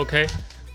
[0.00, 0.26] OK，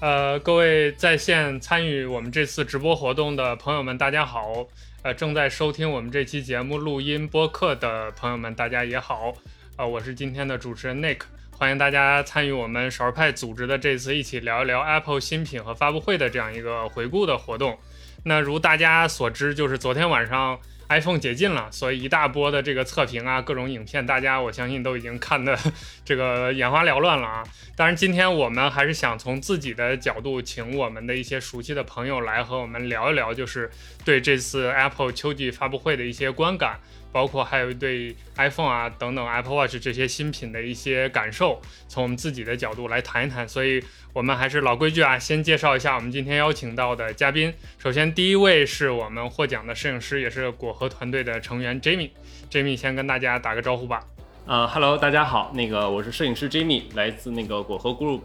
[0.02, 4.68] 呃，各位在线参与我们这次直播活动的朋友们，大家好。
[5.02, 9.34] 呃，正在收听我们这期节目录音播客的朋友们，大家也好。
[9.78, 17.80] 呃，我是今天的主持人 Nick，欢迎大家参与我们少儿派组织的这次一起聊一聊 Apple 新品和发布会的这样一个回顾的活动。
[18.26, 20.60] 那如大家所知，就是昨天晚上。
[20.90, 25.58] iPhone 解禁了，所以一大波的这个测评啊，各种影片，大家我相信都已经看的
[26.06, 27.44] 这个眼花缭乱了啊。
[27.76, 33.70] 当然，今天我们还是想从自己的角度，请我们的一些熟悉的朋友来和我们聊一聊，就是
[34.04, 36.80] 对这次 Apple 秋季发布会的一些观感。
[37.16, 43.48] 包括还有一对 iPhone 啊等等 Apple Watch 这些新品的一些感受，从我们自己的角度来谈一谈。
[43.48, 47.54] 所以，我们还是老规矩啊，先介绍一下我们今天邀请到的嘉宾。
[47.78, 52.10] 首先，第一位是我们获奖的摄影师，也是果核团队的成员 Jamie。
[52.52, 54.04] Jamie 先跟大家打个招呼吧。
[54.46, 58.24] 呃，Hello，大家好，那个我是摄影师 Jamie，来自那个果核 Group。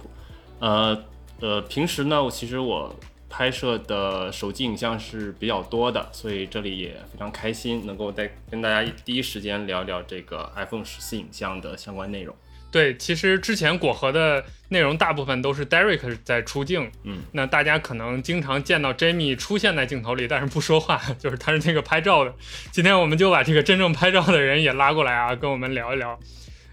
[0.59, 1.05] 呃
[1.39, 2.93] 呃，平时呢，其实我。
[3.31, 12.35] 拍摄的手机影像是比较多的，所以这里也非常开心，能够在跟大家第一时间聊聊这个 iPhone 十四影像的相关内容。
[12.73, 22.35] 对，其实之前果核的内容大部分都是 Derek 在出镜，嗯，那大家可能经常见到 Jamie 出现在镜头里，但是不说话，就是他是那个拍照的。
[22.71, 26.19] 今天我们就把这个真正拍照的人也拉过来啊，跟我们聊一聊。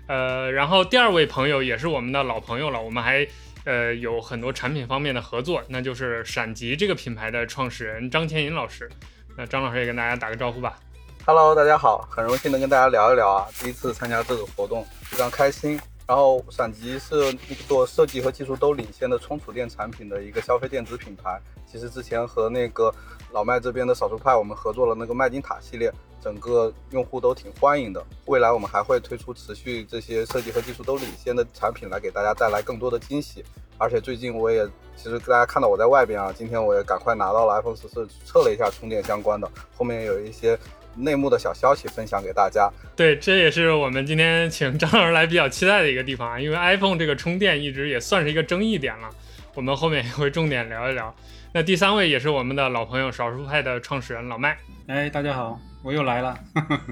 [0.07, 3.27] 呃，然后第二位朋友也是我们的老朋友了，我们还。
[3.67, 8.89] 呃，有很多产品方面的合作，那就是闪极这个品牌的创始人张千银老师。
[9.35, 10.79] 那张老师也跟大家打个招呼吧。
[11.25, 15.77] Hello，大家好，很荣幸能跟大家聊一聊啊，第一次参加这个活动，非常开心。
[16.07, 17.33] 然后闪极是
[17.67, 21.39] 做设计和技术都领先的充储电产品的一个消费电子品牌。
[21.65, 22.93] 其实之前和那个
[23.31, 25.91] 老麦这边的少数派我们合作了那个麦金塔系列。
[26.19, 33.45] 整个用户都挺欢迎的，未来我们还会推出持续这些设计和技术都领先的产品来给大家带来更多的惊喜。
[33.77, 40.57] 而且最近我也其实大家看到我在外边啊，今天我也赶快拿到了 iPhone 十四，测了一下充电相关的，后面有一些
[40.97, 42.69] 内幕的小消息分享给大家。
[42.95, 49.09] 对，这也是我们今天请张老师来比较期待的一个地方啊，因为 iPhone 这个充电一直也算是一个争议点了，
[49.53, 51.15] 我们后面也会重点聊一聊。
[51.53, 54.57] 那第三位也是我们的老朋友，少数派的创始人老麦。
[54.87, 55.59] 哎，大家好。
[55.83, 56.37] 我又来了，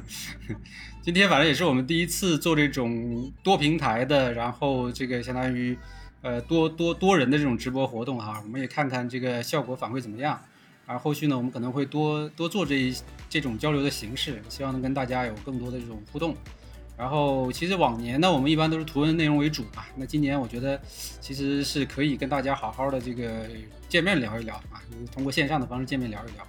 [1.01, 5.77] 今天反正也是我们第一次做这种多平台的，然后这个相当于
[6.21, 10.39] 呃多多多人的这种直播活动哈，我们也看看这个效果反馈怎么样。
[10.85, 12.96] 而后续呢，我们可能会多多做这一
[13.29, 16.35] 这种交流的形式，希望能跟大家有更多的这种互动。
[16.97, 20.79] 然后其实往年呢，我们一般都是图文内容为主嘛，那今年我觉得
[21.19, 23.45] 其实是可以跟大家好好的这个
[23.90, 24.79] 见面聊一聊啊，
[25.12, 26.47] 通过线上的方式见面聊一聊。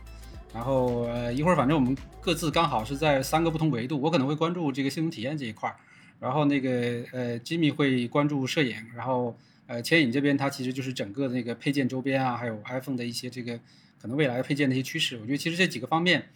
[0.55, 5.77] 然后呃一会儿反正我们各自刚好是在三个不同维度，我可能会关注这个系统体验这一块儿，
[6.21, 6.71] 然后那个
[7.11, 9.37] 呃 Jimmy 会关注摄影，然后
[9.67, 13.59] 呃牵引这边它其实就是整个那个配件周边啊，还有 iPhone 的一些这个
[14.07, 16.29] 可能未来配件的一些趋势，我觉得其实这几个方面，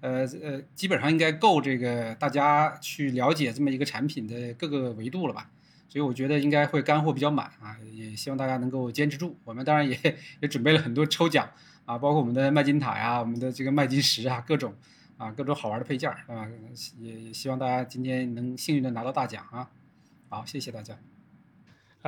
[0.00, 5.50] 呃呃基本上应该够这个大家去了解这么一个产品的各个维度了吧，
[5.90, 9.98] 所以我觉得应该会干货比较满啊，也希望大家能够坚持住，我们当然也
[10.40, 11.46] 也准备了很多抽奖。
[11.84, 14.74] 啊，包括我们的麦金塔呀，我们的这个麦金石啊，各种
[15.18, 16.48] 啊，各种好玩的配件啊，
[16.98, 19.70] 也也希望大家今天能幸运的拿到大奖啊！
[20.30, 20.98] 好，谢谢大家。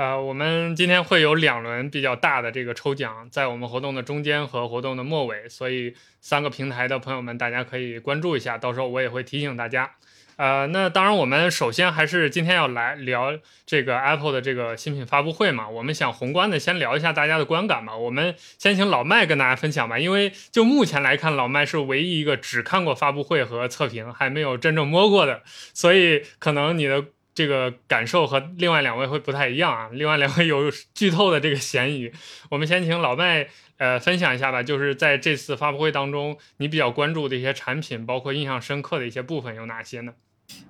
[0.01, 9.91] 呃，我们今天会有两轮比较大的这个抽奖，在我们活动的中间和活动的末尾，所以三个平台的朋友们，大家可以关注一下，到时候我也会提醒大家。
[10.37, 15.69] 呃，那当然，我们首先还是今天要来聊这个 Apple 的这个新品发布会嘛。
[15.69, 17.95] 我们想宏观的先聊一下大家的观感嘛。
[17.95, 25.43] 我们先请老麦跟大家分享吧，因为就目前来看，老麦是唯一一个只看过发布会和测评，还没有真正摸过的，
[25.75, 29.89] 所以可能你的这个感受和另外两位会不太一样啊。
[29.93, 32.11] 另外两位有剧透的这个嫌疑，
[32.51, 33.49] 我们先请老麦
[33.79, 34.63] 呃分享一下吧。
[34.63, 40.13] 就是在这次发布会当中，你比较关注的一些产品，包括印象深刻的一些部分有哪些呢？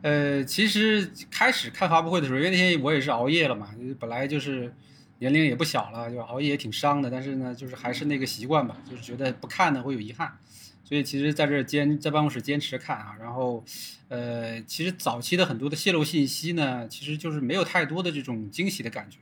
[0.03, 4.75] 呃，其实开始看发布会的时候，因为那天我也是熬夜了嘛，本来就是
[5.21, 7.11] 年龄也不小了，就熬夜也挺伤的。
[7.11, 10.39] 但是呢，就是还是那个习惯吧，就是觉得不看呢会有遗憾，
[10.91, 13.17] 所以其实在这坚在办公室坚持看啊。
[13.19, 13.65] 然后，
[14.09, 19.17] 呃，其实早期的很多的泄露信息呢，其实就是没有太多的这种惊喜的感觉，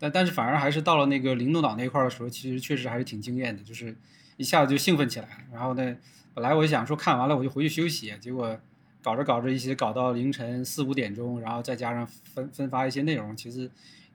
[0.00, 3.94] 但但是反而还是到了那个灵动岛那块的时候，其实确实还是挺惊艳的，就是
[4.36, 5.46] 一下子就兴奋起来。
[5.52, 5.96] 然后呢，
[6.34, 8.58] 本来我就想说看完了我就回去休息，结果。
[9.04, 13.70] 搞着搞着，一些搞到凌晨四五点钟，然后再加上分分发一些内容，其实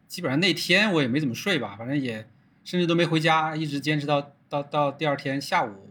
[0.07, 2.27] 基本上那天我也没怎么睡吧，反正也
[2.63, 5.88] 甚至都没回家，一直坚持到到到第二天下午，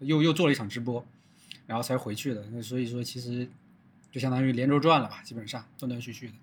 [0.00, 1.04] 又又做了一场直播，
[1.66, 2.44] 然后才回去的。
[2.52, 3.48] 那所以说，其实
[4.10, 6.34] 就相当于连轴转了吧，基本上断断续续的。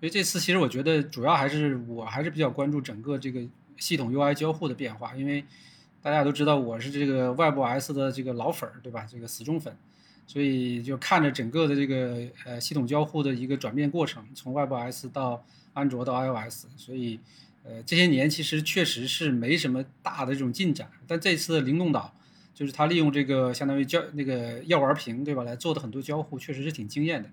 [0.00, 3.40] 所以这次其实我觉得主要还是我还是比较关注整个这个
[3.78, 5.44] 系统 UI 交互的变化，因为
[6.02, 9.06] 大家都知道我是这个 WebOS 的这个老粉儿，对吧？
[9.10, 9.74] 这个死忠粉，
[10.26, 17.18] 所以就看着整个的这个呃系统交互的一个转变过程，从 WebOS 到安卓到 iOS，所以
[17.64, 22.14] 呃这些年其实确实是没什么大的这种进展，但这次灵动岛
[22.56, 25.42] 就是它利用这个相当于交那个药丸屏，对吧？
[25.44, 27.30] 来做的很多交互，确实是挺惊艳的。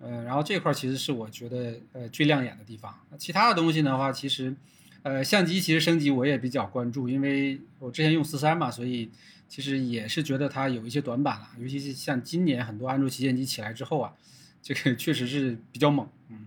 [0.00, 2.98] 呃，然后这块其实是我觉得呃最亮眼的地方。
[3.18, 4.56] 其他的东西的话，其实，
[5.02, 9.10] 呃，相机其实升级我也比较关注，因为我之前用四三嘛，所以
[9.50, 11.50] 其实也是觉得它有一些短板了。
[11.60, 14.14] 尤其是像今年很多安卓旗舰机起来之后啊，
[14.62, 16.46] 这个确实是比较猛，嗯，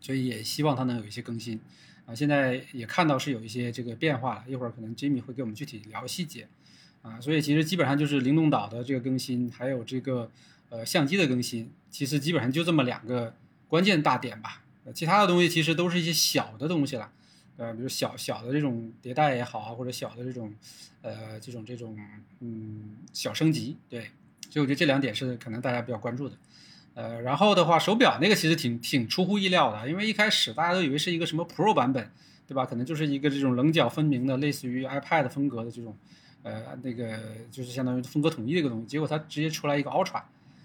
[0.00, 1.60] 所以也希望它能有一些更新。
[2.06, 6.48] 啊，现在也看到是有一些这个变化了，一会儿可能 Jimmy 会给我们具体聊细节。
[7.02, 10.30] 啊，所以其实基本上就是灵动岛的这个更新，还有这个
[10.70, 11.70] 呃相机的更新。
[11.90, 13.34] 其实基本上就这么两个
[13.68, 17.10] 关键大点吧，呃，其他的东西其实都是一些小的东西了，
[17.56, 20.54] 呃，比如小小的这种迭代也好啊，或者小的这种，
[21.02, 21.98] 呃，这种这种
[22.40, 24.10] 嗯小升级，对，
[24.48, 26.36] 所以我觉得这两点是可能大家比较关注的，
[26.94, 32.10] 呃，然后的话，手表那个其实挺挺出乎意料的，因为一开始大家都以为是一个什么 Pro 版本，
[32.46, 32.64] 对吧？
[32.64, 35.96] 可能就是一个这种棱角分明的，类似于 iPad 风格的这种，
[36.42, 37.18] 呃，那个
[37.50, 40.22] 就是相当于风格统一的一个东西，结果它直接出来一个 Ultra。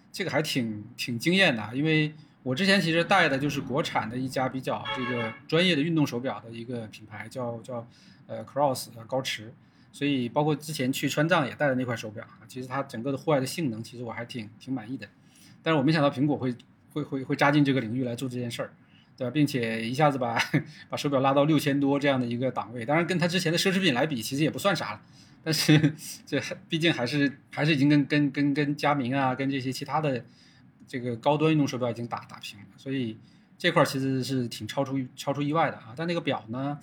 [0.10, 7.88] 这个还挺挺惊艳的，因为我之前其实戴的就是国产的一家比较这个专业的运动手表的一个品牌，叫叫
[8.26, 9.54] 呃 Cross 高驰，
[9.92, 15.08] 所以包括之前去川藏也戴的那块手表，其实它整个的户外的性能其实我还挺挺满意的，
[15.62, 16.56] 但是我没想到苹果会
[16.94, 18.72] 会会会扎进这个领域来做这件事儿，
[19.16, 19.32] 对吧？
[19.32, 20.42] 并且一下子把
[20.90, 25.02] 把手表拉到六千多这样的一个档位，当然跟它之前的奢侈品来比，其实也不算啥了。
[25.48, 25.94] 但是
[26.26, 30.26] 这毕竟还是还是已经跟跟跟跟佳明啊，跟这些其他的
[30.86, 33.18] 这个高端运动手表已经打打平了，所以
[33.58, 35.94] 这块其实是挺超出超出意外的啊。
[35.96, 36.78] 但那个表呢，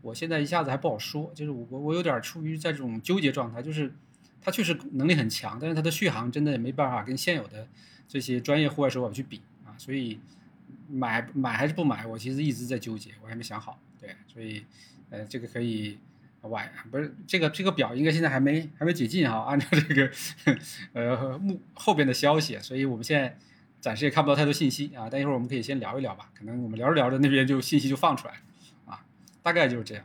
[0.00, 3.92] 我现在一下子还不好说，就是我我有点处于在这种纠结状态，就是
[4.40, 7.66] 它确实能力很强，但是它的续航真的也没办法跟现有的
[8.06, 9.74] 这些专业户外手表去比啊。
[9.76, 10.20] 所以
[10.88, 13.80] 买买还是不买，我其实一直在纠结，我还没想好。
[14.00, 14.64] 对，所以
[15.10, 15.98] 呃，这个可以。
[16.48, 20.10] 晚不是这个这个表应该现在还没还没解禁哈，按照这个
[20.92, 23.36] 呃幕后边的消息，所以我们现在
[23.80, 25.08] 暂时也看不到太多信息啊。
[25.10, 28.34] 但一会儿我们可以先聊一聊吧，可能我们聊着聊着那边就信息就放出来
[28.86, 29.00] 啊，
[29.42, 30.04] 大概就是这样。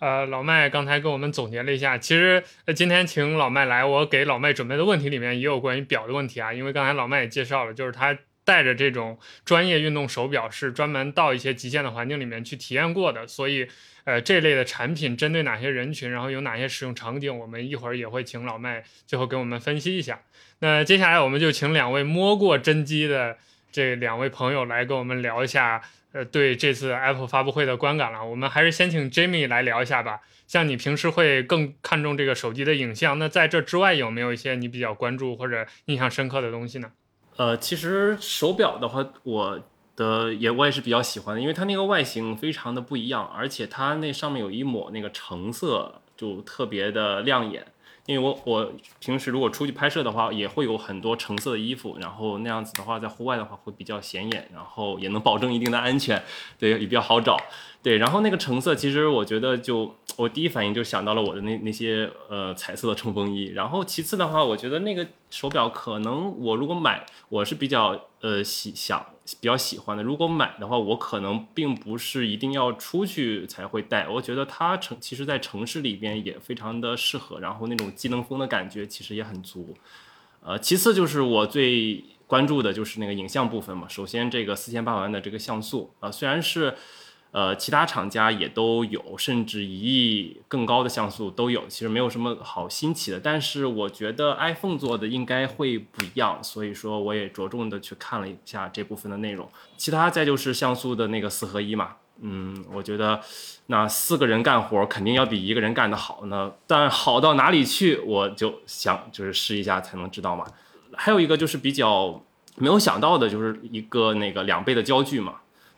[0.00, 2.44] 呃，老麦刚才给我们总结了一下，其实
[2.76, 8.16] 今天请老麦来，我给老麦准备的问题里面也有关于表的问题啊，因为刚才老麦也介绍了，就是他
[8.48, 13.68] 带着这种专业运动手表是专门到一些极限的环境里面去体验过的，所以。
[14.04, 20.22] 呃，这类的产品针对哪些人群，然后有哪些使用场景，我们一会儿也会请老麦最后给我们分析一下。
[20.60, 23.36] 那接下来我们就请两位摸过真机的
[23.70, 28.24] 这两位朋友来跟我们聊一下，呃，对这次 Apple 发布会的观感了。
[28.24, 30.20] 我们还是先请 Jamie 来聊一下吧。
[30.46, 36.90] 像你平时会更看重这个手机的影像，那在这之外有没有一些你比较关注或者印象深刻的东西呢？
[37.38, 39.60] 呃，其实手表的话，我。
[39.98, 47.66] 的也我也是比较喜欢的，因为它那个外形非常的不一样，而且它那上面有一抹那个橙色，就特别的亮眼。
[48.08, 56.22] 因为我我平时如果出去拍摄的话，也会有很多橙色的衣服，然后那样子的话，在户外的话会比较显眼，然后也能保证一定的安全，
[56.58, 57.36] 对，也比较好找。
[57.82, 63.52] 对，然后那个橙色，其实我觉得就我第一反应就想到了我的那那些呃彩色的冲锋衣。
[63.54, 69.04] 然后其次的话，我觉得那个手表可能我如果买，我是比较呃喜想。
[69.40, 74.08] 比较喜欢的，如果买的话，我可能并不是一定要出去才会带。
[74.08, 79.74] 我觉得它城其实在城市里边也非常的适合，然后那种机能风的感觉其实也很足。
[80.40, 83.86] 呃，其次就是我最关注的就是那个影像部分嘛。
[83.88, 86.74] 首先这个四千八百万的这个像素啊，虽然是。
[87.30, 93.20] 呃，其他厂家也都有，甚至一亿更高的像素都有，其实没有什么好新奇的。
[93.20, 99.46] 但是我觉得 iPhone 做的应该会不一样，所以说我也着重的去看了一下这部分的内容。
[99.76, 103.20] 其他再就是像素的那个四合一嘛，嗯，我觉得
[103.66, 106.50] 那四个人干活肯定要比一个人干得好呢。
[106.66, 110.46] 但好到哪里去，我就想就是试一下才能知道嘛。
[110.94, 112.24] 还有一个就是比较
[112.56, 115.34] 没有想到的，就是一个那个两倍的焦距嘛。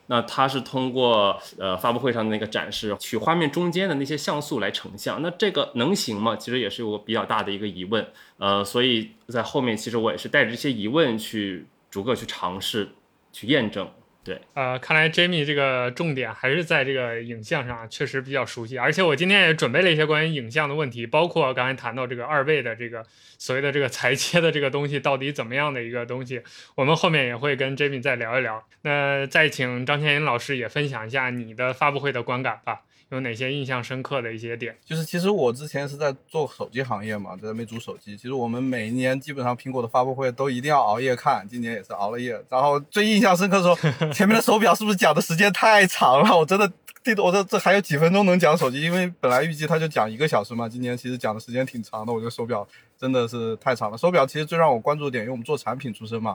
[0.07, 6.35] 那它是通过呃发布会上的那个展示，取画面中间的那些像素来成像，那这个能行吗？
[6.35, 8.05] 其实也是有比较大的一个疑问，
[8.37, 12.89] 呃，所以在后面其实我也是带着这些疑问去逐个去尝试
[13.31, 13.89] 去验证，
[14.23, 18.77] 对，呃，看来 Jamie 这个重点还是在这个影像上，确实比较熟悉。
[18.77, 23.03] 而且我今天也准备了一些关于影像的问题，包括刚才谈到这个二倍的这个
[23.39, 26.39] 所谓的这个裁切的这个东西到底怎么样的一个东西，
[26.75, 28.63] 我们后面也会跟 Jamie 再聊一聊。
[28.83, 32.81] 那再请张天银老师也分享一下你的发布会的观感吧。
[33.11, 34.73] 有哪些印象深刻的一些点？
[34.85, 38.15] 就是其实我之前是在做手机行业嘛，在魅族手机。
[38.15, 42.41] 其实我们每一年基本上苹果的发布会都一定要熬夜看，今年也是熬了夜。
[42.49, 43.75] 然后最印象深刻的时候，
[44.13, 46.37] 前面的手表是不是讲的时间太长了？
[46.37, 46.71] 我真的
[47.03, 52.13] 这，我这这还有几分钟能讲手机，因为本来预计他就讲一个小时嘛，今年其实讲的时间挺长的。
[52.13, 52.65] 我觉得手表
[52.97, 53.97] 真的是太长了。
[53.97, 56.33] 手表其实最让我关注的点，因为我们做产品出身嘛。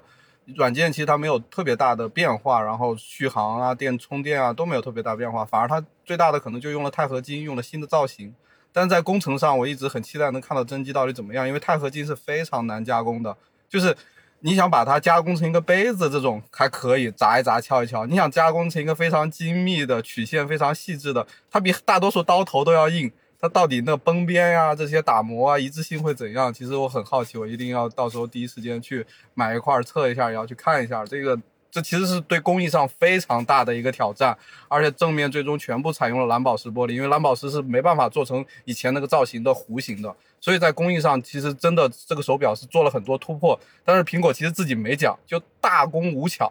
[0.55, 8.35] 软件其实它没有特别大的变化，然后续航啊、电充电啊都没有特别大变化，反而它最大的可能就用了钛合金，用了新的造型。
[8.73, 13.37] 但在工程上，我一直很期待能看到真机到底怎么样，因为钛合金是非常难加工的，
[13.69, 13.97] 就是
[14.41, 23.11] 你想把它加工成一个杯子这种还可以砸一砸、敲一敲，你想加工成一个非常精密的曲线、非常细致的，它比大多数刀头都要硬。
[23.49, 26.53] 到底那崩边呀，这些打磨啊，一致性会怎样？
[26.53, 31.39] 其实我很好奇，我一定要到时候第一时间去买一块测一下，也要去看一下这个。
[31.69, 34.35] 这其实是对工艺上非常大的一个挑战，
[34.67, 43.59] 而且正面最终全部采用了蓝宝石玻璃，因为蓝宝石是没办法做成以前那个造型的弧形的，所以在工艺上其实真的这个手表是做了很多突破。
[43.85, 46.51] 但是苹果其实自己没讲，就大工无巧，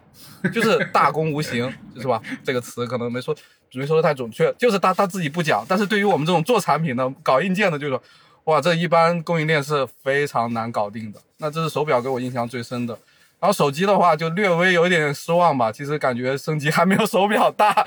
[0.54, 2.22] 就是大工无形， 是吧？
[2.44, 3.34] 这个词可能没说，
[3.72, 5.64] 没说的太准确，就是他他自己不讲。
[5.68, 8.02] 但是对于我们这种做产品的、搞硬件的，就是说，
[8.44, 11.20] 哇，这一般供应链是非常难搞定的。
[11.38, 12.98] 那这是手表给我印象最深的。
[13.38, 17.86] 然后手机的话就略微有一点失望吧，其实感觉升级还没有手表大。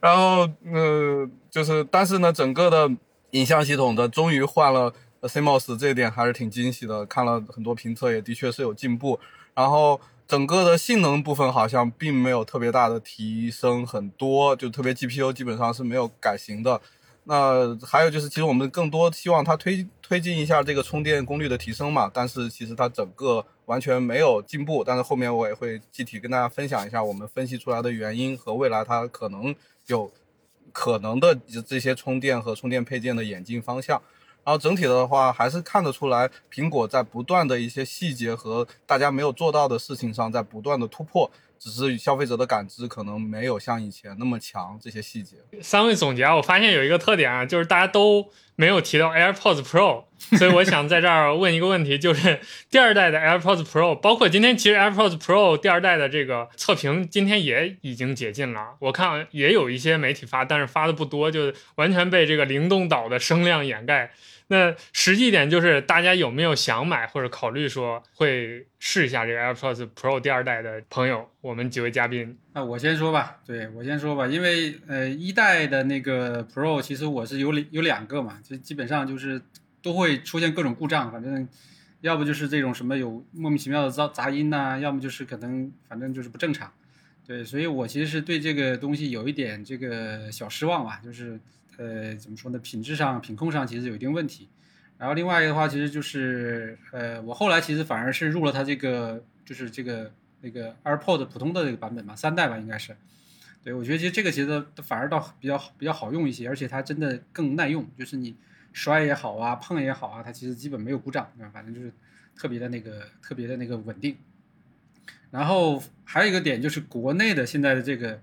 [0.00, 2.90] 然后，呃，就是，但是呢，整个的
[3.30, 4.92] 影像系统的终于换了
[5.22, 7.06] CMOS，这一点还是挺惊喜的。
[7.06, 9.20] 看了很多评测，也的确是有进步。
[9.54, 16.80] 然后整个的性能部分好像并没有特别大的提升很多，就特别 GPU 基本上是没有改型的。
[17.24, 22.10] 那还有就是，其实我们更多希望它推推进一下这个充电功率的提升嘛。
[22.14, 23.44] 但是其实它整个。
[23.68, 29.54] 完全没有进步，但是后面我也会具体跟大家分享一下我们分析出来的原因和未来它可能
[29.88, 30.10] 有
[30.72, 34.00] 可能的这些充电和充电配件的演进方向。
[34.48, 41.30] 然后整体的话，还是看得出来苹果在不断的一些细节和大家没有做到的事情上在不断的突破。
[41.58, 45.36] 只是消费者的感知可能没有像以前那么强，这些细节。
[45.60, 50.04] 三位总结啊，我发现有一个特点啊，就是大家都没有提到 AirPods Pro，
[50.38, 52.40] 所以我想在这儿问一个问题，就是
[52.70, 64.10] 第二代的 AirPods Pro，包括今天其实 AirPods Pro 第二代的这个测评今天也已经解禁了，我看也有一些媒体发，但是发的不多，就完全被这个灵动岛的声量掩盖。
[64.50, 71.28] 那实际点就是，大家有没有想买或者考虑说会试一下这个 AirPods Pro 第二代的朋友？
[71.42, 73.40] 我们几位嘉宾，那我先说吧。
[73.44, 79.42] 对我先说吧，因为呃一代的那个 Pro 其实我是有有两个嘛，就基本上就是
[79.82, 81.46] 都会出现各种故障，反正
[82.00, 86.72] 要不就是这种什么有莫名其妙的噪杂音呐，要么就是可能反正就是不正常。
[87.26, 91.38] 对，所以我其实是对这个东西有一点这个小失望吧，就是。
[91.78, 92.58] 呃，怎么说呢？
[92.58, 94.48] 品质上、品控上其实有一定问题。
[94.98, 102.96] 然后另外一个的话，其实就是，呃，我后来其实反而是入了它这个，就是这个那个 AirPod 普通的这个版本嘛，三代吧，应该是。
[103.62, 107.88] 对，我觉得其实这个其实反而倒比较比较好用一些，而且它真的更耐用。
[107.96, 108.34] 就是你
[108.72, 111.92] 摔也好啊，碰也好啊，它其实基本没有故障，反正就是
[112.36, 114.16] 特别的那个特别的那个稳定。
[115.30, 118.20] 然后还有一个点就是国内的现在的这个。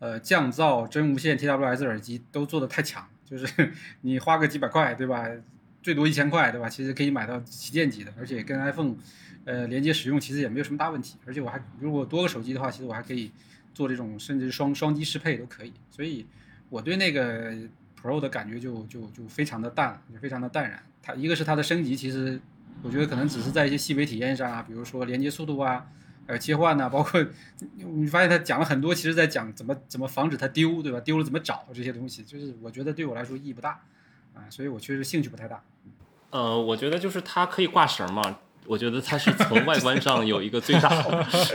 [0.00, 3.46] 呃，降噪、真无线、TWS 耳机都做的太强，就是
[4.00, 5.28] 你花个几百块，对吧？
[5.82, 6.68] 最多一千块，对吧？
[6.68, 8.94] 其实可以买到旗舰级的，而且跟 iPhone，
[9.44, 11.16] 呃，连接使用其实也没有什么大问题。
[11.26, 13.30] 而且我还如果多个手机的话，其实我还可以
[13.74, 15.72] 做这种甚至双双机适配都可以。
[15.90, 16.24] 所以
[16.70, 17.52] 我对那个
[18.02, 20.82] Pro 的感觉就就就非常的淡，就非常的淡然。
[21.02, 22.40] 它一个是它的升级，其实
[22.82, 25.86] 我觉得可能只是在一些细微体验上啊，比如说连接速度啊。
[26.30, 27.20] 呃，切换呐，包括
[27.74, 31.00] 你发现他讲了很多，其实在讲怎么怎么防止它丢，对吧？
[31.00, 33.80] 丢了怎么找这些东西，就是我觉得对我来说意义不大
[34.32, 35.60] 啊，所以我确实兴趣不太大。
[36.30, 40.88] 呃，我觉得就是它可以挂绳嘛，我觉得它是从外观上有一个最大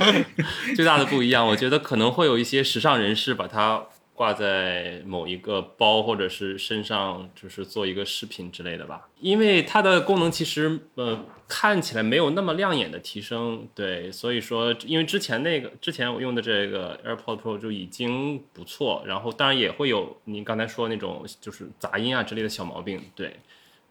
[0.76, 1.48] 最大的不一样。
[1.48, 3.86] 我觉得可能会有一些时尚人士把它。
[4.16, 9.10] 挂在某一个包或者是身上，就是做一个饰品之类的吧。
[9.20, 23.36] 因为它的功能其实呃看起来没有那么亮眼的提升，对，所以说因为之前那个之前我用的这个 AirPods Pro 就已经不错，然后当然也会有你刚才说那种就是杂音啊之类的小毛病，对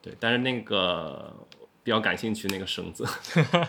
[0.00, 1.34] 对，但是那个
[1.82, 3.06] 比较感兴趣那个绳子。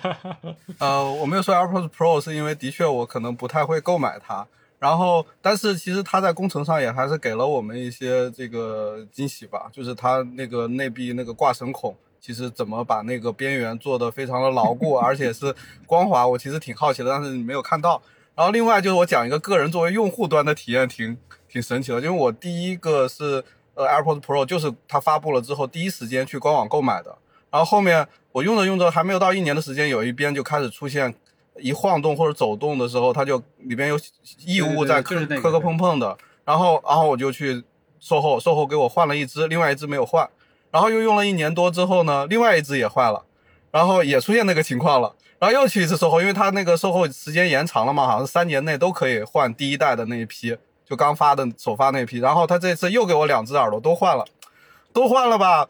[0.80, 4.48] 呃，我没有说 AirPods Pro 是因为的确我可能不太会购买它。
[4.86, 15.51] 然后，但是其实它在工程上也还是给了我们一些这个惊喜吧，就是它那个内壁那个挂绳孔，其实怎么把那个边缘做得非常的牢固，而且是
[15.88, 18.00] 光滑，我其实挺好奇的，但是你没有看到。
[18.36, 21.18] 然后另外就是我讲一个个人作为用户端的体验，挺
[21.50, 27.18] 挺神奇的，因为我第一个是呃 AirPods Pro，就是它发布了之后第一时间去官网购买的，
[27.50, 31.15] 然后后面我用着用着还没有到一年的时间，有一边就开始出现。
[31.60, 33.98] 一晃动或者走动的时候，它就里边有
[34.46, 37.64] 异物在磕磕磕碰碰的，然后然后我就去
[38.00, 40.30] 售后，售后给我换了一只，另外一只没有换，
[40.72, 43.24] 然后又用了一年多之后呢，另外一只也坏了，
[43.72, 54.26] 然后也出现那个情况了，然后又去一次售后，因为它那个售后时间延长了嘛，好像三年内都可以换第一代的那一批，就刚发的首发那一批，然后他这次又给我两只耳朵都换了，
[54.92, 55.68] 都换了吧。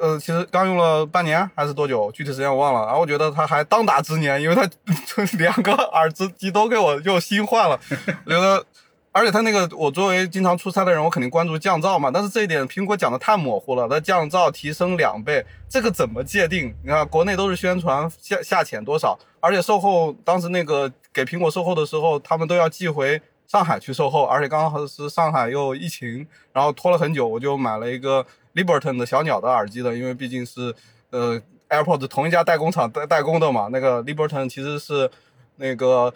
[0.00, 2.84] 呃，其实刚用了半年还是多久，具体时间我忘了。
[2.86, 4.68] 然后我觉得他还当打之年，因为他
[5.38, 7.78] 两个耳机都给我又新换了。
[8.26, 8.64] 我觉得，
[9.12, 12.10] 而且他那个，我作为经常出差的人，我肯定关注降噪嘛。
[12.12, 16.74] 但是这一点苹果讲的太模糊了，它降噪提升两倍，这个怎么界定？
[16.82, 28.26] 你看国内都是宣传下下潜多少，而且售后当时那个给苹果售后的时候，他们都要寄回上海去售后，而且刚好是上海又疫情，然后拖了很久，我就买了一个。
[28.56, 30.74] Liberton 的小鸟的耳机的，因为毕竟是
[31.10, 33.68] 呃 AirPods 同一家代工厂代代工的嘛。
[33.70, 35.08] 那个 Liberton 其实是
[35.56, 36.12] 那个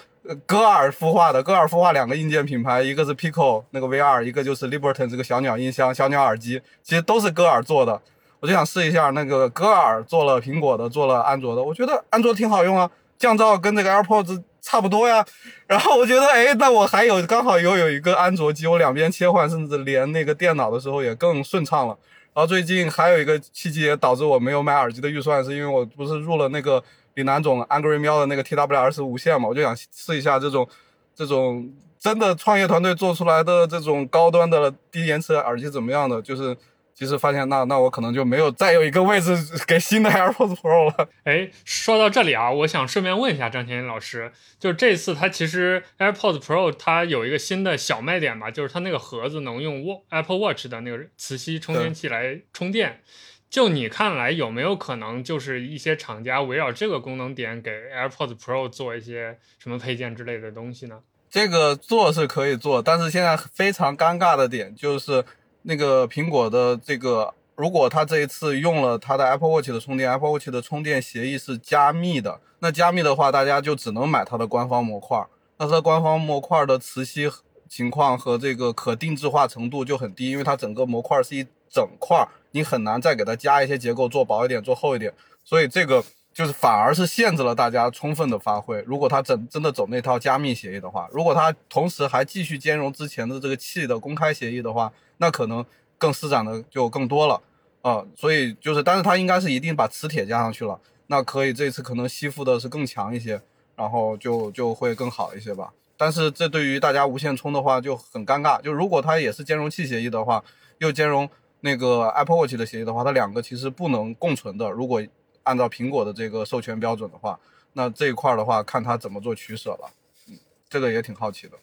[0.46, 8.00] 歌尔孵化的，歌尔孵化两个硬件品牌，一个是 Pico 那个 VR，一个就是 Liberton 这个小鸟音箱、小鸟耳机，其实都是歌尔做的。
[8.40, 15.22] 我就想试一下那个歌尔做了苹果的，做了安卓的，我觉得安卓挺好用啊，降噪跟这个 AirPods 差不多呀。
[15.66, 21.98] 然后我觉得，哎，那我还有刚好又有一个安卓机，我两边切换，甚至连那个电脑的时候也更顺畅了。
[22.40, 26.82] 然后最近还有一个契机也导致我没有买耳机的预算，是因为我不是入了那个
[27.16, 30.66] 李楠总 Angry 喵的那个 TWS 无线嘛，我就想试一下这种
[31.14, 36.56] 这种真的创业团队做出来的这种高端的低延迟耳机怎么样的，就是。
[36.94, 39.34] 其实发现，那那我可能就没有再有一个位置
[39.66, 41.08] 给新的 AirPods Pro 了。
[41.24, 53.00] 哎，说到这里啊，我想顺便问一下张天林老师，就是这次它其实 AirPods Pro 它有一个新的小卖点吧，就是它那个盒子能用 Apple Watch 的那个磁吸充电器来充电。
[53.48, 61.00] 就你看来，有没有可能就是一些厂家围绕这个功能点给 AirPods Pro 做一些什么配件之类的东西呢？
[61.30, 65.24] 这个做是可以做，但是现在非常尴尬的点就是。
[65.62, 75.22] 那个苹果的这个，如果它这一次用了它的 Apple Watch 的充电，Apple Watch 的充电协议是加密的，那加密的话，大家就只能买它的官方模块。
[75.58, 77.30] 那它官方模块的磁吸
[77.68, 85.12] 情况和这个可定制化程度就很低，因为它整个模块是一整块，你很难再给它加一些结构，做薄一点，做厚一点。
[85.44, 88.82] 所以这个就是反而是限制了大家充分的发挥。
[88.86, 94.90] 如果它真真的走那套加密协议的话，如果它同时还继续兼容之前的这个气的公开协议的话。
[95.20, 95.64] 那可能
[95.98, 97.40] 更施展的就更多了，
[97.82, 103.42] 啊，所以就是，但是它应该是一定把磁铁加上去了，那可以这次可能吸附的是更强一些，
[103.76, 105.72] 然后就就会更好一些吧。
[105.98, 110.42] 但是这对于大家无线充的话就很尴尬，就如果它也是兼容器协议的话，
[110.78, 111.28] 又兼容
[111.60, 114.70] 那个 Apple Watch 的协议的话，它两个其实不能共存的。
[114.70, 115.02] 如果
[115.42, 117.38] 按照苹果的这个授权标准的话，
[117.74, 119.90] 那这一块的话看它怎么做取舍了，
[120.28, 120.38] 嗯，
[120.70, 121.58] 这个也挺好奇的。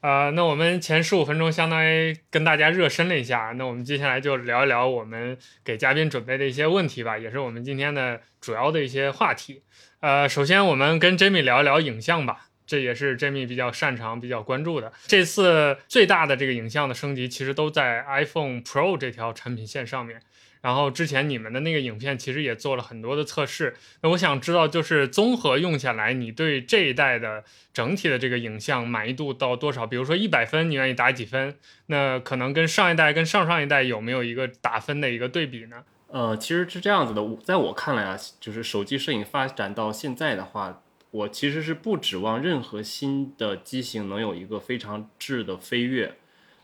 [0.00, 9.62] 呃，那我们前十五分钟相当于跟大家热身了一下，那我们接下来就聊一聊我们给嘉宾准备的一些问题吧，也是我们今天的主要的一些话题。
[10.00, 14.90] 呃，首先我们跟 Jamie 聊一聊影像吧，这也是 Jamie 比较擅长、比较关注的。
[15.06, 20.22] 这次最大的这个影像的升级，其实都在 iPhone Pro 这条产品线上面。
[20.62, 27.42] 然后之前你们的那个影片其实也做了很多的测试，那我想知道就是综合用下来，你对这一代的
[27.72, 29.86] 整体的这个影像满意度到多少？
[29.86, 31.56] 比如说一百分，你愿意打几分？
[31.86, 35.82] 那可能跟上一代、跟上上一代有没有一个打分的一个对比呢？
[36.08, 46.16] 呃，其实是这样子的，在我看来啊，就是手机摄影发展到现在的话，我其实是不指望任何新的机型能有一个非常质的飞跃，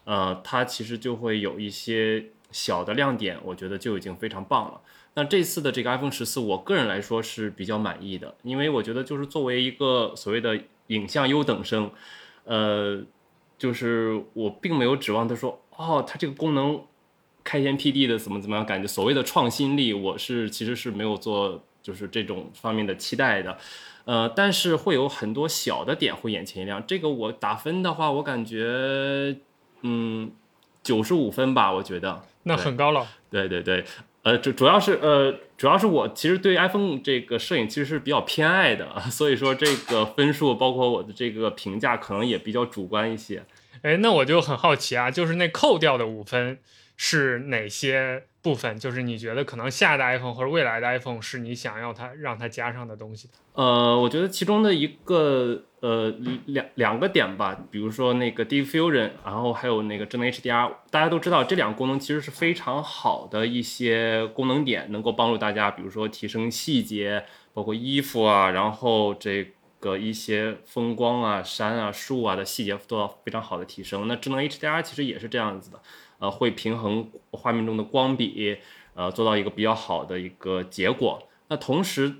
[0.04, 2.26] 呃，它其实就会有一些。
[2.50, 4.80] 小的亮点，我觉得就已经非常棒了。
[5.14, 11.90] 那这次的这个 iPhone 十四，我个人来说是比较满意的，因为我觉得就是作为一个所谓的影像优等生，
[12.44, 13.02] 呃，
[13.56, 16.82] 就是我并没有指望他说，哦，它这个功能
[17.42, 23.56] 开天辟地的怎么怎么样，感觉所谓的创新力，我是其实是没有做就是这种方面的期待的。
[24.04, 26.84] 呃，但是会有很多小的点会眼前一亮。
[26.86, 29.36] 这个我打分的话，我感觉，
[29.80, 30.30] 嗯，
[30.82, 32.22] 九十五分吧，我觉得。
[32.48, 33.84] 那很高了，对对对，
[34.22, 43.44] 呃，主主要是呃，主要是我其实对 iPhone 这个摄影其实是比较偏爱的， 所以说这个分数包括我的这个评价可能也比较主观一些。
[43.82, 46.58] 哎，那我就很好奇啊，就是那扣掉的五分
[46.96, 48.78] 是哪些部分？
[48.78, 53.28] 就是你觉得可能下一代 iPhone 或者未来的 iPhone 是你想要它让它加上的东西？
[53.54, 56.12] 呃，我觉得其中的一个呃
[56.46, 69.46] 两两个点吧，比如说那个 Diffusion，然后还有那个智能 HDR，大家都知道这两个功能其实是非常好的一些功能点，能够帮助大家，比如说提升细节，包括衣服啊，然后这
[69.78, 74.08] 个一些风光啊、山啊、树啊的细节做到非常好的提升。
[74.08, 75.80] 那智能 HDR 其实也是这样子的，
[76.18, 78.56] 呃，会平衡画面中的光比，
[78.94, 81.22] 呃，做到一个比较好的一个结果。
[81.48, 82.12] 那同时，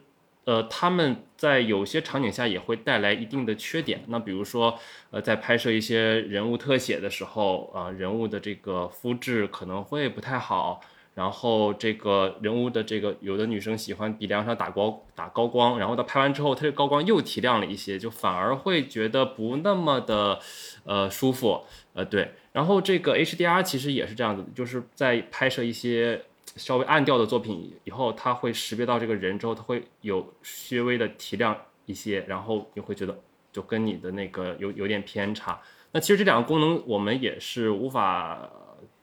[0.47, 4.05] 呃，他们在有些场景下也会带来一定的缺点。
[4.07, 4.79] 那比如说，
[5.11, 10.81] 呃，在拍摄一些人物特写的时候，啊，人物的这个肤质可能会不太好。
[11.15, 20.39] 然后这个人物的这个，有的女生喜欢鼻梁上打光打高光，然后她拍完之后，她这高光又提亮了一些，就反而会觉得不那么的，
[20.85, 21.65] 呃，舒服。
[21.95, 22.35] 呃，对。
[22.53, 26.23] 然后这个 HDR 其实也是这样子，就是在拍摄一些。
[26.57, 33.19] 稍微暗调的作品以后，它会识别到这个人之后，它会有稍微的提亮一些，然后你会觉得
[33.53, 35.61] 就跟你的那个有有点偏差。
[35.93, 38.51] 那其实这两个功能我们也是无法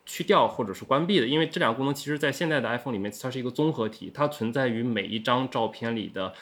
[0.05, 6.33] 去掉或者是关闭的，因为这两个功能其实在现在的 iPhone 里面它是一个综合体，它存在于每一张照片里的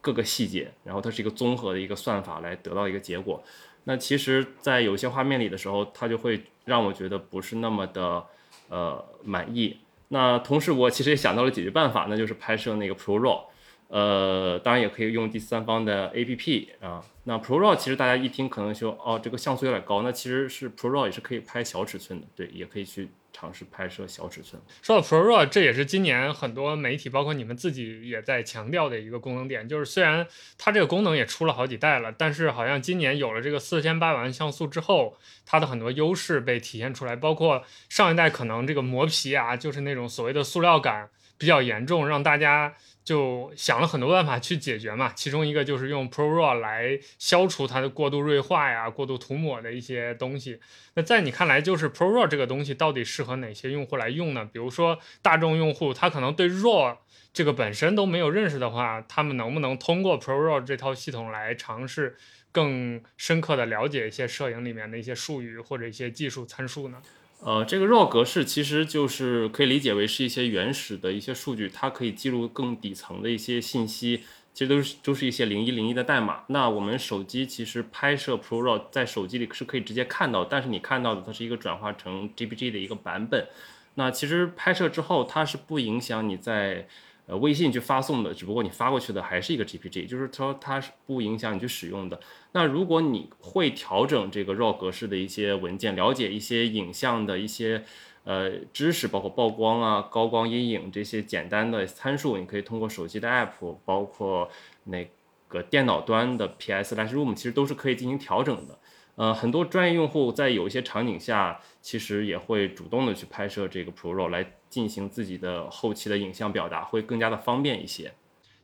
[0.00, 3.42] 各个细节，然后它是一个综合的一个算法来得到一个结果。
[3.84, 8.24] 那其实，在有些画面里的时候，它就会让我觉得不是那么的
[8.68, 9.76] 呃满意。
[10.12, 13.44] 那同时，我其实也想到了解决办法，那就是拍摄那个 Pro RAW，
[13.88, 17.02] 呃，当然也可以用第三方的 APP 啊。
[17.24, 23.08] 那 Pro RAW 其实大家一听可能说哦，这个像素有点高，那其实是 Pro RAW 也是可以拍小尺寸的，对，也可以去。
[23.32, 24.60] 尝试拍摄小尺寸。
[24.82, 29.68] 说到 Pro 这也是今年很多媒体，包括你们自己也在强调的一个功能点。
[29.68, 30.26] 就是虽然
[30.58, 35.16] 它这个功能也出了好几代了，但是好像今年有了这个四千八百万像素之后，
[35.46, 37.16] 它的很多优势被体现出来。
[37.16, 42.74] 包括上一代可能这个磨皮啊，就是那种所谓的塑料感比较严重，让大家。
[43.04, 50.60] 就想了很多办法去解决嘛，其中一个就是用 Pro RAW 来消除它的过度锐化呀、过度涂抹的一些东西。
[50.94, 54.48] 那在你看来，就是 Pro RAW 这个东西到底适合哪些用户来用呢？
[54.52, 56.96] 比如说大众用户，他可能对 RAW
[57.32, 62.16] 这个本身都没有认识的话，他们能不能通过 Pro RAW 这套系统来尝试
[62.52, 67.02] 更深刻的了解一些摄影里面的一些术语或者一些技术参数呢？
[67.44, 74.22] 呃，这个 RAW 格式其实就是可以理解为是一些原始的一些数据，它可以记录更底层的一些信息，
[74.54, 76.44] 其实都是都是一些零一零一的代码。
[76.46, 83.48] 那我们手机其实拍摄 Pro RAW 在手机里是可以直接看到，但是你看到的它是一个转化成 JPG 的一个版本。
[83.96, 86.86] 那其实拍摄之后，它是不影响你在。
[87.26, 92.18] 呃，微信去发送的，只不过你发过去的还是一个 GPG，就是说它是不影响你去使用的。
[92.50, 97.84] 那如果你会调整这个 RAW 格式的一些文件，了解一些影像的一些
[98.24, 104.50] 呃知识，包括曝光啊、高光、阴影这些简单的参数，你可以通过手机的 App，包括
[104.84, 105.08] 那
[105.46, 108.78] 个电脑端的 PS Lightroom，其实都是可以进行调整的。
[109.14, 118.14] 呃，很多专业用户在有一些场景下，其实也会主动的去拍摄这个 Pro RAW 来进行自己的后期的影像表达，会更加的方便一些。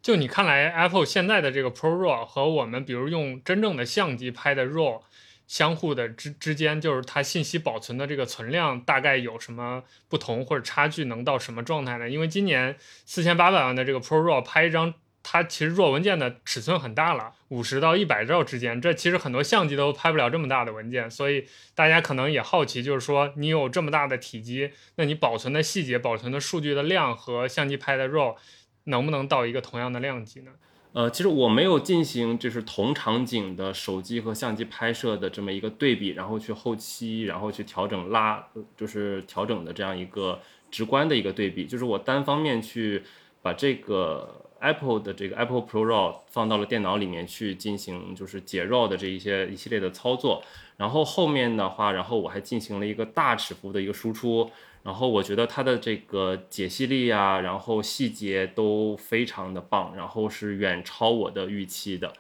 [0.01, 5.03] 就你看来，Apple 现在的这个 Pro RAW 和我们比如用真正的相机拍的 RAW
[5.47, 12.09] 相互的之之间，就是它信息保存的这个存量大概有什么不同或者差距，能到什么状态呢？
[12.09, 14.95] 因为今年四千八百万的这个 Pro RAW 拍一张。
[15.31, 28.37] 它其实 RAW 文件的尺寸很大了，五十到一百兆之间，这其实很多相机都拍不了这么大的文件，所以大家可能也好奇，就是说你有这么大的体积，那你保存的细节、保存的数据的量和相机拍的 RAW
[28.85, 30.53] 能不能到一个同样的量级呢？
[30.95, 43.03] 呃，其实我没有进行就是同场景的手机和相机拍摄的这么一个对比，然后去后期，然后去调整拉，就是调整的这样一个直观的一个对比，就是我单方面去
[43.43, 44.47] 把这个。
[44.61, 50.43] Apple 的这个 Apple Pro RAW 放到了电脑里面去进行就是解 RAW 的这一些一系列的操作，
[50.77, 54.51] 然后后面的话，然后我还进行了一个大尺幅的一个输出，
[54.83, 62.13] 然后我觉得它的这个解析力啊，然后细节都非常的棒，然后是远超我的预期的。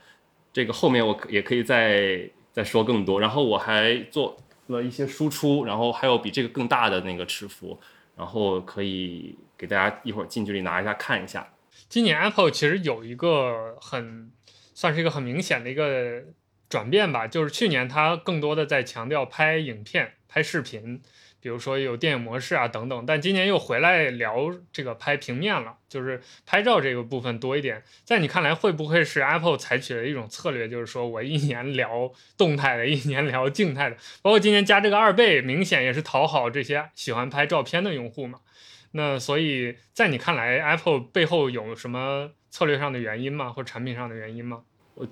[0.53, 4.37] 这个后面我也可以再再说更多，然后我还做
[4.69, 7.79] 了一些输出，然后还有比这个更大的那个尺幅，
[8.17, 11.47] 然后可以给大家一会儿近距离拿一下看一下。
[11.89, 14.31] 今年 Apple 其实有一个很
[14.75, 16.23] 算是一个很明显的一个
[16.69, 21.01] 转变吧，就是去年它更多的在强调拍影片、拍视频，
[21.41, 23.07] 比如说有电影模式啊等等。
[23.07, 27.83] 但今年又回来聊这个拍平面了，就是拍照这个部分多一点。
[28.05, 33.97] 在你看来，会不会是 Apple 采取的一种策略，就是说我一年聊动态的，一年聊静态的？
[34.21, 38.41] 包括今年加这个二倍，明显也是讨好这些喜欢拍照片的用户嘛。
[38.93, 43.51] 那所以在你看来，Apple 背后有什么策略上的原因吗？
[43.51, 44.61] 或者产品上的原因吗？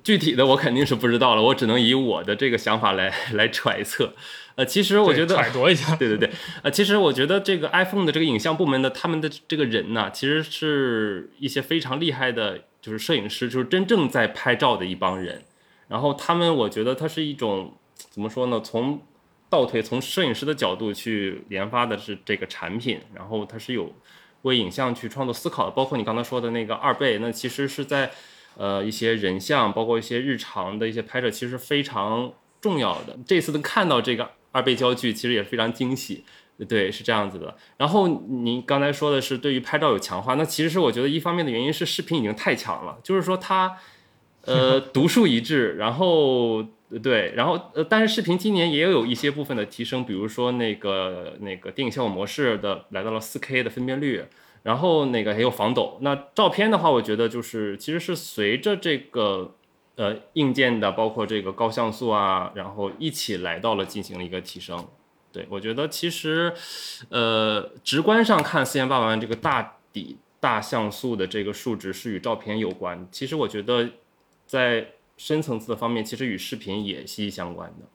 [0.03, 4.15] 具体的我肯定是不知道了，我只能以我的这个想法来来揣测。
[4.57, 6.29] 呃，其实我觉得揣度一下，对对对。
[6.62, 15.45] 呃，其实我觉得这个 iPhone 的这个影像部门的他们的这个人呢，其实是一些非常厉害的，就是摄影师，就是真正在拍照的一帮人。
[15.87, 18.61] 然后他们，我觉得它是一种怎么说呢？
[18.61, 19.03] 从
[19.49, 23.93] 倒推，从摄影师的角度去研发的是这个产品，然后它是有
[24.43, 25.71] 为影像去创作思考的。
[25.71, 28.11] 包括你刚才说的那个二倍，那其实是在。
[28.59, 33.15] 呃，一些人像，包括一些日常的一些拍摄，其实非常重要的。
[33.27, 36.25] 这次能看到这个二倍焦距，其实也非常惊喜。
[36.67, 37.55] 对，是这样子的。
[37.77, 43.77] 然后您刚才说的是对于拍照有强化，那其实是我觉得一方面的原因是视频已经太强了，就是说它，
[44.47, 45.77] 呃， 独树一帜。
[45.77, 46.65] 然后
[47.03, 54.25] 对，然后呃，但是视频今年也有一些部分的提升，比如说那个那个电影效果模式的来到了 4K 的分辨率。
[54.62, 59.55] 然后那个还有防抖，那照片的话，我觉得就是其实是随着这个
[59.94, 64.85] 呃硬件的，包括这个高像素啊，然后一起来到了进行了一个提升。
[65.31, 66.53] 对我觉得其实
[67.11, 73.90] 呃直观上看四千八百万这个大底大像素的这个数值是与照片有关，其实我觉得
[74.49, 77.87] 在深层次的方面，其实与视频也息息相关的。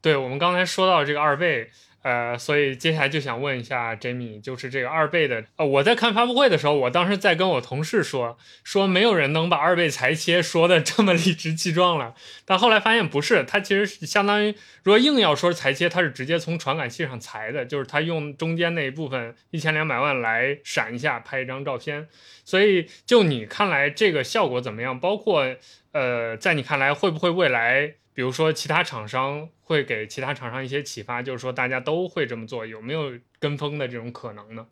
[0.00, 1.70] 对我们刚才说到这个二倍。
[2.04, 12.14] 呃，所以接下来就想问一下 Jamie，就是这个二倍的，呃，我在看发布会的时候，我当时在跟我同事说，说没有人能把二倍裁切说的这么理直气壮了，
[12.44, 22.06] 但后来发现不是，它其实相当于，如果硬要说裁切，它是直接从传感器上裁的，就是它用中间那一部分一千两百万来闪一下拍一张照片，
[22.44, 25.00] 所以就你看来这个效果怎么样？
[25.00, 25.56] 包括
[25.92, 27.94] 呃，在你看来会不会未来？
[28.14, 34.66] 比如说，其他厂商会给其他厂商一些启发，就是说大家都会这么做，有没有跟风的这种可能呢？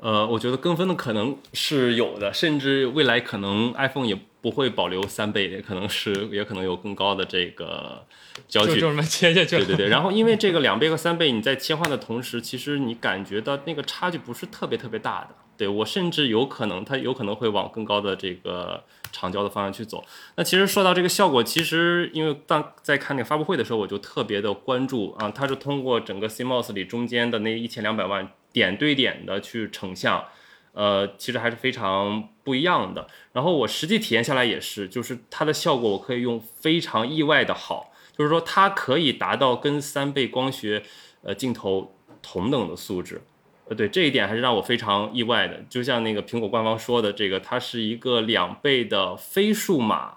[0.00, 8.06] 呃，我觉得跟风的可能是有的，甚至未来可能 iPhone 也不会保留三倍，也可能是也可能有更高的这个
[8.46, 9.56] 焦距，就这么切下去。
[9.56, 9.88] 对对对。
[9.88, 15.30] 然后因为这个两倍和三倍，你在切换的同时，其实你感觉到那个差距不是特别特别大的。
[15.56, 20.04] 对我甚至有可能，它有可能会往更高的这个长焦的方向去走。
[20.36, 30.24] 那其实说到这个效果，其实因为当在看那个发布会的时候，我就特别的关注啊，它是通过整个 CMOS 里中间的那一千两百万点对点的去成像，
[30.72, 33.06] 呃，其实还是非常不一样的。
[33.32, 40.82] 然后我实际体验下来也是，就是它的效果我可以用非常意外的好，就是说它可以达到跟三倍光学
[41.22, 43.22] 呃镜头同等的素质。
[43.68, 45.62] 呃，对这一点还是让我非常意外的。
[45.68, 50.16] 就像那个苹果官方说的，这个它是一个两倍的非数码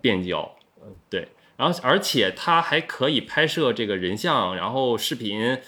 [0.00, 5.58] 变焦，呃，对，然后而且它还可以拍摄这个人像，然后视频，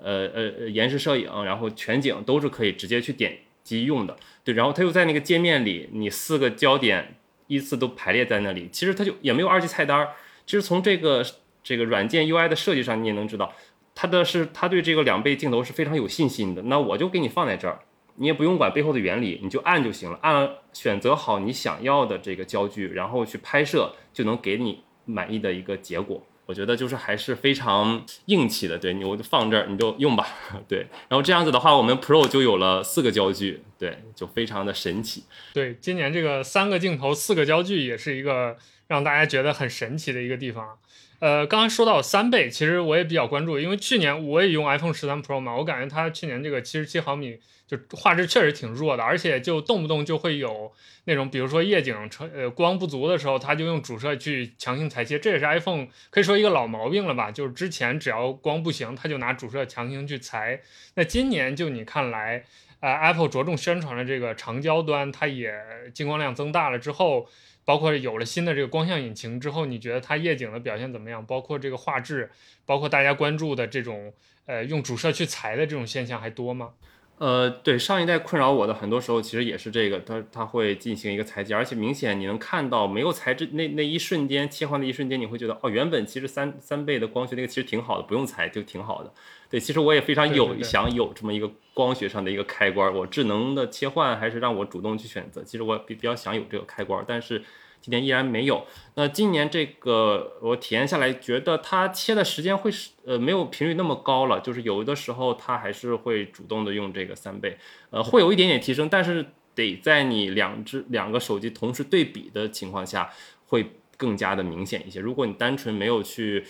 [0.00, 4.16] 呃呃呃延时摄影，然后全景都是可以直接去点击用的。
[4.44, 7.16] 对，然后它又在那个界面里，你四个焦点
[7.48, 10.08] 依次都排列在那里，其实它就也没有二级菜单。
[10.46, 11.24] 其实从这个
[11.62, 13.52] 这个软件 UI 的设计上，你也能知道。
[13.94, 16.62] 它的是，它对这个两倍镜头是非常有信心的。
[16.62, 17.80] 那我就给你放在这儿，
[18.16, 20.18] 你也不用管背后的原理，你就按就行了。
[20.22, 26.22] 按选择好你想要的这个焦距，然后去拍摄，就能给你满意的一个结果。
[26.46, 28.76] 我觉得就是还是非常硬气的。
[28.76, 30.26] 对你，我就放这儿，你就用吧。
[30.68, 35.24] 对，然后这样子的话，我们 Pro 就有了四个焦距，对，就非常的神奇。
[35.52, 40.78] 对，今年这个三个镜头四个焦距也是一个让大家觉得很神奇的一个地方。
[41.18, 50.72] 呃，刚刚说到三倍，其实我也比较关注，因为去年我也用 iPhone 十三 Pro 嘛，我感觉它去年这个七十七毫米就画质确实挺弱的，而且就动不动就会有
[51.04, 51.94] 那种，比如说夜景
[52.34, 60.60] 呃光不足的时候，它就用主摄去强行裁切，这也是 iPhone 可以说一个老毛病了吧，就是之前只要光不行，它就拿主摄强行去裁。
[60.94, 62.44] 那今年就你看来，
[62.84, 65.58] 呃，Apple 着重宣传了这个长焦端，它也
[65.94, 67.26] 进光量增大了之后。
[67.64, 71.24] 包括有了新的这个光像引擎之后，你觉得它夜景的表现怎么样？
[71.24, 72.30] 包括这个画质，
[72.66, 74.12] 包括大家关注的这种
[74.44, 76.74] 呃用主摄去裁的这种现象还多吗？
[77.18, 89.12] 呃，对，上一代困扰我的很多时候其实也是这个，它它会进行一个裁剪，而且明显你能看到没有裁之那那一瞬间切换的一瞬间，你会觉得哦，原本其实三三倍的光学那个其实挺好的，不用裁就挺好的。
[89.48, 95.42] 对，其实我也非常有想有这么一个光学上的一个开关，我智能的切换还是让我主动去选择。
[95.44, 97.42] 其实我比比较想有这个开关，但是。
[97.84, 98.64] 今年依然没有。
[98.94, 107.58] 那今年这个我体验下来，觉得它切的时间会是呃没有频率那么高了，就是有的时候它还是会主动的用这个三倍，
[107.90, 113.10] 呃，会有一点点提升，但是得在你两只两个手机同时对比的情况下，
[113.48, 114.98] 会更加的明显一些。
[114.98, 116.42] 如果你单纯没有去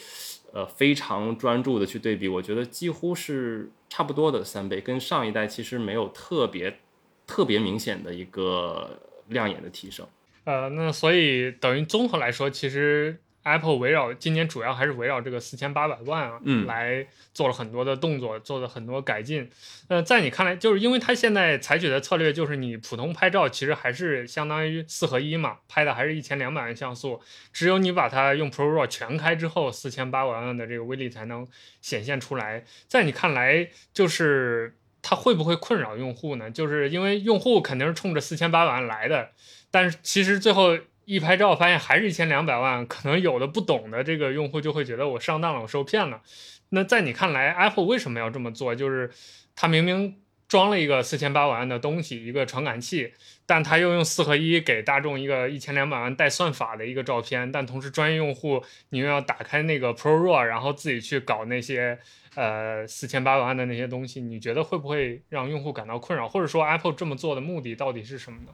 [0.52, 6.78] 呃非常专注的去对比，我觉得几乎是差不多的三倍，跟上一代其实没有特别
[7.26, 10.06] 特别明显的一个亮眼的提升。
[10.44, 19.50] 呃，那所以等于综合来说，其实 Apple 围绕今年主要还是围绕这个四千八百万啊，嗯来做了很多的动作，做了很多改进。
[19.88, 27.20] 呃，在你看来，就是因为它现在采取的策略就是你普通拍照其实还是相当于四合一嘛，拍的还是一千两百万像素，
[27.52, 31.46] 只有你把它用 Pro RAW 全开之后，四千八百万的这个威力才能
[31.82, 32.64] 显现出来。
[32.88, 36.50] 在你看来，就是它会不会困扰用户呢？
[36.50, 39.30] 就是因为用户肯定是冲着四千八百万来的。
[39.74, 46.22] 但是其实最后一拍照发现还是一千两百万，可能有的不懂的这个用户就会觉得我上当了，我受骗了。
[46.68, 48.72] 那在你看来，Apple 为什么要这么做？
[48.72, 49.10] 就是
[49.56, 53.12] 它明明装了一个四千八百万的东西，一个传感器，
[53.46, 61.98] 但它又用四合一给大众一个一千两百万带算法的一个照片，但同时专业用户你又要打开那个 Pro RAW，然后自己去搞那些
[62.36, 66.28] 呃四千八百万的那些东西，你觉得会不会让用户感到困扰？
[66.28, 68.52] 或者说 Apple 这么做的目的到底是什么呢？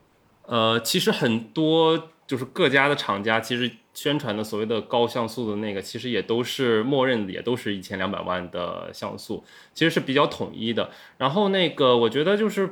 [0.50, 10.90] 呃，其实很多就是各家的厂家，其实宣传的所谓的高像素的那个，其实也都是默认的，也都是一千两百万的像素，其实是比较统一的。
[11.18, 12.66] 然后那个，我觉得就是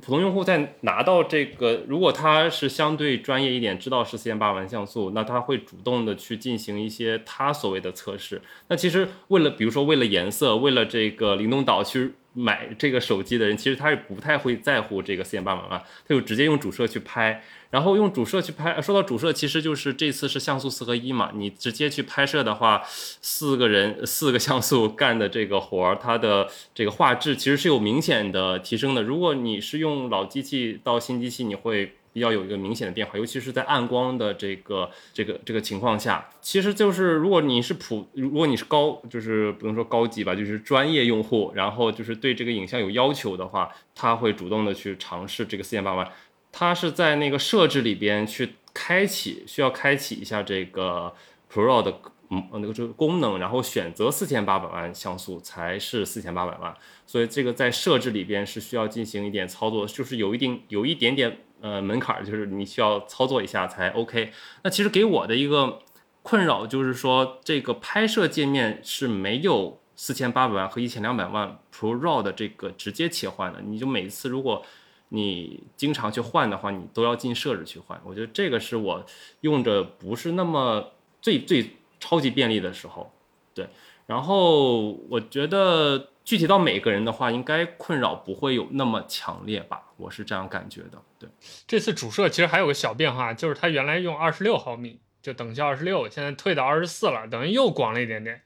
[0.00, 8.40] 普通用户在拿到这个，如果他是相对专业一点，知道是四千八百万像素，那他会主动的去进行一些他所谓的测试。
[8.68, 12.14] 那其实为了，比如说为了颜色，为了这个灵动岛去。
[12.34, 18.80] 买这个手机的人，其实他是不太会在乎这个四点八百万，他就直接用主摄去拍，然后用主摄去拍。
[18.82, 29.02] 说到主摄，其实就是这次是像素四合一嘛，你直接去拍摄的话，四个人四个像素干的这个活儿，它的这个画质其实是有明显的提升的。
[29.02, 31.94] 如果你是用老机器到新机器，你会。
[32.20, 46.08] 要有一个明显的变化，尤其是在暗光的这个这个这个情况下，其实就是如果你是普，如果你是高，就是不能说高级吧，就是专业用户，然后就是对这个影像有要求的话，他会主动的去尝试这个四千八万。
[46.52, 51.12] 他是在那个设置里边去开启，需要开启一下这个
[51.52, 51.98] Pro 的
[52.30, 56.72] 嗯那个这个功能，然后选择四千八百万像素才是四千八百万。
[57.06, 61.38] 所以这个在设置里边是需要进行一点操作，就是有一定有一点点。
[61.64, 64.30] 呃，门槛就是你需要操作一下才 OK。
[64.62, 65.78] 那其实给我的一个
[66.22, 73.62] 困扰就是说，这个拍摄界面是没有四千八百万和一千两百万 Pro RAW 的这个直接切换的。
[73.62, 74.62] 你就每次如果
[75.08, 77.98] 你经常去换的话，你都要进设置去换。
[78.04, 79.06] 我觉得这个是我
[79.40, 83.10] 用着不是那么最最超级便利的时候。
[83.54, 83.66] 对，
[84.06, 86.10] 然后我觉得。
[86.24, 89.82] 具体到每个人的话，应该困扰不会有那么强烈吧？
[89.98, 91.00] 我是这样感觉的。
[91.18, 91.28] 对，
[91.66, 98.42] 这次主摄其实还有个小变化，就是它原来用二十六毫米，就等效二十六，现在退到二十四了，等于又广了一点点。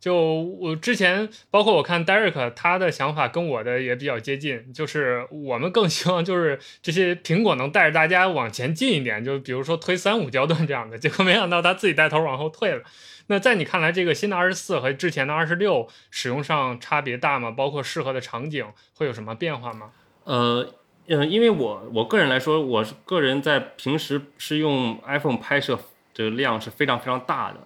[0.00, 12.82] 就我之前，包括我看 Derek 他的想法跟我的也比较接近，就是我们更希望就是这些苹果能带着大家往前进一点，就比如说推三五焦段这样的，结果没想到他自己带头往后退了。
[13.26, 17.50] 那在你看来，这个新的二十四和之前的二十六使用上差别大吗？
[17.50, 19.90] 包括适合的场景会有什么变化吗？
[20.24, 20.74] 呃，
[21.08, 25.78] 嗯，因为我我个人来说，我是个人在平时是用 iPhone 拍摄，
[26.14, 27.60] 的量是非常非常大的。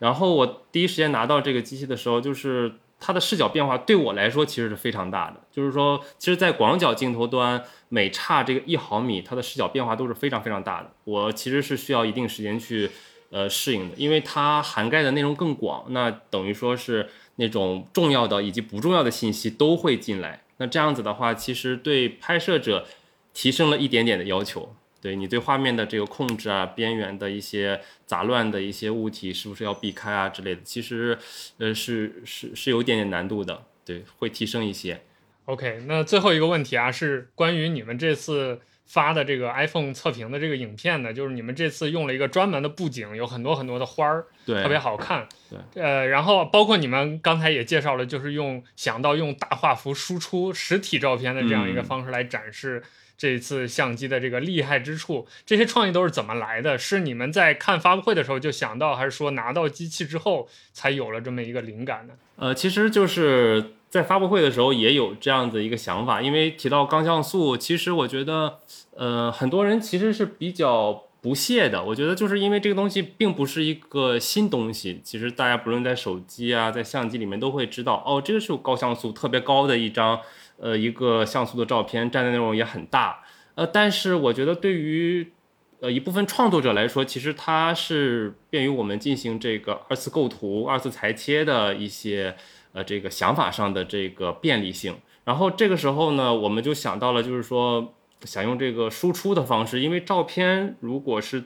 [0.00, 5.36] 然后我第一时间拿到这个机器的时候，就是它的视角变化对我来说其实是非常大的。
[5.52, 10.90] 就是说，其实，在广角镜头端，每差这个一毫米，它的视角变化都是非常非常大的。
[11.04, 12.90] 我其实是需要一定时间去。
[13.32, 20.42] 呃，适应的，因为它涵盖的内容更广，那等于说是那种重要的以及不重要的信息都会进来。
[20.56, 22.88] 那这样子的话，其实对拍摄者
[23.32, 24.74] 提升了一点点的要求。
[25.00, 31.18] 对你对画面的这个控制啊，边缘的一些杂乱的一些物体是不是要避开啊之类的，其实
[31.58, 33.62] 呃是是是有点点难度的。
[33.84, 35.00] 对，会提升一些。
[35.46, 38.60] OK，那最后一个问题啊，是关于你们这次。
[38.90, 45.28] 发的这个 iPhone 测评的这个影片呢，就是你们这次用了一个专门的布景，有很多很多的花儿，对，特别好看。
[45.48, 52.82] 对，呃，然后包括你们刚才也介绍了，就是用想到用大画幅输出实体照片的这样一个方式来展示
[53.20, 55.26] 这一次相机的这个厉害之处。
[55.44, 56.78] 这些创意都是怎么来的？
[56.78, 62.14] 是你们在看发布会的时候就想到，还是说拿到机器之后才有了这么一个灵感呢？
[62.36, 68.60] 呃，其实就是在发布会的时候也有这样子一个想法，因为提到高像素，其实我觉得。
[68.96, 71.82] 呃，很多人其实是比较不屑的。
[71.82, 80.20] 我觉得就是因为这个东西并不是一个新东西，其实大家不论在手机啊，在相机里面都会知道，哦，这个是高像素特别高的一张，
[80.60, 83.24] 呃，一个像素的照片，占的内容也很大。
[83.54, 85.32] 呃，但是我觉得对于
[85.80, 92.36] 呃一部分创作者来说，其实它是便于我们进行这个二次构图、二次裁切的一些
[92.72, 94.96] 呃这个想法上的这个便利性。
[95.24, 97.94] 然后这个时候呢，我们就想到了，就是说
[98.24, 101.44] 想用这个输出的方式，因为照片如果是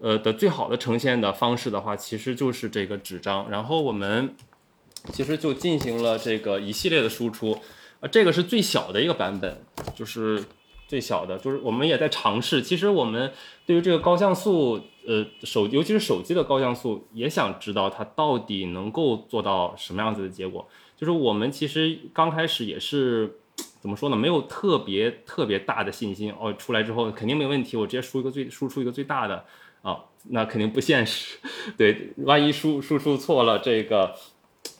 [0.00, 3.50] 呃的最好的呈现的方式的话，其实就是这个纸张。
[3.50, 4.34] 然后我们
[5.12, 7.58] 其实就进行了这个一系列的输出，
[8.10, 10.44] 这个是最小的一个版本，就是
[10.86, 12.60] 最小的，就是我们也在尝试。
[12.62, 13.32] 其实我们
[13.66, 20.68] 对于这个高像素，呃，手尤其是手机的高像素，也想知道它到底能够做到什么样子的结果。
[20.96, 23.38] 就是我们其实刚开始也是
[23.80, 24.16] 怎么说呢？
[24.16, 29.44] 没有特别特别大的信心哦，出来之后肯定没问题，我直接输一个最输出一个最大的
[29.82, 29.98] 啊，
[30.28, 31.38] 那肯定不现实。
[31.76, 34.14] 对，万一输输出错了，这个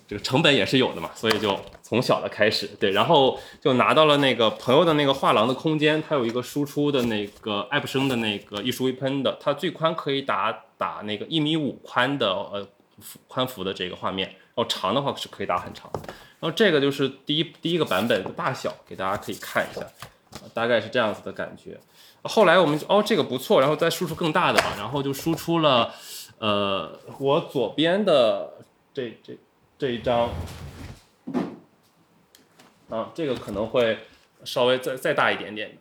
[0.06, 1.58] 这个成本也是有的嘛，所以就
[1.94, 12.66] 从小的开始，对，然后就拿到了那个朋友的那个画廊的空间，它有一个输出的那个爱普生的那个艺术微喷的，它最宽可以打打那个一米五宽的呃
[13.28, 14.28] 宽幅的这个画面。
[14.56, 15.88] 然后，长的话是可以打很长，
[16.40, 19.86] 然后这个就是第一第一个版本的大小，给大家可以看一下，
[20.52, 21.78] 大概是这样子的感觉。
[22.22, 25.92] 后来我们哦这个不错，然后再输出更大的吧，然后就输出了，
[26.38, 28.54] 呃，我左边的
[28.92, 29.38] 这这
[29.76, 30.30] 这一张，
[32.94, 33.98] 啊，这个可能会
[34.44, 35.76] 稍微再再大一点点，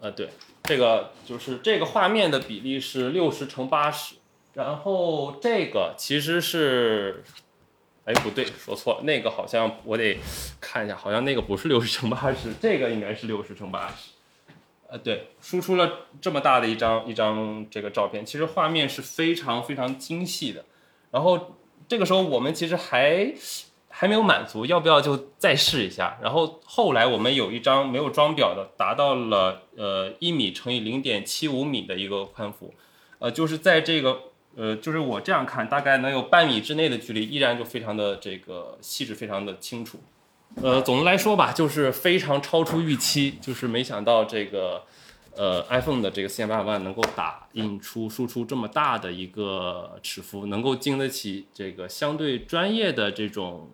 [0.00, 0.28] 呃，对，
[0.62, 4.14] 这个就是这个画面的比例是六十乘八十，
[4.54, 7.24] 然后这个其实是。
[8.04, 10.18] 哎，不对，说错了，那个好像我得
[10.62, 14.12] 看一下，好像那个不是六十乘八十，这个应该是六十乘八十。
[14.88, 20.64] 呃，对，输出了这么大的一张一张这个照片，其实画面是非常非常精细的。
[21.10, 23.30] 然后这个时候我们其实还
[23.98, 26.16] 还没有满足，要不要就再试一下？
[26.22, 32.72] 然后后来我们有一张没有装裱的，达到了呃一米乘以零点七五米的一个宽幅，
[33.18, 34.20] 呃，就是在这个。
[34.56, 40.00] 呃，就是我这样看，大概能有半米之内的距离，依然就非常的这个细致，非常的清楚。
[40.60, 44.82] 呃，总的来说吧，就是非常超出预期，就是没想到这个
[45.36, 53.68] 呃 iPhone 的这个四千八百万能够打印出输出这么大的一个尺幅，能够经得起这个相对专业的这种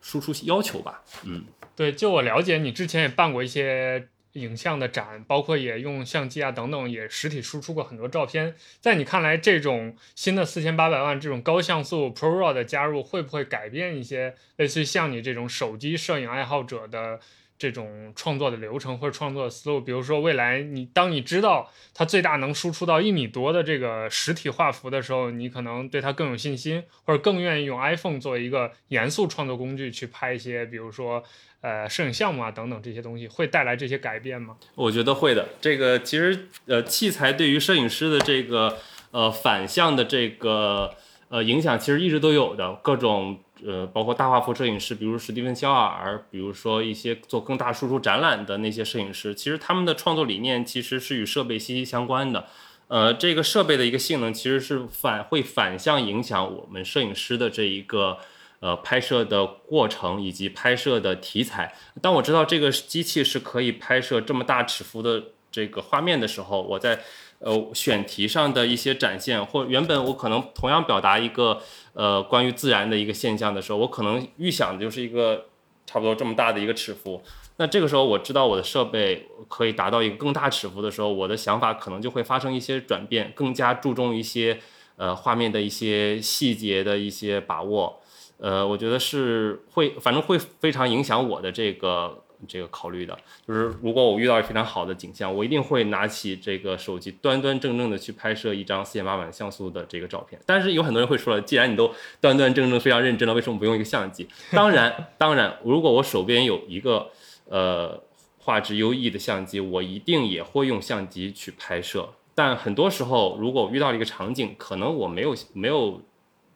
[0.00, 1.02] 输出要求吧。
[1.24, 1.44] 嗯，
[1.74, 4.08] 对，就我了解，你之前也办过一些。
[4.34, 8.54] 影像的展，包括也用相机啊等等，也实体输出过很多照片。
[8.80, 17.18] 在你看来，这种新的四千八百万这种高像素 ProRAW 的加入，会不会改变一些类似于像你这种手机摄影爱好者的
[17.60, 19.80] 这种创作的流程或者创作的思路？
[19.80, 31.22] 比如说，未来你当你知道它最大能输出到一米多的这个实体画幅的时候，你可能对它更有信心，或者更愿意用 iPhone 作为一个严肃创作工具去拍一些，比如说。
[31.62, 34.56] 呃，摄影项目啊，等等这些东西会带来这些改变吗？
[34.74, 35.46] 我觉得会的。
[35.60, 38.78] 这个其实呃，器材对于摄影师的这个
[39.10, 40.94] 呃反向的这个
[41.28, 42.76] 呃影响，其实一直都有的。
[42.82, 52.46] 各种呃，包括大画幅摄影师，比如史蒂芬肖尔，比如说一些做更大输出展览的那些摄影师，其实他们的创作理念其实是与设备息息相关的。
[52.88, 58.18] 呃，这个设备的一个性能，其实是反会反向影响我们摄影师的这一个。
[58.62, 61.74] 呃，拍摄的过程以及拍摄的题材。
[62.02, 67.00] 当我知道这个机器是可以拍摄这么大尺幅的这个画面的时候，我在
[67.40, 71.60] 呃选题上的一些展现，或原本我可能同样表达一个
[71.92, 75.46] 呃关于自然的一个现象的时候，我可能预想的就是一个
[75.84, 77.22] 差不多这么大的一个尺幅。
[77.56, 84.58] 那这个时候我知道我的设备可以达到一个更大尺幅的时候，我的想法可能就会发生一些转变，更加注重一些
[84.96, 88.00] 呃画面的一些细节的一些把握。
[88.38, 93.18] 呃，我觉得是会，反正会非常影响我的这个这个考虑的。
[93.46, 100.40] 就是如果我遇到非常好的景象，我一定会拿起这个手机，端端正正的去拍摄一张四千八百万像素的这个照片。
[100.46, 104.28] 但是有很多人会说了，既然你都端端正正、非常认真了，为什么不用一个相机？
[104.52, 107.10] 当然，当然，如果我手边有一个
[107.46, 108.02] 呃
[108.38, 112.08] 画质优异的相机，我一定也会用相机去拍摄。
[112.34, 116.00] 但很多时候，如果我遇到了一个场景，可能我没有没有。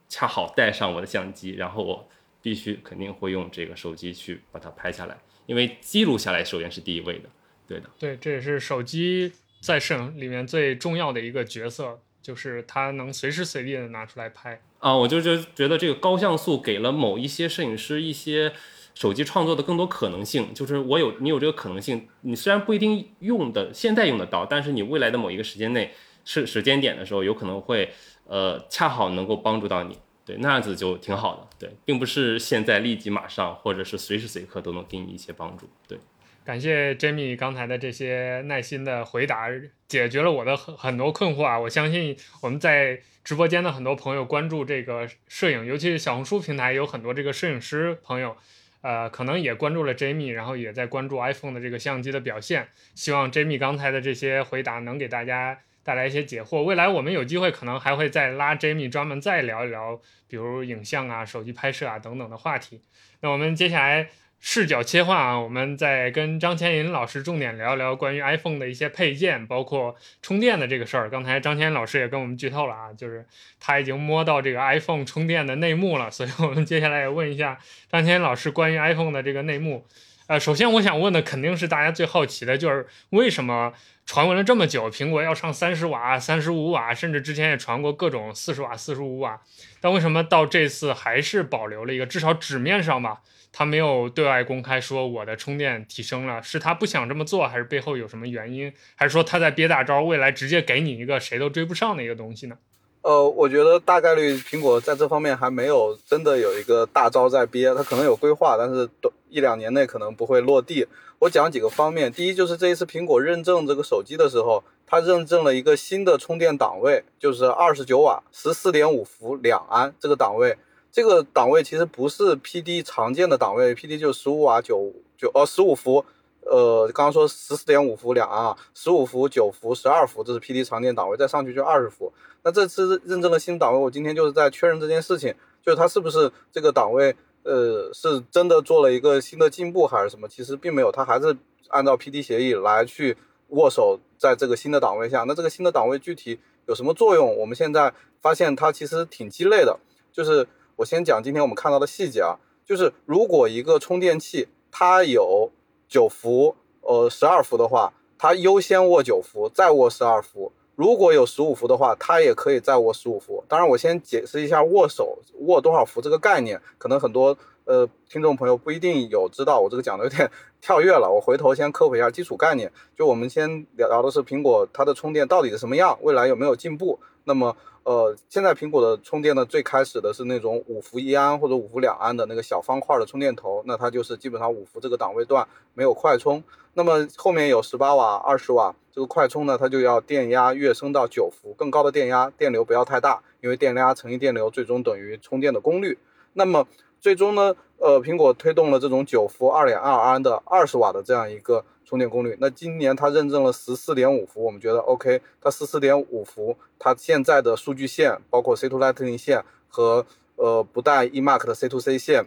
[0.06, 2.06] 恰好带上我的相机，然后我
[2.40, 5.16] 必须肯定会用这个手机去把它拍下来，
[5.46, 7.28] 因为记录下来首先是第一位的。
[7.66, 14.60] 对的，对，这也是手机在摄影里面最重要的一个角色，就是它能随时随地的拿出来拍。
[14.78, 18.52] 啊，我就觉觉得这个高像素给了某一些摄影师一些
[18.94, 25.92] 手机创作的更多可能性，就是我有你有这个可能性，你虽然不一定用的现在用得到，但是你未来的某一个时间内。
[26.26, 27.92] 是时间点的时候，有可能会
[28.26, 29.98] 呃恰好能够帮助到你。
[30.26, 31.48] 对，那样子就挺好的。
[31.58, 35.68] 对，并不是现在立即马上，或者是随时随刻都能给你一些帮助。
[35.86, 35.98] 对，
[36.44, 39.48] 感谢 Jamie 刚才的这些耐心的回答，
[39.86, 41.58] 解决了我的很很多困惑啊！
[41.58, 48.34] 我相信我们在直播间的很多朋友关注这个摄影，尤其是小红书平台有很多这个摄影师朋友，
[48.80, 52.68] 呃，可能也关注了 Jamie，然后也在关注 iPhone 的这个相机的表现。
[52.94, 55.60] 希望 Jamie 刚才的这些回答能给大家。
[55.84, 56.62] 带来一些解惑。
[56.62, 62.80] 未来我们有机会可能还会再拉 Jamie 专门再聊一聊，比如影像啊、手机拍摄啊等等的话题。
[63.20, 64.08] 那我们接下来
[64.40, 71.08] 视角切换啊，我们再跟张千银老师重点聊一聊关于 iPhone 的一些配件，包括充电的这个事儿。
[71.08, 73.26] 刚才张千银老师也跟我们剧透了啊，就是
[73.58, 76.10] 他已经摸到这个 iPhone 充电的内幕了。
[76.10, 77.58] 所以我们接下来也问一下
[77.90, 79.86] 张千银老师关于 iPhone 的这个内幕。
[80.26, 83.72] 呃，首先我想问的肯定是大家最好奇的，就是为什么
[84.06, 89.40] 传闻了这么久，苹果要上三十瓦、三十五瓦，甚至之前也传过各种四十瓦、四十五瓦，
[89.80, 102.56] 但为什么到这次还是保留了一个，至少纸面上吧，他没有对外公开说我的充电提升了，是他不想这么做，还是背后有什么原因，还是说他在憋大招，未来直接给你一个谁都追不上的一个东西呢？
[103.00, 110.86] 呃，我觉得大概率苹果在这方面还没有真的有一个大招在憋，它可能有规划，但是短一两年内可能不会落地。
[111.24, 120.58] 我讲几个方面，第一就是这一次苹果认证这个手机的时候，它认证了一个新的充电档位，就是二十九瓦、十四点五伏两安这个档位。
[120.92, 126.04] 这个档位其实不是 PD 常见的档位，PD 就十五瓦九九哦十五伏。
[126.42, 132.12] 呃，刚刚说十四点五伏两安啊，十五伏、九伏、十二伏，这是 PD 常见档位，再上去就二十伏。
[132.42, 140.26] 那这次认证了新档位，我今天就是在确认这件事情，就是它是不是这个档位，呃，是真的做了一个新的进步还是什么？
[140.26, 141.36] 其实并没有，它还是
[141.68, 143.16] 按照 PD 协议来去
[143.48, 145.24] 握手在这个新的档位下。
[145.24, 147.36] 那这个新的档位具体有什么作用？
[147.38, 149.78] 我们现在发现它其实挺鸡肋的。
[150.12, 155.52] 就是我先讲今天我们看到的细节啊，就是如果一个充电器它有
[155.86, 160.52] 九伏，呃，十二伏的话，它优先握九伏，再握十二伏。
[160.76, 163.44] 如果有十五伏的话，它也可以再握十五伏。
[163.48, 169.60] 当然，我先解释一下握手握多少伏这个概念，可能很多呃听众朋友不一定有知道。
[169.60, 172.72] 我这个讲的有点跳跃了，我回头先科普一下基础概念。
[172.96, 176.98] 就我们先聊聊的是苹果它的充电到底是什么样，未来有没有进步？
[177.24, 177.56] 那么。
[177.84, 186.42] 呃，现在苹果的充电呢，最开始的是那种五伏一安或者五伏两安的那个小方块的充电头，那它就是基本上五伏这个档位段没有快充。
[186.72, 195.98] 那么后面有十八瓦、二十瓦这个快充呢，它就要电压跃升到九伏，更高的电压，电流不要太大，因为电压乘以电流最终等于充电的功率。
[196.32, 196.66] 那么
[197.02, 201.62] 最终呢，呃，苹果推动了这种九伏二点二安的二十瓦的这样一个。
[201.86, 205.20] 充电功率，那今年它认证了十四点五伏，我们觉得 OK。
[205.40, 210.06] 它十四点五伏，它现在的数据线，包括 C to Lightning 线和
[210.36, 212.26] 呃不带 eMark 的 C to C 线，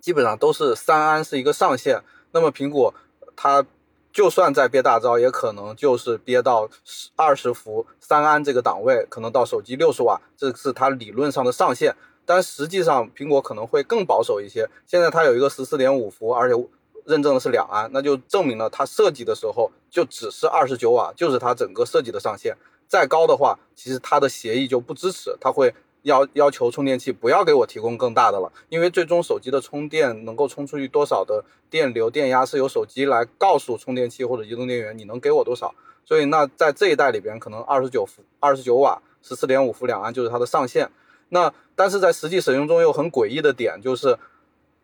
[0.00, 2.02] 基本上都是三安是一个上限。
[2.30, 2.94] 那么苹果
[3.34, 3.66] 它
[4.12, 11.96] 就算再憋大招，也可能就是憋到十二十伏三安这个档位，可能到手机六十瓦，这是它理论上的上限。
[12.24, 14.68] 但实际上苹果可能会更保守一些。
[14.86, 16.68] 现在它有一个十四点五伏，而且。
[17.08, 22.54] 认证的是两安，那就证明了它设计的时候就只是二十九瓦，就是它整个设计的上限。
[22.86, 35.74] 再高的话，其实它的协议就不支持，它会要要求充电器不要给我提供更大的了，因为最终手机的充电能够充出去多少的电流、电压是由手机来告诉充电器或者移动电源你能给我多少。
[36.04, 40.90] 所以那在这一代里边，可能二十九伏、二十九瓦、十四点五伏两安就是它的上限。
[41.30, 44.18] 那但是在实际使用中又很诡异的点就是。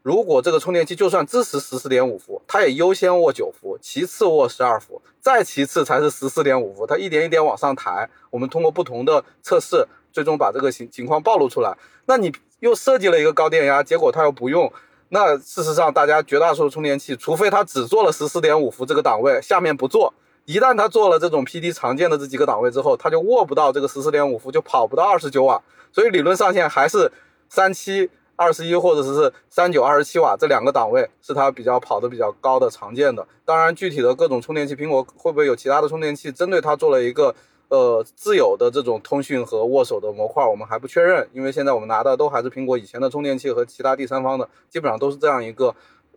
[0.05, 6.87] 如果这个充电器就算支持十四点五伏，它也优先握九伏，其次握十二伏，再其次才是十四点五伏。
[6.87, 8.07] 它一点一点往上抬。
[8.29, 11.75] 我们通过不同的测试，最终把这个情情况暴露出来。
[12.05, 12.31] 那你
[12.61, 14.71] 又设计了一个高电压，结果它又不用。
[15.09, 20.13] 那事实上，大家绝大多数充电器，除非它只做了十四点五伏这个档位，下面不做。
[20.45, 25.63] 一旦它做了这种 PD 常见的这几个档位之后，它就握不到这个十四点五伏，就跑不到二十九瓦。
[25.91, 27.11] 所以理论上限还是
[27.49, 28.11] 三七。
[28.37, 33.27] 二十一或者是是三九二十七瓦这两个档位是它比较跑的比较高的常见的。
[33.45, 37.35] 当然，具体的各种充电器，苹果会不会有其他的充电器针对它做了一个
[37.69, 41.29] 呃自有的这种通讯和握手的模块，我们还不确认。
[41.33, 45.75] 因为现在我们拿的都还是苹果以前的充电器和其他第三方的，基本上都是这样一个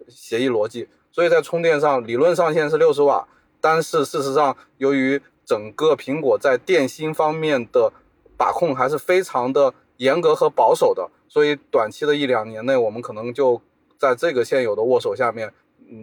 [0.08, 0.88] 协议逻辑。
[1.12, 3.28] 所以在充电上，理论上限是六十瓦，
[3.60, 7.92] 但是事实上，由于整个苹果在电芯方面的
[8.38, 11.10] 把控还是非常的严格和保守的。
[11.28, 13.62] 所以短期的一两年内，我们可能就
[13.98, 15.54] 在这个现有的握手下面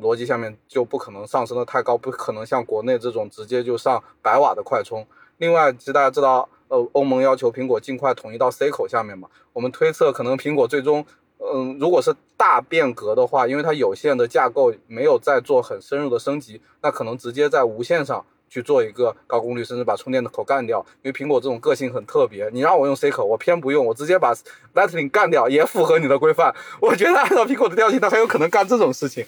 [0.01, 5.07] 逻辑下面就不可能上升的太高，不可能像国内这种直接就上百瓦的快充。
[5.39, 9.29] 另外，其实大家知道，呃，欧盟要求苹果尽快统一到 C 口下面嘛。
[9.53, 11.05] 我们推测，可能苹果最终，
[11.39, 18.25] 嗯，如果是大变革的话，因为它有线的架构没有再做很深入的升级，那可能直接在无线上
[18.55, 20.79] 去做一个高功率，甚至把充电的口干掉。
[21.03, 24.33] 因为苹果这种个性很特别，你让我用 C 口，我偏不用，我直接把
[24.75, 26.55] Lightning 干掉，也符合你的规范。
[26.81, 29.27] 我觉得按照苹果的调性，它很有可能干这种事情。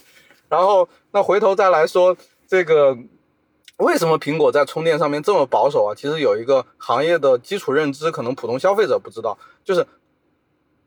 [0.49, 2.17] 然后，那回头再来说
[2.47, 2.97] 这个。
[3.79, 5.93] 为什么苹果在充电上面这么保守啊？
[5.95, 9.87] 其实有一个行业的基础认知，可能普通消费者不知道，就是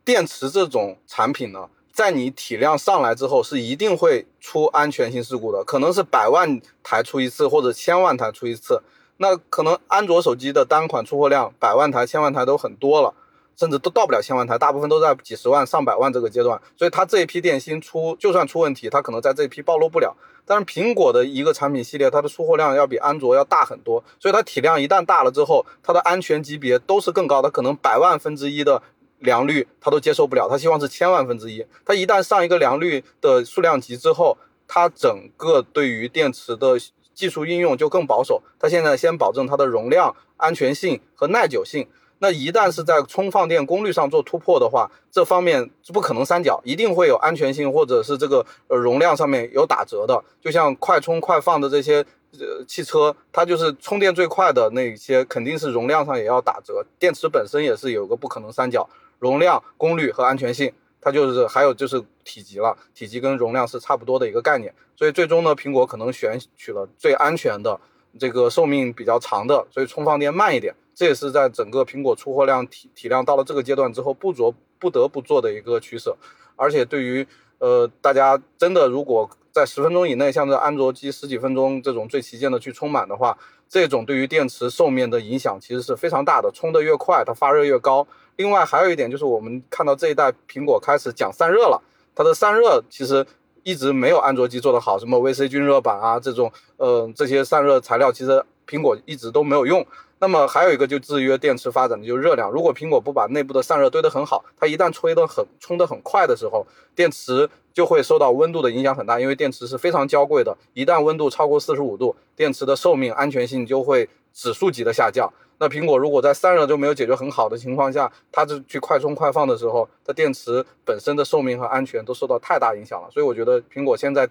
[0.04, 1.70] 电池这种产品呢，
[2.00, 8.82] 在你体量上来之后，是一定会出安全性事故的，可能是百万台出一次，或者千万台出一次。
[9.18, 13.14] 那可能安卓手机的单款出货量，百万台、千万台都很多了。
[13.58, 20.16] 甚至都到不了千万台，大部分都在几十万、上百万这个阶段，所以它这一批电芯出，就算出问题，它可能在这一批暴露不了。
[20.46, 28.82] 但是苹果的一个产品系列，它的出货量要比安卓要大很多，所以它体量一旦大了之后，它的安全级别都是更高的，可能百万分之一的
[29.20, 31.66] 良率它都接受不了，它希望是千万分之一。
[31.86, 36.78] 它一旦上一个良率的数量级之后，它整个对于电池的
[37.14, 38.42] 技术应用就更保守。
[38.60, 41.88] 它现在先保证它的容量、安全性和耐久性。
[42.22, 50.22] 那一旦是在充放电功率上做突破的话，这方面是不可能三角，一定会有安全性或者是这个呃容量上面有打折的。
[50.42, 56.86] 就像快充快放的这些呃汽车，它就是充电最快的那些，肯定是容量上也要打折。
[57.00, 58.90] 电池本身也是有个不可能三角，
[59.20, 64.74] 容量、功率和安全性，它就是还有就是体积了，体积跟容量是差不多的一个概念。
[64.96, 67.80] 所以最终呢，苹果可能选取了最安全的，
[68.18, 70.74] 这个寿命比较长的，所以充放电慢一点。
[70.96, 76.18] 这也是在整个苹果出货量体体量到了这个阶段之后，不着不得不做的一个取舍。
[76.58, 77.26] 而且对于
[77.60, 83.38] 呃大家真的如果在十分钟以内，像这安卓机十几分钟这种最旗舰的去充满的话，
[83.70, 86.52] 这种对于电池寿命的影响其实是非常大的。
[86.54, 88.06] 充的越快，它发热越高。
[88.40, 91.84] 另外还有一点就是，我们看到这一代苹果开始讲散热了，
[92.16, 93.26] 它的散热其实
[93.64, 99.86] 一直没有安卓机做得好，什么 VC 均热板啊这种，呃这些散热材料其实苹果一直都没有用。
[100.22, 102.50] 那么还有一个就制约电池发展的就是热量。
[102.50, 106.66] 如果苹果不把内部的散热堆得很好，它一旦吹得很充得很快的时候，
[106.96, 109.20] 电池就会受到温度的影响很大。
[109.20, 115.30] 因为电池是非常娇贵的，一旦温度超过四十五度，电池的寿命、安全性就会指数级的下降。
[115.60, 123.10] 那苹果如果在散热就没有解决很好的情况下，它就去快充快放的时候，它电池本身的寿命和安全都受到太大影响了。
[123.12, 124.28] 所以我觉得苹果现在。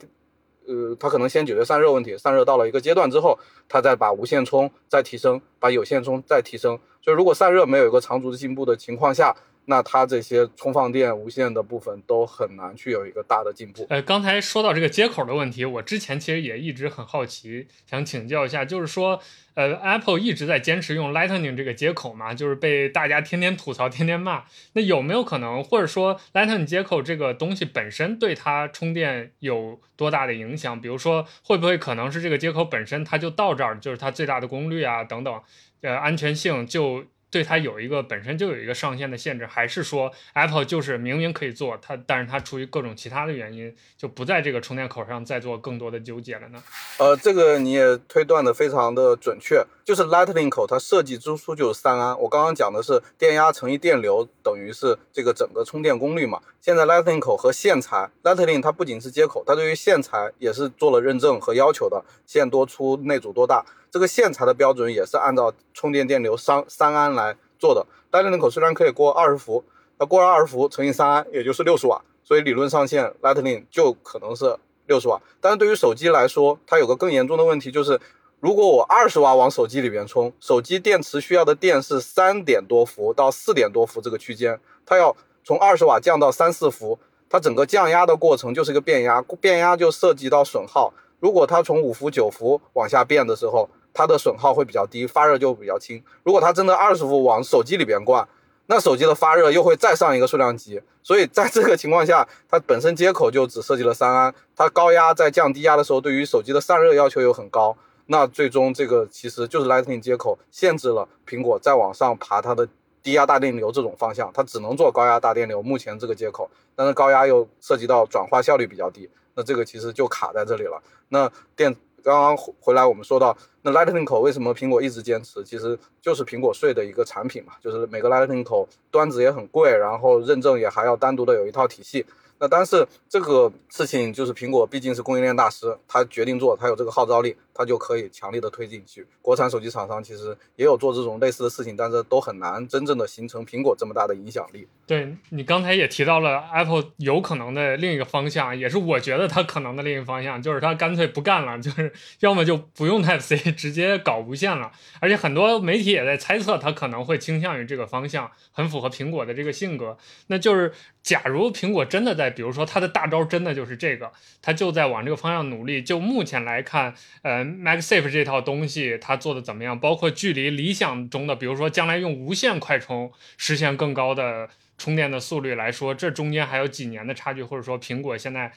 [0.70, 3.38] 呃，它可能先解决散热问题，散热到了一个阶段之后，
[3.70, 6.78] 它再把无线充再提升，把有线充再提升。
[7.00, 9.34] 所以如果散热没有一个长足的进步的情况下，
[9.70, 13.86] 那它这些充放电无线的部分都很难去有一个大的进步。
[13.90, 19.20] 呃，刚才说到这个接口的问题，我之前其实也一直很好奇，想请教一下，就是说，
[19.52, 24.44] 呃，Apple 一直在坚持用 Lightning 这个接口嘛，就是被大家天天吐槽、天天骂。
[24.72, 30.80] 那有没有可能，或者说 Lightning 接口这个东西本身对它充电有多大的影响？
[30.80, 35.42] 比如说，会不会可能是这个接口本身它就到这儿，就是它最大的功率啊等等，
[35.82, 37.04] 呃，安全性就。
[37.30, 46.62] 对它有一个本身就有一个上限的限制，还是说 Apple 就是明明可以做它，但是它出于各种其他的原因，就不在这个充电口上再做更多的纠结了呢？
[46.98, 52.18] 呃，这个你也推断的非常的准确，就是 Lightning 口它设计之初就是三安。
[52.20, 56.40] 我刚刚讲的是电压乘以电流等于是这个整个充电功率嘛。
[56.60, 63.64] 现在 Lightning 口和线材，Lightning 它不仅是接口，它对于线材也是做了认证和要求的，线多粗，内阻多大。
[63.90, 67.86] 这个线材的标准也是按照充电电流三三安来做的。
[68.10, 69.64] 单电路口虽然可以过二十伏，
[69.98, 75.20] 那过了二十伏乘以三安，也就是六十瓦，所以理论上线 Lightning 就可能是六十瓦。
[75.40, 78.00] 但是对于手机来说，它有个更严重的问题，就是
[78.40, 85.14] 如果我二十瓦往手机里边充，手机电池需要的电是三点多伏到四点多伏这个区间，它要
[85.44, 90.92] 从二十瓦降到三四伏，它整个降压的过程就是一个变压，变压就涉及到损耗。
[91.20, 93.68] 如果它从五伏九伏往下变的时候，
[93.98, 96.00] 它的损耗会比较低，发热就比较轻。
[96.22, 98.28] 如果它真的二十伏往手机里边灌，
[98.66, 100.80] 那手机的发热又会再上一个数量级。
[101.02, 107.76] 所以在这个情况下，它本身接口就只设计了三安，它高压在降低压的时候，对于手机的散热要求又很高。
[108.06, 112.68] 那最终这个其实就是 Lightning 接口限制了苹果再往上爬它的
[113.02, 115.60] 低压大电流这种方向，它只能做高压大电流。
[115.60, 120.80] 目前这个接口，但是高压又涉及到转化效率比较低，那这个其实就卡在这里了。
[121.08, 121.74] 那电。
[122.08, 132.06] 刚刚回来，我们说到那 Lightning 口为什么苹果一直坚持，其实就是苹果税的一个产品嘛，就是每个 Lightning 口端子也很贵，然后认证也还要单独的有一套体系。
[132.40, 139.04] 那但是这个事情就是苹果毕竟是供应链大师，他决定做，他有这个号召力，它就可以强力的推进去。
[139.20, 144.68] 国产手机厂商其实也有做这种类似的事情，但是都很难真正的形成苹果这么大的影响力。
[144.86, 154.70] 对你刚才也提到了 Apple 有可能的另一个方向，也是我觉得它可能的另一个方向，就是它干脆不干了，就是 要么就不用 Type C， 直接搞无线了。
[155.00, 159.98] 而且很多媒体也在猜测，它可能会倾向于这个方向，很符合苹果的这个性格。
[160.28, 165.82] 那就是假如苹果真的在，比如说它的大招真的就是这个，它就在往这个方向努力。
[165.82, 169.78] 就目前来看，呃，MagSafe 这套东西它做的怎么样？
[169.78, 174.48] 包括距离理想中的，比如说将来用无线快充实现更高的。
[174.80, 178.52] 充电的速率来说，这中间还有几年的差距，或者说苹果现在，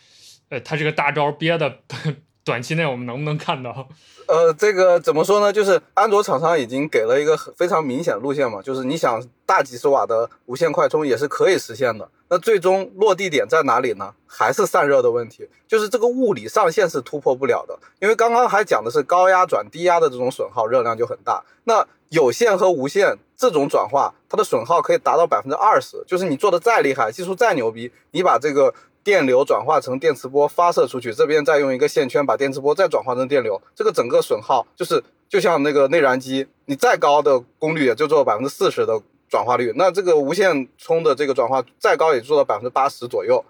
[0.49, 1.79] 呃，它这个大招憋的，
[2.43, 3.87] 短期内我们能不能看到？
[4.27, 5.51] 呃，这个怎么说呢？
[5.51, 12.09] 就是安卓厂商已经给了一个非常明显的路线嘛，就是你想大几十瓦的无线快充也是可以实现的。
[12.29, 14.13] 那最终落地点在哪里呢？
[14.25, 17.77] 还是散热的问题，就是这个物理上限是突破不了的。
[17.99, 21.43] 因为刚刚还讲的是高压转低压的这种损耗，热量就很大。
[21.65, 26.01] 那有线和无线这种转化，它的损耗可以达到百分之二十。
[26.07, 28.73] 就是你做的再厉害，技术再牛逼，你把这个
[29.03, 39.73] 电流转化成电磁波发射出去，这边再用一个线圈把电磁波再转化成电流，这个整个损耗就是就像那个内燃机，你再高的功率也就做百分之四十的转化率。
[39.75, 43.43] 那这个无线充的这个转化再高也做到百分之八十左右。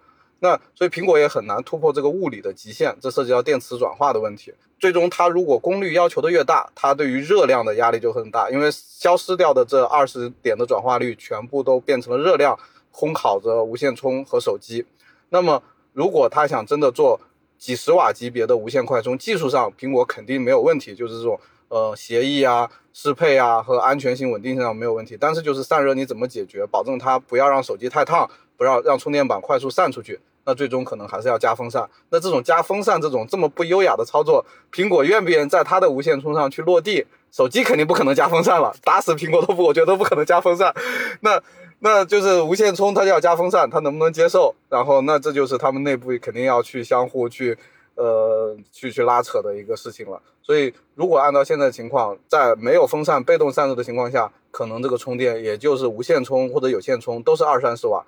[0.44, 4.52] 那所以苹果也很难突破这个物理的极限，这涉及到电磁转化的问题。
[4.80, 12.58] 最终它如果功率要求的越大，它对于热量的压力就很大，因为消失掉的这二十点的转化率全部都变成了热量，
[12.92, 14.84] 烘烤着无线充和手机。
[15.32, 15.64] 那么
[15.94, 17.20] 如果他想真的做
[17.58, 25.18] 几十瓦级别的无线快充，技术上苹果肯定没有问题，就是这种呃协议啊、适配啊和安全性、稳定性上没有问题。
[25.20, 30.20] 但是就是散热你怎么解决，保证它不要让手机太烫，不要让充电板快速散出去。
[30.44, 31.88] 那最终可能还是要加风扇。
[32.10, 37.06] 那这种加风扇这种这么不优雅的操作，苹果愿不愿在它的无线充上去落地？
[37.32, 40.74] 手机肯定不可能加风扇了，打死苹果都不，我觉得都不可能加风扇。
[41.22, 41.42] 那
[41.84, 44.56] 那就是无线充它要加风扇，它能不能接受？
[44.70, 47.58] 然后那这就是他们内部肯定要去相互去
[47.96, 50.22] 呃去去拉扯的一个事情了。
[50.42, 58.06] 所以如果按照现在情况，在没有风扇被动散热的情况下，可能这个充电也就是无线充或者有线充都是二三十瓦。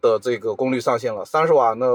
[0.00, 1.86] 的这个功率上限了，三十瓦那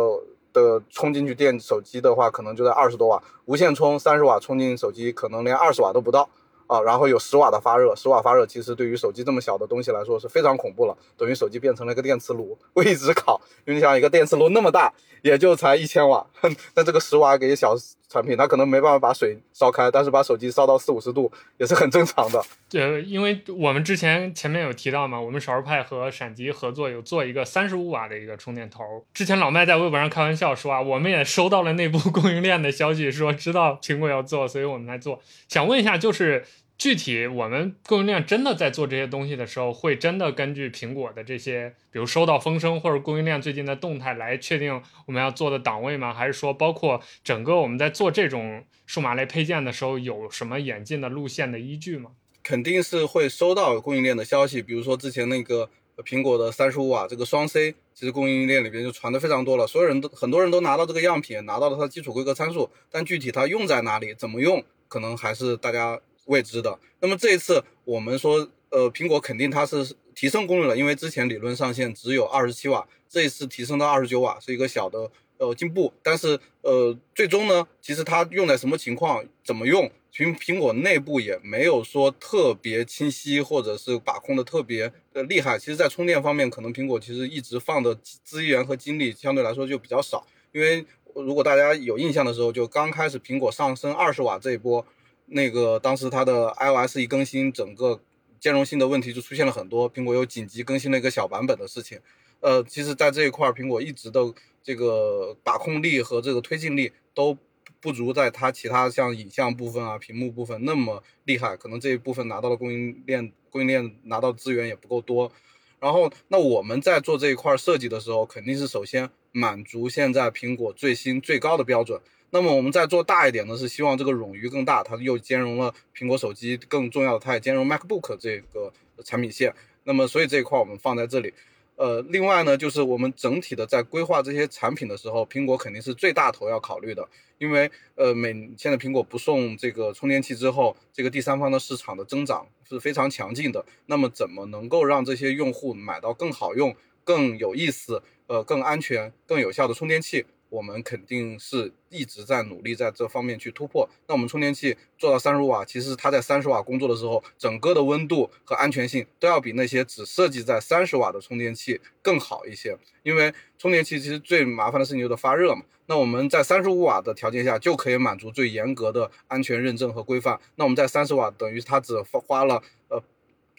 [0.51, 6.29] 的充进去电手机的话，可能就在二十多瓦，无线充三十瓦充进手机，可能连二十瓦都不到
[6.67, 6.81] 啊。
[6.81, 13.41] 然后有十瓦的发热，十瓦发热其实对于手机这么小的东西来说是非常恐怖了，等于手机变成了一个电磁炉，一直 烤。
[13.65, 16.25] 因为你想一个电磁炉那么大，也就才一千瓦，
[16.75, 17.75] 那这个十瓦给小。
[18.13, 22.39] 产品它可能没办法把水烧开，但是把手机烧到四五十度也是很正常的。
[22.69, 28.83] 对，因为我们之前前面有提到嘛，我们少儿派和闪极合作有做一个三十五瓦的一个充电头。
[29.15, 35.19] 之前老麦在微博上开玩笑说啊，我们也收到了内部供应链的消息，说知道苹果要做，所以我们来做。
[35.47, 36.45] 想问一下，就是。
[36.83, 46.13] 具体我们供应链真的在做这些东西的时候，会真的根据苹果的这些，比如收到风声或者供应链最近的动态来确定我们要做的档位吗？
[46.13, 52.11] 还是说包括整个我们在做这种数码类配件的时候，有什么演进的路线的依据吗？
[52.43, 55.69] 肯定是会收到供应链的消息，比如说之前那个
[56.03, 66.01] 苹果的三十五瓦这个双 C，其实供应链里边就传的非常多了，所有人都很多人都拿到这个样品，拿到了它的基础规格参数，但具体它用在哪里，怎么用，可能还是大家。
[66.25, 66.79] 未知的。
[66.99, 75.93] 那么这一次我们说，呃，苹果肯定它是提升功率了，因为之前理论上限只有二十七瓦，这一次提升到二十九瓦，是一个小的呃进步。
[76.01, 85.59] 但是呃，最终呢，其实它用在什么情况，怎么用，苹苹果内部也没有说特别清晰，或者是把控的特别的厉害。
[85.59, 90.25] 其实，在充电方面，可能苹果其实一直放的资源和精力相对来说就比较少。
[90.51, 94.85] 因为如果大家有印象的时候，就刚开始苹果上升二十瓦这一波。
[95.33, 97.99] 那个当时它的 iOS 一更新，整个
[98.39, 99.91] 兼容性的问题就出现了很多。
[99.91, 101.99] 苹果又紧急更新了一个小版本的事情。
[102.39, 104.19] 呃，其实，在这一块，苹果一直的
[104.61, 107.37] 这个把控力和这个推进力都
[107.79, 111.57] 不如在它其他像影像部分啊、屏幕部分那么厉害。
[111.57, 115.31] 可能这一部分拿到的供应链供应链拿到资源也不够多。
[115.79, 121.99] 然后，那我们在做这一块设计的时候，肯定是首先满足现在苹果最新最高的标准。
[122.33, 128.73] 那么我们再做大一点呢，是希望这个冗余更大，它又兼容了苹果手机，更重要的它也兼容 MacBook 这个
[129.05, 129.53] 产品线。
[129.83, 131.31] 那么所以这一块我们放在这里。
[131.75, 137.07] 呃，另外呢，就是我们整体的在规划这些产品的时候，苹果肯定是最大头要考虑的，
[137.37, 143.63] 因为呃每现在苹果不送这个充电器之后，这个第三方的市场的增长是非常强劲的。
[143.85, 150.25] 那么怎么能够让这些用户买到更好用、更有意思、呃更安全、更有效的充电器？
[150.53, 153.89] 我们肯定是一直在努力在这方面去突破。
[154.07, 162.77] 那我们充电器做到三十瓦，其实它在三十瓦工作的时候，整个的温度和安全性都要比那些只设计在三十瓦的充电器更好一些。
[163.01, 165.63] 因为充电器其实最麻烦的事情就是发热嘛。
[165.87, 170.39] 那我们在三十五瓦的条件下就可以满足最严格的安全认证和规范。
[170.57, 173.01] 那我们在三十瓦，等于它只花了呃。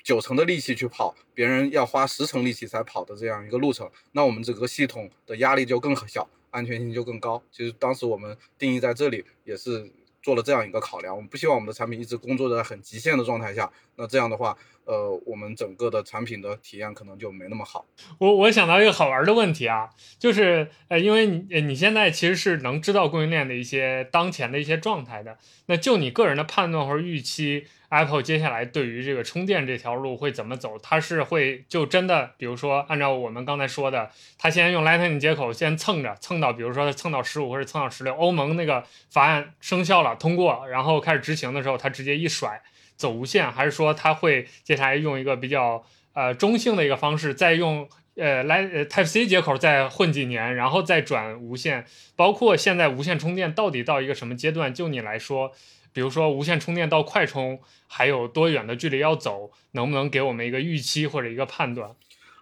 [0.04, 7.42] 九成的力气去跑，别人要花十成力气才跑的这样一个路程，那我们整个系统的压力就更小，安全性就更高。
[7.50, 9.90] 其实当时我们定义在这里也是
[10.22, 14.56] 做了这样一个考量，我们不希望我们的产品一直工作在很极限的状态下，那这样的话。
[14.86, 17.86] 呃，我们整个的产品的体验可能就没那么好。
[18.18, 19.88] 我我想到一个好玩的问题啊，
[20.18, 25.38] 就是呃，因为你你现在其实是能知道供应链的一些当前的一些状态的，
[25.68, 27.64] 那就你个人的判断或者预期
[27.96, 30.78] ，Apple 接下来对于这个充电这条路会怎么走？
[30.78, 42.60] 它是会就真的，比如说按照我们刚才说的，它先用 Lightning 接口先蹭着蹭到，比如说它蹭到十五或者蹭到十六，欧盟那个法案生效了通过，然后开始执行的时候，它直接一甩。
[42.96, 51.84] 走无线，还是说它会接下来用一个比较呃中性的一个方式，再用呃来呃 Type C 接口再混几年，然后再转无线？
[52.14, 54.72] 包括现在无线充电到底到一个什么阶段？
[54.72, 55.52] 就你来说，
[55.94, 59.50] 比如说无线充电到快充还有多远的距离要走？
[59.70, 61.96] 能不能给我们一个预期或者一个判断？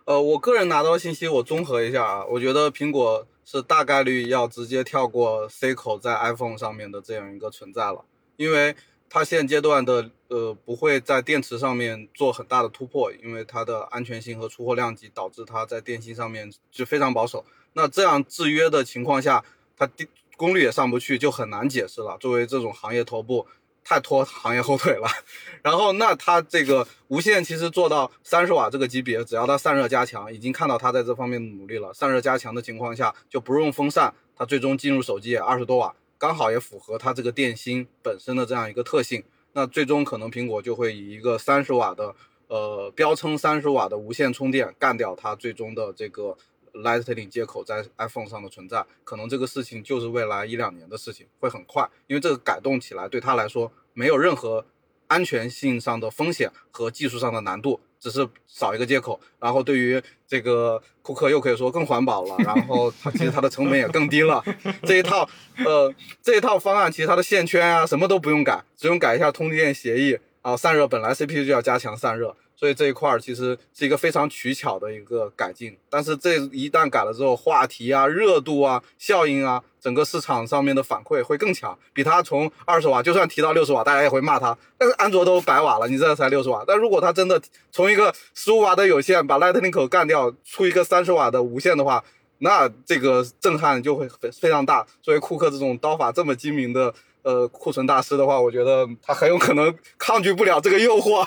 [0.06, 8.04] 呃，我个人拿到信息，我综合一下啊，我觉得苹果是大概率要直接跳过 C 口在 iPhone 上面的这样一个存在了，
[8.36, 8.74] 因为。
[9.14, 17.44] 它现阶段的呃不会在电池上面做很大的突破，因为它的安全性和出货量级导致它在电芯上面就非常保守。
[17.74, 19.44] 那这样制约的情况下，
[19.76, 22.16] 它电功率也上不去，就很难解释了。
[22.18, 23.46] 作为这种行业头部，
[23.84, 25.08] 太拖行业后腿了。
[25.62, 31.92] 然后那它这个无线其实做到三十瓦这个级别，只要它散热加强，已经看到它在这方面努力了。
[31.94, 35.94] 散热加强的情况下，就不用风扇，它最终进入手机也二十多瓦。
[36.18, 39.24] 刚好也符合它这个电芯本身的这样一个特性，
[39.54, 42.14] 那最终可能苹果就会以一个三十瓦的，
[42.46, 46.36] 呃，标称三十瓦的无线充电干掉它最终的这个
[46.72, 54.64] Lightning 接口在 iPhone 上的存在，可能这个事情就是未来一两年的事情，会很快，因为这个改动起来对他来说没有任何
[55.06, 57.80] 安全性上的风险和技术上的难度。
[58.02, 64.42] 只是少一个接口，然后对于这个库克又可以说更环保了，然后它其实它的成本也更低了。
[64.82, 72.36] 这一套呃这一套方案其实它的线圈啊什么都不用改，只用改一下通电协议啊散热本来 CPU 就要加强散热。
[72.54, 81.76] 所以这一块儿其实是一个非常取巧的一个改进，但是这一旦改了之后，话题啊、热度啊、效应啊，整个市场上面的反馈会更强。
[81.92, 84.56] 比它从二十瓦，就算提到六十瓦，大家也会骂它。
[84.78, 86.62] 但是安卓都百瓦了，你这才六十瓦。
[86.64, 92.04] 但如果它真的从一个十五瓦的有线把 Lightning 口干掉，出一个三十瓦的无线的话，
[92.38, 94.86] 那这个震撼就会非非常大。
[95.00, 101.26] 作为库克这种刀法这么精明的呃库存大师的话，我觉得他很有可能抗拒不了这个诱惑。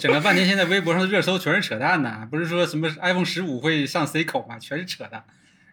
[0.00, 4.58] 整了半天，现在微博上的热搜全是扯淡的，不是说什么 iPhone 十五会上 C 口吗？
[4.58, 5.22] 全是扯淡，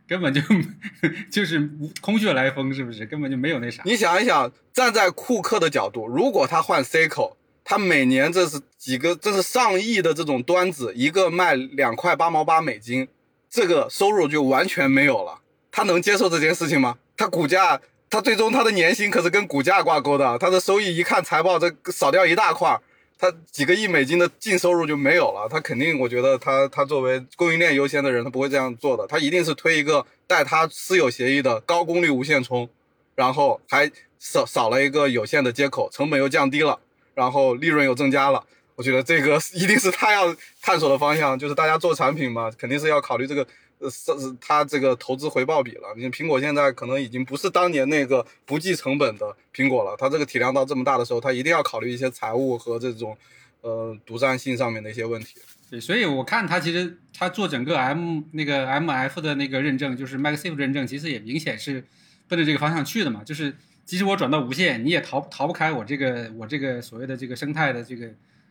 [0.07, 0.41] 根本就
[1.32, 1.67] 就是
[2.01, 3.05] 空穴来风，是不是？
[3.07, 3.82] 根本就没有那啥。
[3.84, 13.07] 你想一想，站在库克的角度，如果他换 C 口，他每年这是几个，这是上亿的这种端子，一个卖两块八毛八美金，
[13.49, 15.39] 这个收入就完全没有了。
[15.72, 16.97] 他能接受这件事情吗？
[17.17, 17.82] 他股价，
[18.12, 22.78] 他最终他的年薪可是跟股价挂钩的，他的收益一看财报，这少掉一大块。
[23.18, 32.68] 他几个亿美金的净收入就没有了，他肯定，我觉得他他作为供应链优先的人，他不会这样做的，他一定是推一个带他私有协议的高功率无线充，
[33.16, 33.89] 然后还
[34.20, 36.80] 少少了一个有线的接口，成本又降低了，
[37.14, 38.43] 然后利润又增加了，
[38.76, 43.47] 我觉得这个一定是他要探索的方向，就是大家做产品嘛，肯定是要考虑这个。
[43.82, 45.88] 呃，是是，它这个投资回报比了。
[45.97, 49.95] 你苹果现在可能已经不是当年那个不计成本的苹果了。
[49.97, 53.17] 它这个体量到这么大的时候，它一定要考虑一些财务和这种，
[53.61, 55.39] 呃，独占性上面的一些问题。
[55.71, 61.84] 对，所以我看它其实它做整个 M 那个 MF 的那个认证，就是 MagSafe 认证，其实也明显是
[62.27, 63.23] 奔着这个方向去的嘛。
[63.23, 68.07] 就是即使我转到无线，你也逃逃不开我这个我这个所谓的这个生态的这个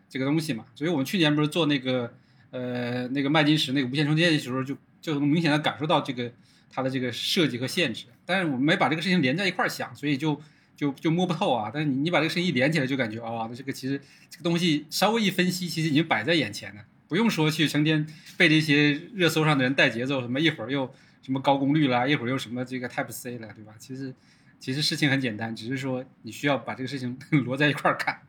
[0.08, 0.64] 这个东西嘛。
[0.74, 2.12] 所以我们去年不是做那个
[2.50, 4.76] 呃那个麦金石那个无线充电的时候就。
[5.00, 6.32] 就能明显的感受到这个
[6.70, 10.40] 它的这个设计和限制，但是我们没把这个事情连在一块儿想，所以就
[10.76, 11.70] 就就摸不透啊。
[11.72, 20.92] 但是你你把这个事情一连起来，就感觉哦，那这个其实这个东西稍微一分析，其实已经摆在眼前了，不用说去成天被这些热搜上的人带节奏，什么一会儿又
[21.22, 23.74] 什么高功率啦，一会儿又什么这个 Type C 了，对吧？
[23.78, 24.14] 其实
[24.60, 28.20] 其实事情很简单，只是说你需要把这个事情 摞在一块儿看。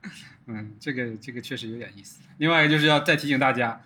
[0.47, 2.22] 嗯，这个这个确实有点意思。
[2.38, 3.82] 另外就是要再提醒大家。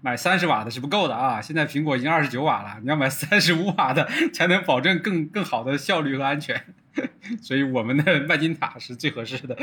[0.00, 1.40] 买三十瓦的是不够的啊！
[1.40, 6.74] 现在苹果已经二十九瓦了，你要买三十五瓦的才能保证更更好的效率和安全。
[7.42, 9.56] 所以我们的麦金塔是最合适的。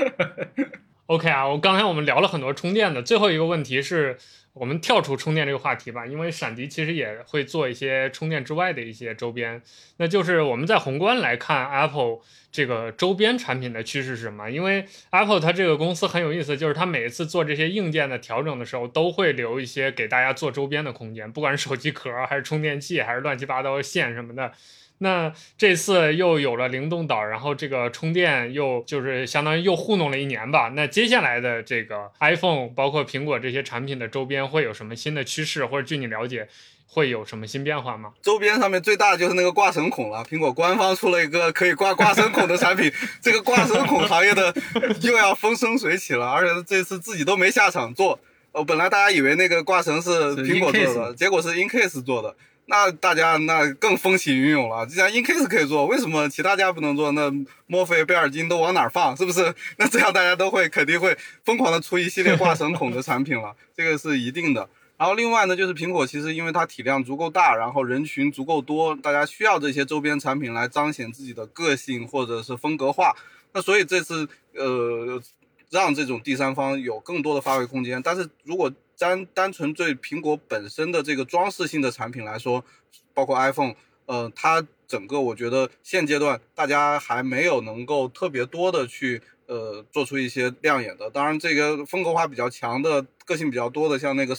[1.07, 4.17] OK 啊，我刚才我们聊了很多充电的，最后一个问题是。
[4.59, 9.61] 我们跳出充电这个话题吧，因为闪迪其实也会做一些充电之外的一些周边。
[9.97, 12.19] 那就是我们在宏观来看，Apple
[12.51, 14.49] 这个周边产品的趋势是什么？
[14.49, 24.53] 因为 Apple 它这个公司很有意思，就是它每一次做这些硬件的调整的时候，都会留一些给大家做周边的空间，不管是手机壳还是充电器，还是乱七八糟的线什么的。
[24.99, 30.71] 那这次又有了灵动岛，然后这个充电又就是相当于又糊弄了一年吧。
[30.75, 36.47] 那接下来的这个 iPhone，包括苹果这些产品的周边会有什么新的趋势，或者据你了解
[36.89, 38.13] 会有什么新变化吗？
[38.21, 44.53] 周边上面最大的就是那个挂绳孔了，苹果官方出了一个可以挂挂绳孔的产品， 这个挂绳孔行业的
[45.01, 48.19] 又要风生水起了，而且这次自己都没下场做。
[48.53, 52.35] 哦，本来大家以为那个挂绳是苹果做的，结果是 Incase 做的。
[52.69, 57.11] 那大家那更风起云涌了，既然 Incase 可以做，为什么其他家不能做？
[57.13, 57.31] 那
[57.67, 59.15] 墨菲、贝尔金都往哪儿放？
[59.15, 59.53] 是不是？
[59.77, 61.15] 那这样大家都会肯定会
[61.45, 64.67] 疯狂的出一系列挂绳孔的产品了，这个是一定的。
[64.97, 73.15] 然后另外呢，就是苹果其实因为它体量足够大，然后人群足够多，大家需要这些周边产品来彰显自己的个性或者是风格化。
[73.53, 75.21] 那所以这次呃，
[75.69, 78.01] 让这种第三方有更多的发挥空间。
[78.01, 82.65] 但是如果单单纯对苹果本身的这个装饰性的产品来说，
[83.13, 83.75] 包括 iPhone，
[84.07, 91.11] 呃，它整个我觉得现阶段大家还没有能够特别多的去呃做出一些亮眼的。
[91.11, 94.35] 当然，这个风格化比较强的、个性比较多的，像那个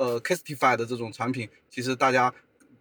[0.00, 2.32] 呃 Castify 的这种产品，其实大家。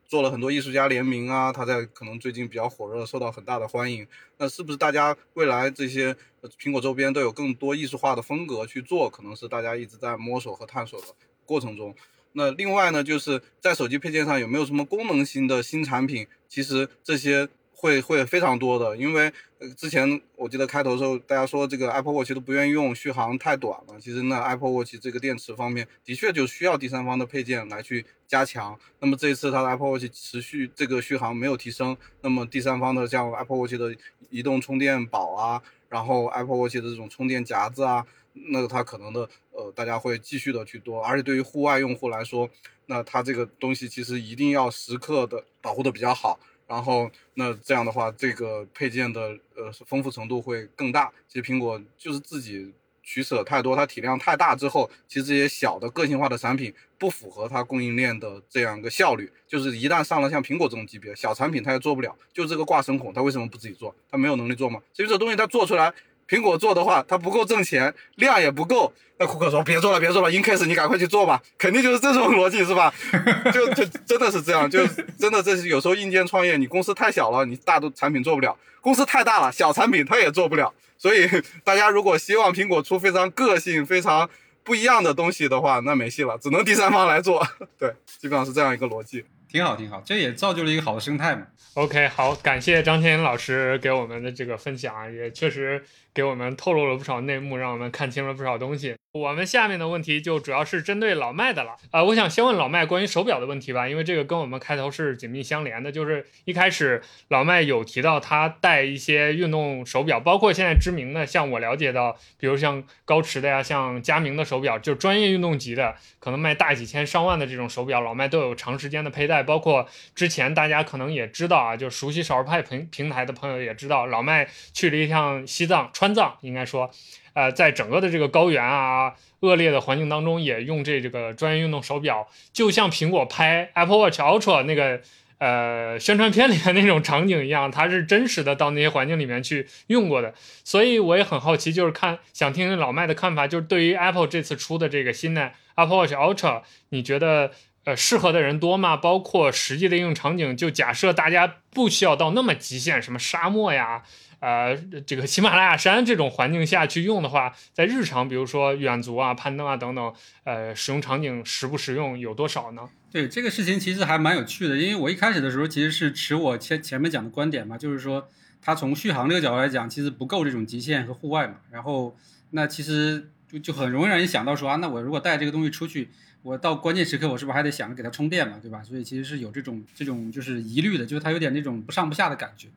[0.10, 4.08] 做了很多艺术家联名啊，他在可能最近比较火热，受到很大的欢迎。
[4.40, 6.16] 那是不是大家未来这些
[6.60, 9.08] 苹果周边都有更多艺术化的风格去做？
[9.08, 11.06] 可能是大家一直在摸索和探索的
[11.46, 11.94] 过程中。
[12.32, 16.26] 那另外呢，就是在手机配件上有没有什么功能性的新产品？
[16.50, 17.48] 其实这些。
[17.82, 19.32] 会会非常多的，因为
[19.76, 24.00] 之前我记得开头的时候大家说这个 Apple Watch 都不愿意用，续航太短了。
[24.00, 28.80] 其实呢，Apple Watch 这个电池方面的确就需要第三方的配件来去加强。
[29.00, 33.94] 那么这一次它的 Apple Watch 持续这个续航没有提升，那么第三方的像 Apple Watch 的
[34.30, 42.50] 移动充电宝啊，然后 Apple Watch 的这种充电夹子啊，那它可能的呃大家会继续的去多，而且对于户外用户来说，
[42.86, 46.40] 那它这个东西其实一定要时刻的保护的比较好。
[46.70, 51.12] 然后，那这样的话，这个配件的呃丰富程度会更大。
[51.28, 59.32] 其实苹果就是自己取舍太多，它体量太大之后，其实这些小的个性化的产品不符合它供应链的这样一个效率。
[59.48, 62.16] 就是一旦上了像苹果这种级别小产品，它也做不了。
[62.32, 63.96] 就这个挂绳孔，它为什么不自己做？
[64.12, 64.80] 它没有能力做吗？
[64.94, 65.92] 所以这东西它做出来。
[66.30, 68.94] 苹果做的话，它不够挣钱，量也不够。
[69.18, 72.94] 那库克说：“别做了，别做了，Incase 你赶快去做吧。”肯定就是这种逻辑，是吧？
[73.52, 80.74] 就就真的是这样，就真的这是有时候硬件创业，你公司太小了，你大的产品做不了；公司太大了，小产品它也做不了。
[80.98, 81.28] 所以
[81.64, 84.30] 大家如果希望苹果出非常个性、非常
[84.64, 87.46] 不一样的东西的话，那没戏了，只能第三方来做。
[87.78, 89.26] 对，基本上是这样一个逻辑。
[89.52, 91.48] 挺好，挺好，这也造就了一个好的生态嘛。
[91.74, 95.84] OK，好，感谢张天银老师给我们的这个分享，也确实
[96.14, 98.96] 给我们透露了不少内幕，让我们看清了不少东西。
[99.12, 101.76] 我们下面的问题就主要是针对老麦的了。
[101.92, 105.92] 呃，我想先问老麦关于手表的问题吧，因为这个跟我们开头是紧密相连的。
[105.92, 119.39] 就是一开始老麦有提到他带一些运动手表，包括现在知名的，像我了解到，比如像高驰的呀，像佳明的手表，就专业运动级的，可能卖大几千上万的这种手表，老麦都有长时间的佩戴。
[119.44, 126.90] 包括之前大家可能也知道啊，就熟悉少儿派平平台的朋友也知道，老麦去了一趟西藏川藏，应该说。
[127.36, 135.00] 呃，在整个的这个高原啊、恶劣的环境当中，也用这这个专业运动手表，就像苹果拍 Apple Watch Ultra 那个
[135.38, 140.34] 呃宣传片里面那种场景一样，它是真实的到那些环境里面去用过的。
[140.66, 147.52] 所以我也很好奇，就是看想听听老麦的看法，就是对于 Apple 这次出的这个新的 Apple Watch Ultra，你觉得
[147.90, 148.96] 呃适合的人多吗？
[148.96, 154.04] 包括实际的应用场景，就假设大家不需要到那么极限，什么沙漠呀。
[154.40, 154.74] 呃，
[155.06, 160.14] 这个喜马拉雅山这种环境下去用的话，在日常，比如说远足啊、攀登啊等等，
[160.46, 162.88] 呃，使用场景实不实用有多少呢？
[163.12, 168.30] 对这个事情其实还蛮有趣的，因为我一开始的时候其实是持我前前面讲的观点嘛，就是说
[168.62, 171.56] 它从续航这个角度来讲，其实不够这种极限和户外嘛。
[171.72, 172.16] 然后
[172.52, 176.12] 那其实就就很容易让人想到说啊，那我如果带这个东西出去，
[176.42, 178.82] 我到关键时刻我是不是还得想着给它充电嘛，对吧？
[178.82, 182.68] 所以其实是有这种这种就是疑虑的，就是它有点那种不上不下的感觉。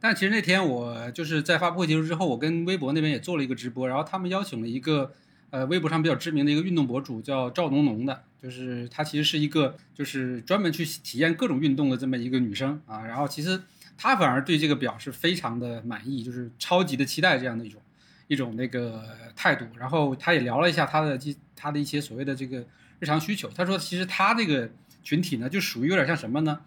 [0.00, 5.12] 但其实那天我就是在发布会结束之后，我跟微博那边也做了一个直播，然后他们邀请了一个
[5.50, 13.04] 呃，微博上比较知名的一个运动博主叫赵浓浓的，就是她其实是一个就是专门去体验各种运动的这么一个女生啊。
[13.04, 13.60] 然后其实
[13.96, 17.80] 她反而对这个表是非常的满意，就是超级的期待这样的一种
[18.26, 19.04] 一种那个
[19.36, 19.66] 态度。
[19.78, 22.64] 然后她也聊了一下她的这她的一些所谓的这个
[23.02, 23.50] 日常需求。
[23.54, 24.70] 他说其实他这个
[25.02, 26.60] 群体呢，就属于有点像什么呢？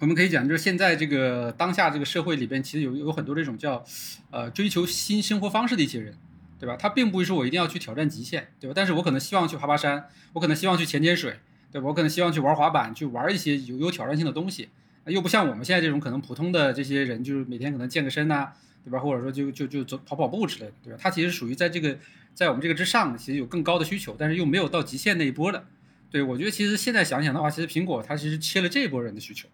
[0.00, 3.84] 我们可以讲，就是现在这个当下这个社会里边，其实有有很多这种叫
[4.30, 6.16] 呃追求新生活方式的一些人。
[6.62, 6.76] 对吧？
[6.76, 8.72] 他并不是说我一定要去挑战极限，对吧？
[8.76, 11.40] 但是我可能希望去爬爬山，我可能希望去潜潜水，
[11.72, 11.88] 对吧？
[11.88, 14.68] 我可能希望去玩滑板，去玩一些有有挑战性的东西。
[15.06, 18.50] 又不像我们现在这种可能普通的这些人，就是每天可能健个身呐，
[18.84, 19.00] 对吧？
[19.00, 20.98] 或者说就就就走跑跑步之类的，对吧？
[21.02, 21.98] 他其实属于在这个
[22.32, 25.66] 在我们这个之上，其实有更高的需求，但是又没有到极限那一波的。
[26.12, 29.48] 对我觉得其实现在想想的话，其实苹果它其实切了这一波人的需求。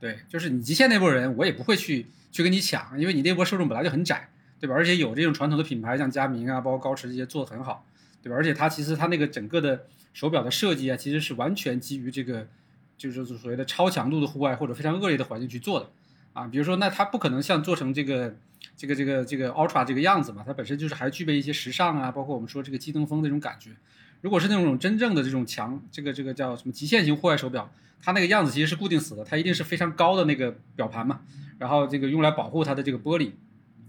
[0.00, 4.30] 对，就是你极限那波人，我也不会去去跟你抢，因为你那波受众本来就很窄。
[4.58, 4.74] 对吧？
[4.74, 7.84] 而且有这种传统的品牌，像佳明啊，包括高驰这些做的很好，
[8.22, 8.36] 对吧？
[8.36, 9.84] 而且它其实它那个整个的
[10.14, 12.48] 手表的设计啊，其实是完全基于这个，
[12.96, 15.90] 就是所谓的超强度的户外或者非常恶劣的环境去做的
[16.32, 16.48] 啊。
[16.48, 18.34] 比如说，那它不可能像做成这个
[18.78, 23.72] 这个这个这个 Ultra 这个样子嘛，它本身就是还具备一些时尚啊，包括我们说这个机能风那种感觉。
[24.20, 31.20] 如果是那种真正的这种强这个这个叫什么极限型户外手表，它那个样子其实是固定死的，它一定是非常高的那个表盘嘛，
[31.58, 33.32] 然后这个用来保护它的这个玻璃。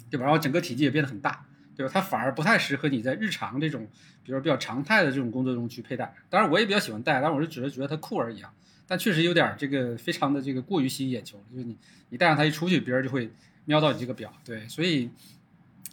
[0.10, 0.24] 对吧？
[0.24, 1.92] 然后整个体积也变得很大，对吧？
[1.94, 3.86] 它反而不太适合你在日常这种，
[4.24, 6.16] 比如说比较常态的这种工作中去佩戴。
[6.30, 8.54] 当然，我也比较喜欢戴，但我是只是觉得它酷而已啊。
[8.88, 11.76] 但确实有点这个非常的这个过于吸引眼球，就是你
[12.08, 13.30] 你戴上它一出去，别人就会
[13.66, 14.32] 瞄到你这个表。
[14.46, 15.10] 对，所以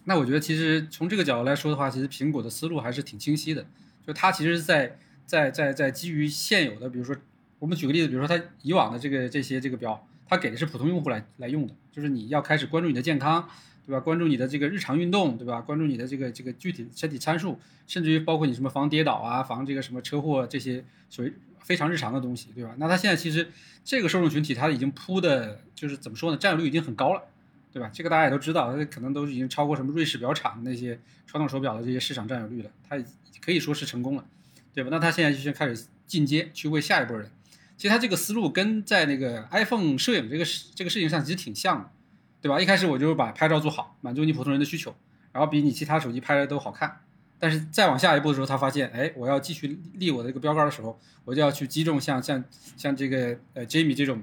[0.05, 3.67] 那我觉得其实从这个角度来说的话，其实苹果的思路还是挺清晰的。
[4.07, 7.17] 就它其实是在在在在基于现有的，比如说
[7.59, 13.49] 我们举个例子，比如说它以往的这个这些这个表，它给的是普通用户来来用的，就是你要开始关注你的健康。
[13.87, 14.01] 对吧？
[14.01, 15.61] 关注你的这个日常运动，对吧？
[15.61, 21.31] 关注你的这个这个具体身体参数，甚至于包括你什么防跌倒啊、防这个什么车祸这些属于
[21.61, 22.75] 非常日常的东西，对吧？
[22.79, 23.47] 那它现在其实
[23.85, 26.39] 这个受众群体，它已经铺的，就是怎么说呢？
[26.39, 27.25] 占有率已经很高了，
[27.75, 27.91] 对吧？
[27.93, 32.97] 这个大家也都知道，它可能都已经超过什么瑞士表厂那些传统手表的这些市场占有率了，它
[33.43, 34.25] 可以说是成功了，
[34.73, 34.89] 对吧？
[34.91, 37.29] 那它现在就先开始进阶去为下一波人。
[37.77, 41.91] 其实它这个思路跟在那个 iPhone 摄影这个事这个事情上其实挺像的。
[42.41, 42.61] 对吧？
[42.61, 44.95] 一开始我就把拍照做好，满足你普通人的需求，
[45.33, 47.01] 然后比你其他手机拍的都好看。
[47.39, 52.45] 但是再往下一步的时候，他发现，哎，我要继续立我的这个标杆的时候，我就要去击中像像
[52.77, 54.23] 像这个呃 Jamie 这种，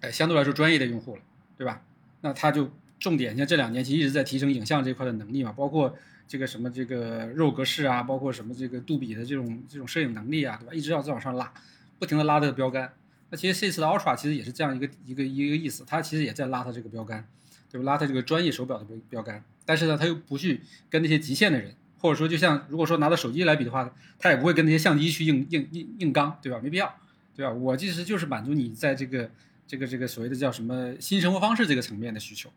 [0.00, 1.22] 呃相对来说专业的用户了，
[1.56, 1.80] 对吧？
[2.24, 5.94] 那他就重点像这两年其实一直在提升影像这块的能力嘛，包括
[6.26, 10.72] 这个什么这个肉格式啊，包括什么这个杜比的这种这种摄影能力啊，对吧？
[10.72, 11.52] 一直要再往上拉，
[11.98, 12.94] 不停的拉这个标杆。
[13.28, 17.26] 那其实这次的 Ultra 其实也是这样一个一个一个意思，它其实也在拉它这个标杆。
[17.70, 26.60] 对吧拉它这个专业手表的标标杆，但是呢，他又不去跟那些极限的人，或者说就像如果说拿到手机来比的话，他也不会跟那些相机去硬硬硬硬刚，对吧？
[26.62, 26.94] 没必要，
[27.34, 27.52] 对吧？
[27.52, 29.28] 我其实就是满足你在这个
[29.66, 32.50] 这个这个所谓的叫什么新生活方式这个层面的需求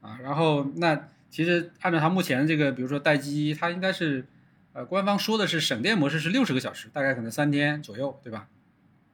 [0.00, 0.18] 啊。
[0.22, 4.24] 然后那其实按照它目前这个，比如说待机，它应该是
[4.72, 8.48] 呃官方说的是省电模式是六十个小时，大概可能三天左右，对吧？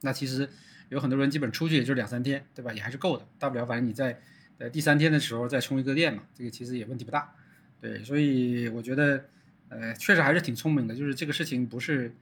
[0.00, 0.48] 那其实
[0.88, 2.72] 有很多人基本出去也就两三天，对吧？
[2.72, 4.20] 也还是够的，大不了反正你在。
[4.58, 7.32] 在第三天的时候再充一个电嘛，这个其实也问题不大，
[7.80, 9.24] 对，所以我觉得，
[9.68, 12.12] 呃，确实还是挺聪明的，就是这个事情不是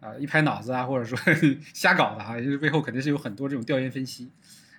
[0.00, 1.18] 啊一拍脑子啊，或者说
[1.72, 4.28] 瞎搞的啊，就是背后肯定是有很多这种调研分析，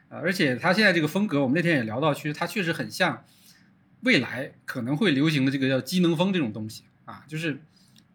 [0.09, 3.23] 啊，而且他现在这个风格，我们那天也聊到，其实它确实很像
[4.01, 7.59] 未来可能会流行的这个叫机能风这种东西啊，就是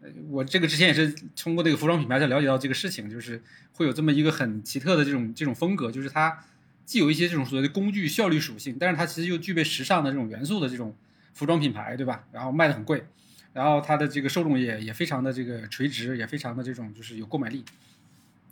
[0.01, 3.41] 呃我这个之前也是通过这个服装品牌才了解到这个事情，就是
[3.73, 6.45] 会有这么一个很奇特的这种这种风格，就是它。
[6.85, 10.93] 既有一些这种所谓的工具效率属性，但是它其实又具备时尚的这种元素的这种
[11.33, 12.25] 服装品牌，对吧？
[12.33, 13.05] 然后卖的很贵，
[13.53, 17.63] 然后它的这个受众也也非常的这个垂直，也非常的这种就是有购买力。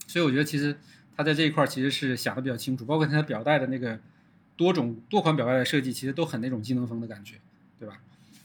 [0.07, 0.77] 所以我觉得其实
[1.15, 3.99] 它在这一块其实是想的比较清楚，包括它表带的那个
[4.55, 7.35] 多种多款表带的设计，其实都很那种机能风的感觉，
[7.79, 7.99] 对吧？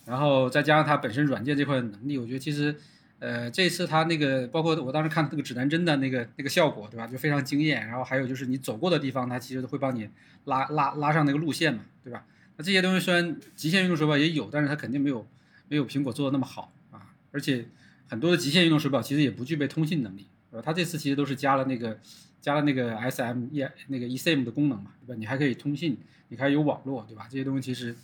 [0.04, 2.76] 然后再加上它本身软件这块的能力，我觉得其实。
[3.18, 7.06] 呃，这次它那个，包括我当时看那个指南针的那个那个效果，对吧？
[7.06, 7.86] 就非常惊艳。
[7.88, 10.06] 然后还有就是你走过的地方，它其实都会帮你
[10.44, 12.26] 拉拉拉上那个路线嘛，对吧？
[12.58, 15.26] 那这些东西虽然极限运动手表也有，但是它肯定没有
[15.68, 17.08] 没有苹果做的那么好啊。
[17.32, 17.64] 而且
[18.06, 20.26] 很多的极限运动手表其实也不具备通信能力，
[20.56, 20.62] 吧？
[20.64, 21.98] 它这次其实都是加了那个
[22.40, 25.18] 加了那个 SM E 那个 eSIM 的功能嘛，对吧？
[25.18, 25.96] 你还可以通信，
[26.28, 27.26] 你还有网络，对吧？
[27.30, 27.94] 这些东西其实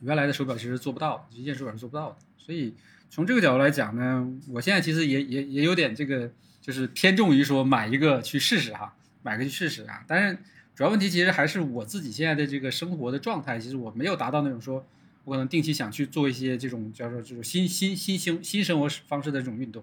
[0.00, 2.74] 原来的手表其实做不到，极限手表是做不到的，所以。
[3.10, 10.04] 从这个角度来讲呢，我现在其实也也也有点这个，就是偏重于说买一个去试试哈，买个去试试啊。
[10.06, 10.36] 但是
[10.74, 14.86] 主要问题其实还是我自己现在的这个生活的状态，其实我没有达到那种说，
[15.24, 19.82] 我可能定期想去做一些这种叫做这种新新新兴新生活方式的这种运动。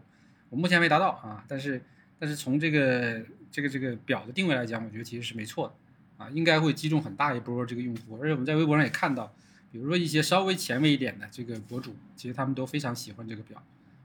[0.51, 1.81] 我目前没达到啊，但是
[2.17, 3.21] 但是从这个
[3.51, 9.33] 这个这个表的定位来讲，我觉得其实是没错的啊，应该会击中很大一波这个用户，而且我们在微博上也看到，
[9.71, 13.61] 比如说一些稍微前卫一点的这个博主，其实他们都非常喜欢这个表，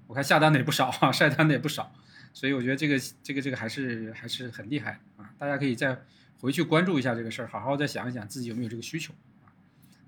[0.06, 1.92] 我看下单的也不少啊， 晒单的也不少，
[2.34, 5.96] 所以我觉得这个这个这个还是还是很厉害啊，大家可以再
[6.40, 9.14] 回去关注一下这个事儿，好好再想一想自己有没有这个需求
[9.44, 9.54] 啊。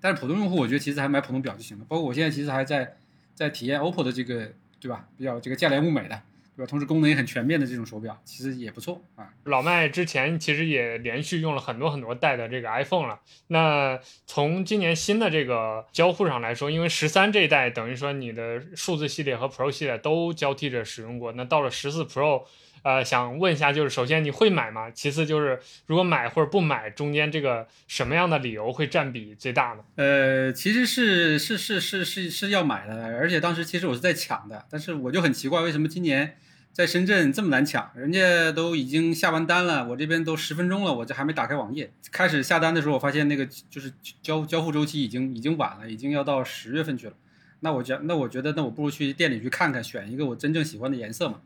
[0.01, 2.97] 但是普通用户，我觉得其实还买普通表就行了，包括我现在其实还在
[3.35, 4.53] 在体验 OPPO 的这个。
[4.83, 5.07] 对吧？
[5.16, 6.20] 比较这个价廉物美的，
[6.57, 6.69] 对吧？
[6.69, 9.29] 同时功能也很全面的这种手表，其实也不错啊。
[9.45, 13.20] 老麦之前其实也连续用了很多很多代的这个 iPhone 了。
[13.49, 22.45] 那从今年新的这个交互上来说，因为十三这一代等于说你的数字系列和 Pro 系列都交替着使用过，那到了十四 Pro。
[22.83, 24.91] 呃，想问一下，就是首先你会买吗？
[24.91, 29.85] 其次就是如果买或者不买，中间这个什么样的理由会占比最大呢？
[29.97, 36.37] 呃，其实是是是是是是要买的，而且当时其实我是在抢的，但是我就很奇怪，为什么今年
[36.73, 37.93] 在深圳这么难抢？
[37.95, 43.93] 人家都已经下完单了，我这边都十分钟了，我这还没打开网页，开始下单的时候，我发现那个就是
[44.23, 47.13] 交交付周期已经已经晚了，已经要到十月份去了。
[47.61, 51.41] 那我觉那我觉得那我不如去店里去看看，选一个我真正喜欢的颜色嘛。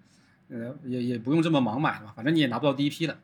[0.49, 3.19] 呃，也也不用这么忙买嘛，反正你也拿不到第一批了，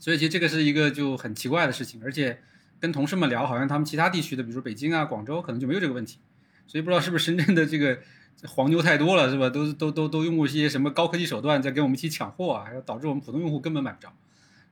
[0.00, 2.40] 所以其实这个是一个就很奇怪的事情，而且
[2.80, 6.18] 跟同事们聊，好像他们其他地区的，比如说北京啊、广州，可能就没有这个问题，
[6.66, 7.98] 所以不知道是不是深圳的这个
[8.46, 9.50] 黄牛太多了，是吧？
[9.50, 14.10] 都都都都用过一些什么高科技手段在跟我们一起抢货啊，导致我们普通用户根本买不着，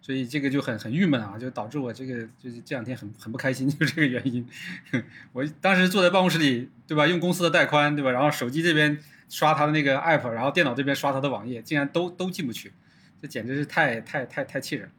[0.00, 4.48] 所以这个就很很郁闷啊，就导致我这个就是这两天很很不开心，就这个原因。
[5.34, 7.06] 我当时坐在办公室里，对吧？
[7.06, 8.10] 用公司的带宽，对吧？
[8.12, 8.98] 然后手机这边。
[9.28, 12.72] 刷他的那个 app，然后电脑这边刷他的网页，竟然都都进不去，
[13.20, 14.90] 这简直是太太太太气人。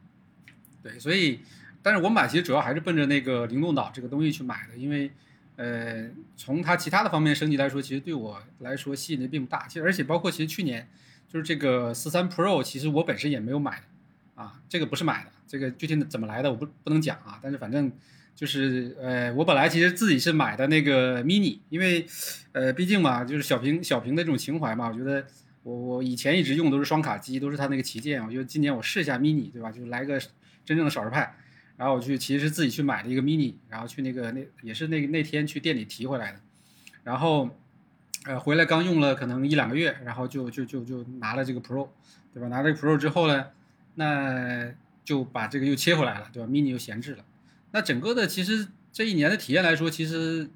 [0.84, 1.40] 对，所以，
[1.82, 5.12] 但是我买其实主要还是奔着那个灵动岛这个东西去买的，因为，
[5.56, 9.68] 呃，从它其他的方面升级来说，其实对我来说吸引力并不大。
[9.68, 10.88] 其实，而且包括其实去年
[11.28, 17.92] 就是这个四三 Pro，其实我本身也没有买的，啊，这个不是买的，这个具体怎么来的我不不能讲啊，但是反正。
[18.38, 22.06] 就是呃，我本来其实自己是买的那个 mini，因为，
[22.52, 24.88] 呃，毕竟嘛，就是小屏小屏的这种情怀嘛。
[24.88, 25.26] 我觉得
[25.64, 28.24] 我我以前一直用都是双卡机，都是它那个旗舰。
[28.24, 29.72] 我觉得今年我试一下 mini，对吧？
[29.72, 30.20] 就来个
[30.64, 31.36] 真正的少儿派。
[31.78, 36.40] 然后我去其实是自己去买了一个 mini，然后去那个那也是那那天去店里提回来的。
[37.04, 37.50] 然后，
[38.26, 41.88] 呃，回来刚用了可能一两个月，然后就就就就拿了这个 pro，
[42.36, 42.48] 对吧？
[42.50, 43.48] 拿这个 pro 之后呢，
[43.96, 44.72] 那
[45.04, 47.26] 就把这个又切回来了，对吧？mini 又闲置了。
[47.72, 50.50] 那整个的其实这一年的体验来说，其实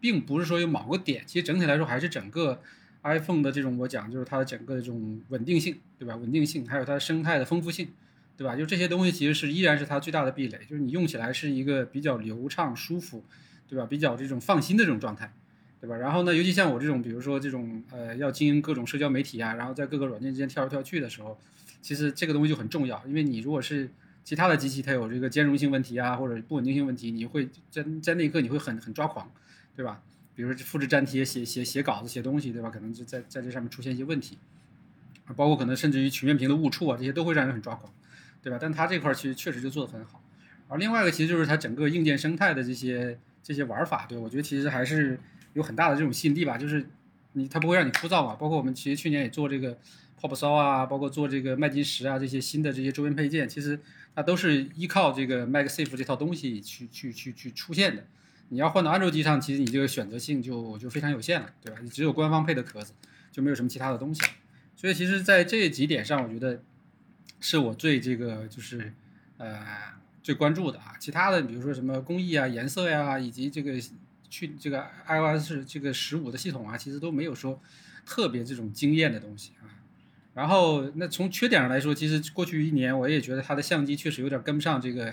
[0.00, 2.60] 并不是说有某个点，其实整体来说还是整个
[3.02, 6.16] iPhone 的这种我讲就是它的整个的这种稳定性，对吧？
[6.16, 7.88] 稳定性还有它的生态的丰富性，
[8.36, 8.54] 对吧？
[8.54, 13.24] 就这些东西其实是依然是它最大的壁垒，就是你用起来是一个比较流畅、舒服，
[13.68, 13.86] 对吧？
[13.86, 15.32] 比较这种放心的这种状态，
[15.80, 15.96] 对吧？
[15.96, 21.38] 然后呢，尤其像我这种，比如说这种呃要经营各种社交媒体啊，然后在各个软件之间跳来跳去的时候，
[21.80, 23.88] 其实这个东西就很重要，因为你如果是
[24.28, 29.32] 其他的机器它有这个兼容性问题啊，或者不稳定性问题，你会在在那一刻你会很很抓狂，
[29.74, 30.02] 对吧？
[30.34, 32.68] 比如说复制粘贴、写写写稿子、写东西，对吧？
[32.68, 34.36] 可能就在在这上面出现一些问题，
[35.34, 37.90] 包括可能甚至于曲面屏的误触啊，这些都会让人很抓狂，
[38.42, 38.58] 对吧？
[38.60, 40.22] 但它这块其实确实就做得很好。
[40.68, 45.18] 而另外一个其实就是它整个硬件生态的这些这些玩法，对我觉得其实还是
[45.54, 46.86] 有很大的这种吸引力吧，就是
[47.32, 48.34] 你它不会让你枯燥嘛。
[48.34, 49.78] 包括我们其实去年也做这个
[50.20, 53.80] Pop 骚啊，包括做这个麦金石啊这些新的这些周边配件，其实。
[54.14, 58.04] 那都是依靠这个 MagSafe 这套东西去去去去出现的。
[58.50, 61.78] 你要换到安卓机上，其实你这个选择性就就非常有限了，对吧？
[61.82, 62.94] 你只有官方配的壳子，
[63.30, 64.22] 就没有什么其他的东西。
[64.74, 66.62] 所以其实，在这几点上，我觉得
[67.40, 68.94] 是我最这个就是
[69.36, 69.60] 呃
[70.22, 70.94] 最关注的啊。
[70.98, 73.78] 其他的，比如说什么工艺啊、颜色呀，以及这个
[74.30, 77.60] 去这个 iOS 这个十五的系统啊，其实都没有说
[78.06, 79.68] 特别这种惊艳的东西啊。
[80.38, 85.12] 然后，那从缺点上来说，其实过去一年我也觉得它的相机确实有点跟不上这个，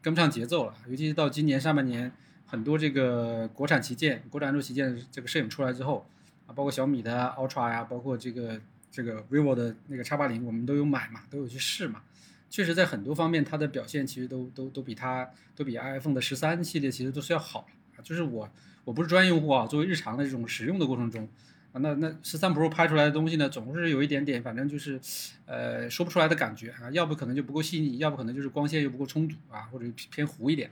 [0.00, 0.74] 跟不上节奏了。
[0.88, 2.10] 尤其是到今年上半年，
[2.46, 6.06] 很多这个国产旗舰、国产安卓旗舰这个摄影出来之后，
[6.46, 8.58] 啊，包括小米的 Ultra 呀，包括这个
[8.90, 12.00] 这个 vivo 的那个 X 八零，我们都有买嘛，都有去试嘛。
[12.48, 18.00] 确实，在很多方面，它的表现其实都都都比它都比 iPhone 的十三系列其实都是要好啊。
[18.02, 18.48] 就是我
[18.84, 21.28] 我不是专业用户啊，作为日常的这种使用的过程中。
[21.72, 25.00] 啊，那那十三 Pro 拍出来的东西呢，总是有一点点，反正就是，
[25.46, 30.70] 呃，说不出来的感觉啊，要不可能就不够细腻，要不可能就是光线又不够充足啊，或者偏糊一点，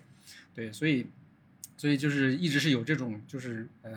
[0.54, 1.06] 对，所以，
[1.78, 3.92] 所以就是一直是有这种就是呃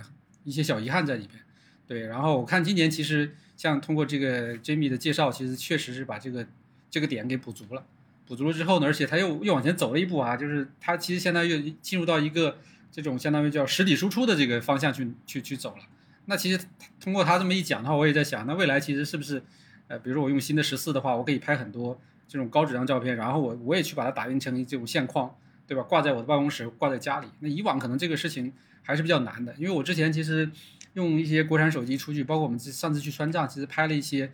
[0.45, 1.43] 一些小遗憾在里边，
[1.85, 6.47] 对，然后我看今年其实像通过这个 Jamie 的介绍，其实确实是把这个
[6.89, 7.85] 这个点给补足了，
[8.25, 12.59] 补足了之后呢，而且他又又往前走了一步啊，就是他其实相当于进入到一个
[12.93, 15.83] 这种相当于叫实体输出的这个方向去去去走了。
[16.25, 16.59] 那其实
[16.99, 19.43] 通过他这么一讲的话，我也在想，那未来其实是不是，
[19.87, 25.35] 呃，比如说我用新的十四的话，我可以拍很多这种高质量照片，然后我我也去把它打印成这种线框，
[25.67, 25.83] 对吧？
[25.83, 27.27] 挂在我的办公室，挂在家里。
[27.39, 30.49] 那以往可能这个事情还是比较难的，因为我之前其实
[30.93, 34.31] 用一些国产手机出去，包括我们上次去川藏，其实拍了一些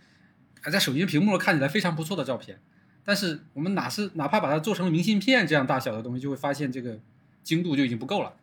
[0.62, 2.60] 还在手机屏幕上看起来非常不错的照片。
[3.04, 7.00] 但是我们哪是哪怕把它做成明信片这样大小的东西，就会发现这个
[7.44, 8.34] 精度就已经不够了，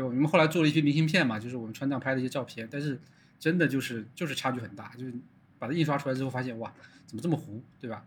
[0.00, 0.04] 对？
[0.04, 2.98] 我们后来做了一批明信片嘛，就是我们川藏拍的一些照片，但是
[3.38, 5.12] 真的就是就是差距很大，就是
[5.58, 6.72] 把它印刷出来之后发现哇，
[7.06, 8.04] 怎么这么糊，对吧？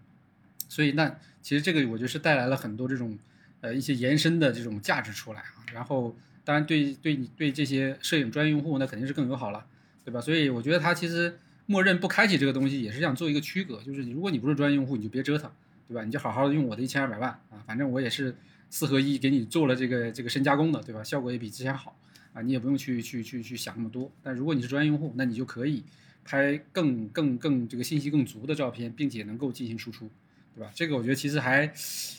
[0.67, 3.17] 所以那其实这个我觉得是带来了很多这种
[3.61, 5.65] 呃一些延伸的这种价值出来啊。
[5.73, 9.65] 然后当然对对你对这些摄影专业用户那肯定是更友好了，
[10.05, 10.21] 对吧？
[10.21, 15.51] 所以我觉得它其实默认不开启这个东西也是想做一个区隔，就是如果你不是专业用户，你就别折腾。
[15.87, 16.03] 对吧？
[16.03, 18.35] 你就好好的用我的一千二百万啊，反正我也是
[18.69, 21.03] 四合一给你做了这个这个深加工的，对吧？
[21.03, 21.97] 效果也比之前好
[22.33, 24.11] 啊，你也不用去去去去想那么多。
[24.21, 25.83] 但如果你是专业用户，那你就可以
[26.23, 30.09] 拍更更更这个信息更足的照片，并且能够进行输出，
[30.55, 30.71] 对吧？
[30.75, 31.71] 这个我觉得其实还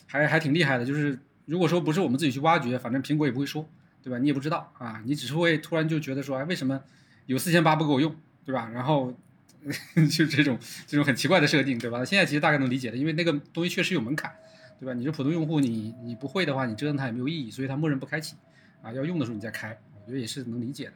[0.05, 0.85] 还还挺厉害的。
[0.85, 3.67] 就是如果说不是我们自己去挖掘，反正苹果也不会说，
[4.03, 4.19] 对吧？
[4.19, 6.81] 你也不知道啊，你只是会突然就觉得说，哎，为什么
[7.25, 8.15] 有四千八不给我用，
[8.45, 8.69] 对吧？
[8.73, 9.15] 然后。
[10.09, 10.57] 就这种
[10.87, 12.03] 这种很奇怪的设定，对吧？
[12.03, 14.33] 现在其实大概能理解的，因为那个东西确实有门槛，
[14.81, 14.93] 对吧？
[14.95, 18.35] 你是普通用户，你你不会的话，你折腾它也没有意义，所以它默认不开启，
[18.81, 20.93] 啊，要用的时候你再开，我觉得也是能理解的。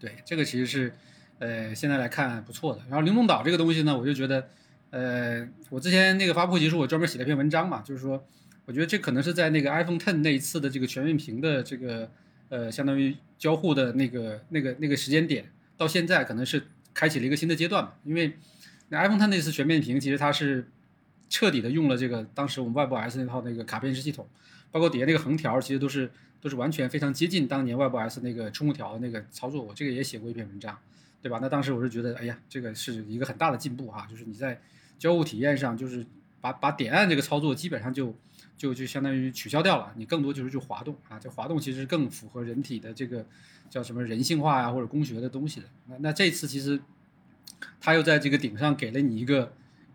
[0.00, 0.90] 对，这个其实是
[1.38, 2.80] 呃现在来看不错的。
[2.88, 4.48] 然后灵动岛这个东西呢，我就觉得，
[4.88, 8.26] 呃，我之前那个发布会其实我专门写了一篇文章嘛，就是说，
[8.64, 12.10] 我觉得这可能是在那个 iPhone Ten 那一次的这个全面屏的这个
[12.48, 16.62] 呃相当于交互的那个那个那个时间点到现在可能是。
[16.96, 18.38] 开启了一个新的阶段嘛，因为
[18.88, 20.70] 那 iPhone 它那次全面屏，其实它是
[21.34, 24.24] 彻底的用了这个当时我们 webs 那套那个卡片式系统，
[24.70, 26.08] 包括底下那个横条，其实都是
[26.40, 29.60] 都是完全非常接近当年 webs 那个触控条那个操作。
[29.60, 30.78] 我这个也写过一篇文章，
[31.20, 31.40] 对吧？
[31.42, 34.60] 那当时我是觉得，哎呀，这个是一个很大的进步哈，就是你在
[34.96, 36.06] 交互体验上，就是
[36.40, 38.14] 把把点按这个操作基本上就
[38.56, 43.26] 就就相当于取消掉了，你更多就是去滑动啊，这滑动其实更符合人体的这个。
[43.70, 45.66] 叫什么人性化呀，或者工学的东西的。
[45.86, 46.78] 那那这次其实，
[47.80, 49.52] 他又在这个顶上给了你一个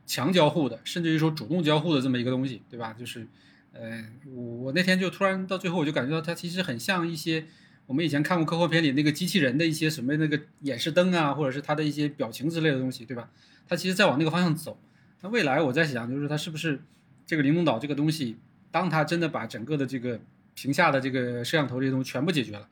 [0.10, 2.96] 强交互的，甚至于说主动交互的这么一个东西，对吧？
[2.98, 3.28] 就是，
[3.74, 7.46] 呃，我我那天就突然到最后，我就感觉到它其实很像一些
[7.86, 13.30] 我们以前看过科幻片里那个机器人的一些什么那个演示灯啊，或者是它的一些表情之类的东西，对吧？
[13.68, 14.80] 它其实在往那个方向走。
[15.22, 16.82] 那未来我在想，就是它是不是
[17.28, 18.38] 这个灵动岛这个东西，
[18.72, 20.20] 当它真的把整个的这个
[20.56, 22.68] 屏下的这个摄像头这些东西全部解决了。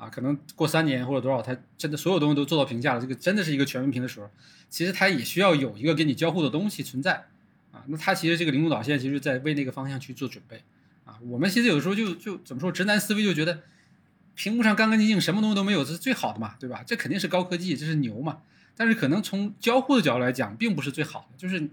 [0.00, 4.30] 啊，可能过三年或者多少，它真的所有东西都做到评价了，这个真的是一个全面屏的时候，
[4.70, 7.26] 其实它也需要有一个跟你交互的东西存在
[7.70, 7.84] 啊。
[7.86, 10.62] 那它其实这个灵动岛现在其实在为那个方向去做准备
[11.04, 11.18] 啊。
[11.28, 13.60] 我们其实有的时候就就怎么说，直男思维就觉得
[14.34, 16.82] 屏幕上干干净净，什么东西都没有，这是最好的嘛，对吧？
[16.86, 18.38] 这肯定是高科技，这是牛嘛。
[18.74, 21.68] 但是可能从交互的角度来讲，并不是最好的，就是。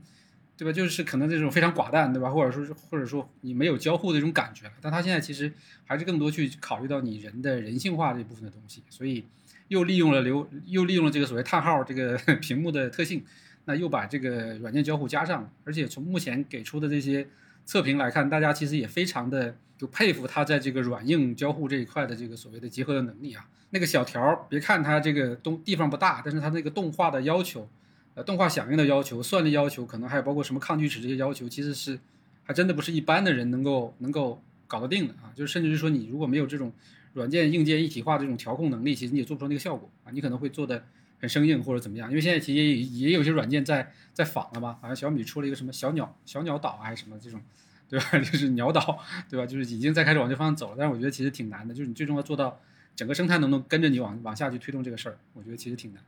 [0.58, 0.72] 对吧？
[0.74, 2.32] 就是可能这种非常寡淡，对吧？
[2.32, 4.72] 或者说是或者说你没有交互的这种感觉了。
[4.82, 5.54] 但他现在其实
[5.86, 9.24] 还是更多去考虑到你人的人性化这部分的东西，所以
[9.68, 13.24] 又利用了流，又利用了这个所谓叹号这个 屏幕的特性，
[13.66, 15.50] 那又把这个软件交互加上了。
[15.64, 17.28] 而且从目前给出的这些
[17.64, 23.48] 测评来看，大家其实也非常的就佩服他在这个软硬交互这一块的这个所谓的结合的能力啊。
[23.70, 27.70] 那个小条，别看它这个动地方不大，但是它那个动画的要求。
[28.18, 32.00] 呃，动画响应的要求、算力要求，可能还有包括什么抗锯齿这些要求，其实是
[32.44, 35.30] 还真的不是一般的人能够能够搞得定的啊。
[35.36, 36.74] 就是甚至是说，你如果没有这种
[37.14, 40.10] 软件硬件一体化这种调控能力，其实你也做不出那个效果啊。
[40.10, 40.84] 你可能会做的
[41.20, 42.10] 很生硬或者怎么样。
[42.10, 47.40] 因为现在其实也也有些软件在在仿了嘛，好像小米出了一个什么小鸟小鸟岛还是什么这种，
[47.88, 48.06] 对吧？
[48.18, 49.00] 就是鸟岛，
[49.30, 49.46] 对吧？
[49.46, 50.76] 就是已经在开始往这方向走了。
[50.80, 52.60] 但是我觉得其实挺难的，就是你最终要做到
[52.96, 56.02] 整个生态能不能跟着你往往下去推动这个事儿，我觉得其实挺难。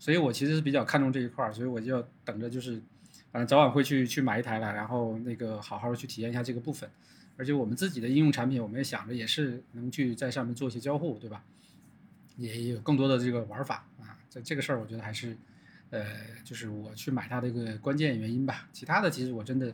[0.00, 2.80] 所以我其实是比较看重这一块儿，所以我就要等着，就是
[3.30, 6.88] 反正早晚会去去买一台来，然后那个好好的去体验一下这个部分。
[7.36, 11.44] 而且我们自己的应用产品，我们也想着也是能去在上面做一些交互，对吧？
[12.36, 14.16] 也有更多的这个玩法啊。
[14.30, 15.36] 这这个事儿，我觉得还是
[15.90, 16.04] 呃，
[16.44, 18.68] 就是我去买它的一个关键原因吧。
[18.72, 19.70] 其他的其实我真的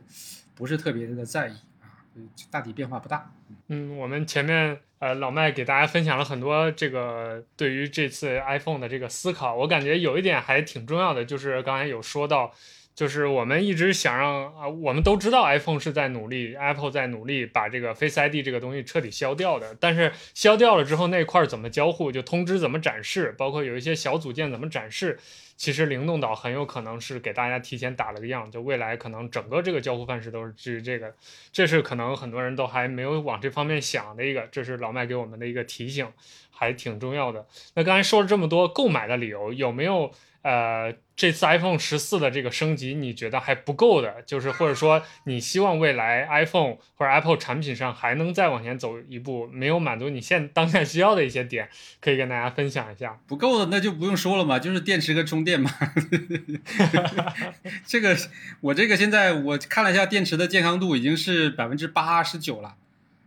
[0.53, 2.03] 不是特别的在意啊，
[2.51, 3.33] 大体变化不大。
[3.67, 4.77] 嗯，我们前面。
[4.99, 12.51] 呃，老麦给大家分享了很多这个对于这次 iPhone 的这个思考，我感觉有一点还挺重要的，就是刚才有说到，
[12.95, 25.19] 就是我们一直想让啊，我们都知道 iPhone 是在努力，Apple 在努力把这个 Face ID 这个东西彻底消掉的，但是消掉了之后那块怎么交互，就通知怎么展示，包括有一些小组件怎么展示。
[25.57, 31.13] 其实灵动岛很有可能是给大家提前打了个样，就未来可能整个这个交互范式都是基于这个，
[31.51, 36.07] 这是可能很多人都还没有往这方面想的一个，这是老麦给我们的一个提醒，
[36.51, 37.47] 还挺重要的。
[37.73, 40.11] 那刚才说了这么多购买的理由，有没有
[40.47, 51.67] 呃，这次 iPhone 十四的这个升级，你觉得还不够的，就是或者说你希望未来 iPhone 或者 Apple 产品上还能再往前走一步，没有满足你现当下需要的一些点，
[51.99, 53.19] 可以跟大家分享一下。
[53.27, 55.69] 不够的那就不用说了嘛，就是电池和充电嘛。
[57.85, 58.15] 这个
[58.61, 62.75] 我这个现在我看了一下电池的健康度已经是百分之八十九了，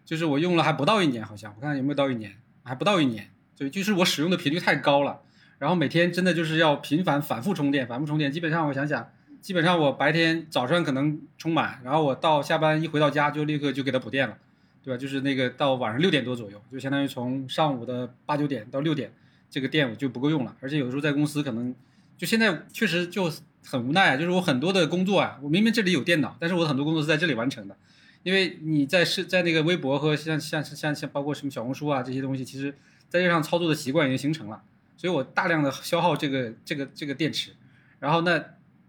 [0.06, 3.28] 就是我用了还不到一年，好像我看有没有到一年，还不到一年，
[3.58, 5.20] 对，就是我使用的频率太高了。
[5.60, 8.32] 然后每天真的就是要频繁反复充电，反复充电。
[8.32, 9.12] 基本上我想想，
[9.42, 14.38] 基本上我白天早上可能充满，然后我到下班一回到家就立刻就给它补电了，
[14.82, 14.96] 对吧？
[14.96, 19.12] 就是那个到晚上六点多左右，就相当于从上午的八九点到六点，
[19.50, 20.56] 这个电我就不够用了。
[20.60, 21.74] 而且有的时候在公司可能，
[22.16, 23.30] 就现在确实就
[23.62, 27.76] 很无奈啊，就是我很多的工作啊，我明明这里有电脑，但是我很多工作是在这里完成的，
[28.22, 32.74] 因为你在是在那个微博和像像像像包括什么小红书啊这些东西，其实
[33.10, 34.62] 在这上操作的习惯已经形成了。
[35.00, 37.52] 所以我大量的消耗这个这个这个电池，
[38.00, 38.38] 然后那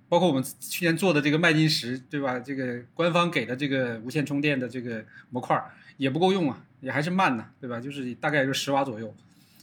[0.09, 2.37] 包括我们去年做的这个麦金石，对吧？
[2.37, 5.57] 这个官方给的这个无线充电的这个模块
[5.95, 7.79] 也不够用啊，也还是慢呢，对吧？
[7.79, 9.15] 就是大概也就十瓦左右。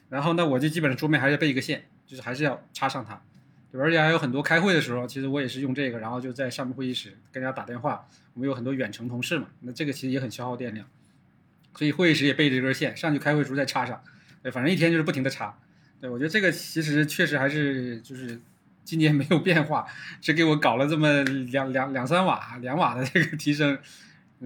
[0.08, 3.20] 然后那我就基本上桌面还是备一个线，就是还是要插上它，
[3.70, 3.78] 对？
[3.78, 8.08] 而且还有很多开会的时候，其实我也是用这个，然后就在上面会议室跟人家打电话。
[8.32, 10.86] 我们有很多远程同事嘛，那这个其实也很消耗电量，
[11.74, 14.02] 所以会议室也备着这根线，上去开会的时候再插上，
[14.42, 15.58] 对，反正一天就是不停的插。
[16.00, 18.40] 对，我觉得这个其实确实还是就是
[18.84, 19.86] 今年没有变化，
[20.20, 23.76] 只给我搞了这么两两两三瓦、两瓦的这个提升，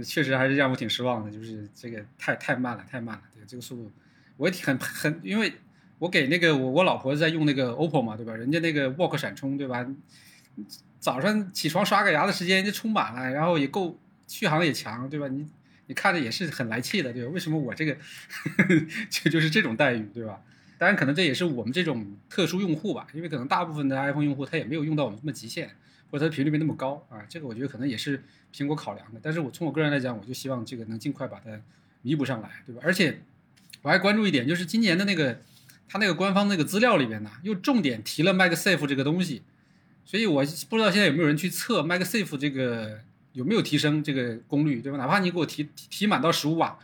[0.04, 1.30] 确实还是让我挺失望的。
[1.30, 3.22] 就是这个太太慢了，太慢了。
[3.34, 3.92] 对这个速度，
[4.36, 5.52] 我也挺很很，因为
[5.98, 8.34] 我给那个我我老婆在用那个 OPPO 嘛，对吧？
[8.34, 9.86] 人家那个 Walk 闪充，对吧？
[10.98, 15.28] 早上起床刷个牙的时间就充满了，然后也够续航也强，对吧？
[15.28, 15.46] 你
[15.86, 17.30] 你看着也是很来气的，对吧？
[17.30, 17.96] 为什么我这个
[19.10, 20.40] 就就是这种待遇，对吧？
[20.82, 25.70] 当然，可能这也是我们这种特殊用户吧，因为可能大部分的 iPhone 用户他也没有用到我们这么极限，
[26.10, 27.22] 或者它频率没那么高啊。
[27.28, 28.20] 这个我觉得可能也是
[28.52, 29.20] 苹果考量的。
[29.22, 31.50] 但是我从我个人来讲，我就希望这个能尽快把它
[32.02, 32.80] 弥补上来，对吧？
[32.84, 33.20] 而且
[33.82, 35.38] 我还关注一点，就是今年的那个
[35.88, 39.42] 它那个官方那个资料里边呢，又重点提了 MagSafe 这个东西，
[40.04, 42.98] 所以我不知道现在有没有人去测 MagSafe 这个
[43.34, 44.98] 有没有提升这个功率，对吧？
[44.98, 46.76] 哪怕你给我提提满到十五瓦，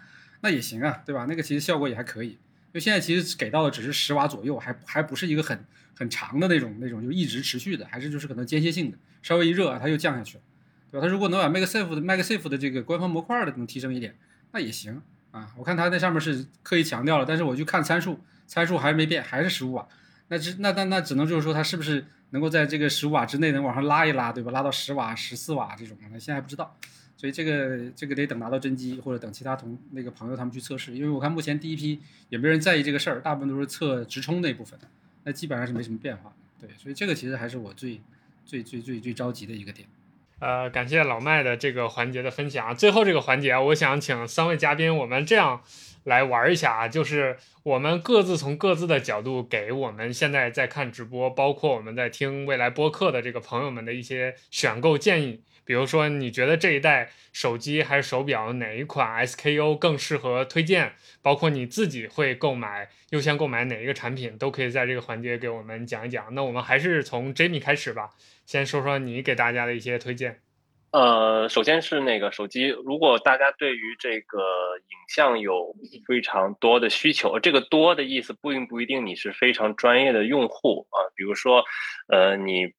[0.43, 1.27] 那也行啊，对吧？
[1.29, 2.39] 那个其实效果也还可以。
[2.73, 5.65] 就现在其实给到的只是十瓦左右，还还不是一个很
[5.97, 10.43] 很长的那种那种就一直持续的，还是就是可能间歇性的，稍微一热啊它又降下去了，
[10.91, 11.07] 对吧？
[11.07, 14.17] 它如果能把 MagSafe 的 MagSafe 的这个官方模块的能提升一点，
[14.53, 15.53] 那也行啊。
[15.57, 19.89] 我看它那上面是刻意强调了，但是我就看参数，参数还是没变，还是十五瓦。
[20.29, 24.53] 那只那那那只能就是说它是不是能够在这个十五瓦之内能往上拉一拉，对吧？
[24.53, 26.77] 拉到十瓦、十四瓦这种，那现在还不知道。
[27.19, 34.79] 所以这个这个得等拿到真机，或者等其他同那个朋友他们去测试，因为我看目前第一批也没人在意这个事儿，大部分都是测直充那部分，
[35.25, 36.33] 那基本上是没什么变化。
[36.61, 38.01] 对，所以这个其实还是我最
[38.47, 39.89] 最最最最着急的一个点。
[40.39, 42.77] 呃，感谢老麦的这个环节的分享。
[42.77, 45.61] 最后这个环节，我想请三位嘉宾，我们这样
[46.05, 55.43] 来玩一下啊，就是我们各自从各自的角度给我们现在在看直播，包括我们在听未来播客的这个朋友们的一些选购建议。
[55.69, 60.95] 比如说，你觉得这一代手机还是手表哪一款 SKU 更适合推荐？
[61.21, 66.35] 包括你自己会购买优先购买哪一个产品，都可以在这个环节给我们讲一讲。
[66.35, 68.13] 那我们还是从 Jamie 开始吧，
[68.47, 70.41] 先说说你给大家的一些推荐。
[70.93, 74.39] 呃，首先是那个手机，如果大家对于这个
[74.79, 75.77] 影像有
[76.07, 80.97] 非常多的需求，这个多的意思不并不一定你是非常专业的用户啊。
[81.15, 81.63] 比如说，
[82.09, 82.73] 呃，你。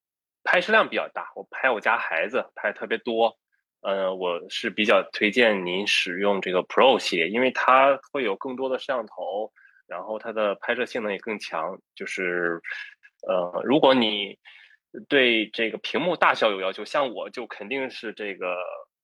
[0.43, 3.37] 拍摄量比较大，我拍我家孩子拍特别多，
[3.81, 9.51] 呃，我是比较推荐您使用这个 Pro 系列，因为它会有更多的摄像头，
[9.85, 11.77] 然后它的拍摄性能也更强。
[11.93, 12.61] 就是，
[13.27, 14.37] 呃，如果你
[15.07, 18.55] 对这个屏幕大小有要求，像我就肯定是这个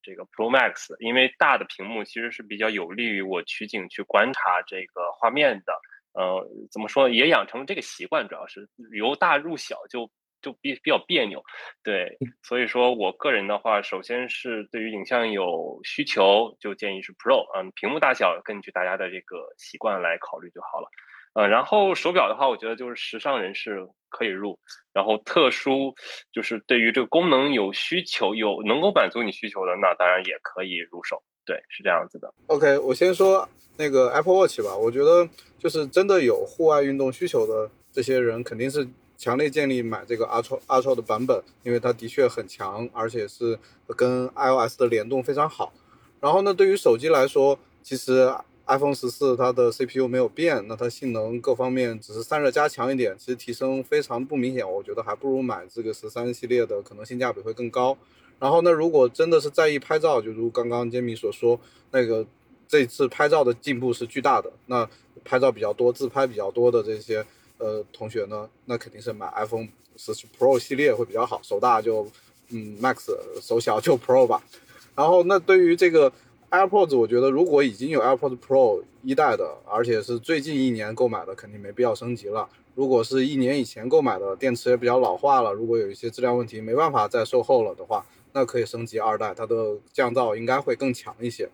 [0.02, 5.74] 这个 Pro Max，因为大的屏幕其实是比较有利于我取景去观察这个画面的。
[6.14, 8.68] 呃，怎么说，也养成了这个习惯，主要是
[8.98, 10.10] 由大入小就。
[10.46, 11.42] 就比比较别扭，
[11.84, 20.88] 对，所以说我个人的话，首先是对于影像有需求，就建议是 Pro，嗯，屏幕大小根据大家的这个习惯来考虑就好了，
[21.34, 24.60] 呃，然后手表的话，我觉得就是时尚人士可以入，
[24.94, 25.96] 然后特殊
[26.32, 32.32] 就是对于这个功能有需求，有能够满足你需求的，那当然也可以入手，对，是这样子的。
[32.46, 33.50] OK，我先说
[33.80, 35.28] 那个 Apple Watch 吧，我觉得
[35.58, 38.88] 就是真的有户外运动需求的这些人，肯定是。
[39.18, 43.58] 强烈建议买这个 Ultra Ultra 的版本，因为它的确很强，而且是
[43.96, 45.74] 跟 iOS 的联动非常好。
[46.20, 48.34] 然后呢，对于手机来说，其实
[48.68, 54.70] iPhone 十四它的 CPU 没有变，那它性能各方面只是散热加强一点，其实提升非常不明显。
[54.70, 57.96] 我觉得还不如买这个十三系列的，可能性价比会更高。
[58.40, 61.60] 然后呢，如果真的是在意拍照，就如刚刚杰米所说，
[61.92, 62.26] 那个
[62.68, 64.52] 这次拍照的进步是巨大的。
[64.66, 64.90] 那
[65.24, 67.24] 拍照比较多、自拍比较多的这些
[67.58, 69.68] 呃同学呢，那肯定是买 iPhone
[69.98, 71.40] 十 Pro 系列会比较好。
[71.44, 72.08] 手大就
[72.50, 74.44] 嗯 Max，手小就 Pro 吧。
[74.96, 76.12] 然后那对于这个
[76.50, 82.48] AirPods，我觉得如果已经有 AirPods Pro 一代的，而且是最近一年购买的，肯定没必要升级了。
[82.76, 91.50] 如果是一年以前购买的，电池也比较老化了，如果有一些质量问题没办法再售后了的话，那可以升级二代，它的降噪应该会更强一些。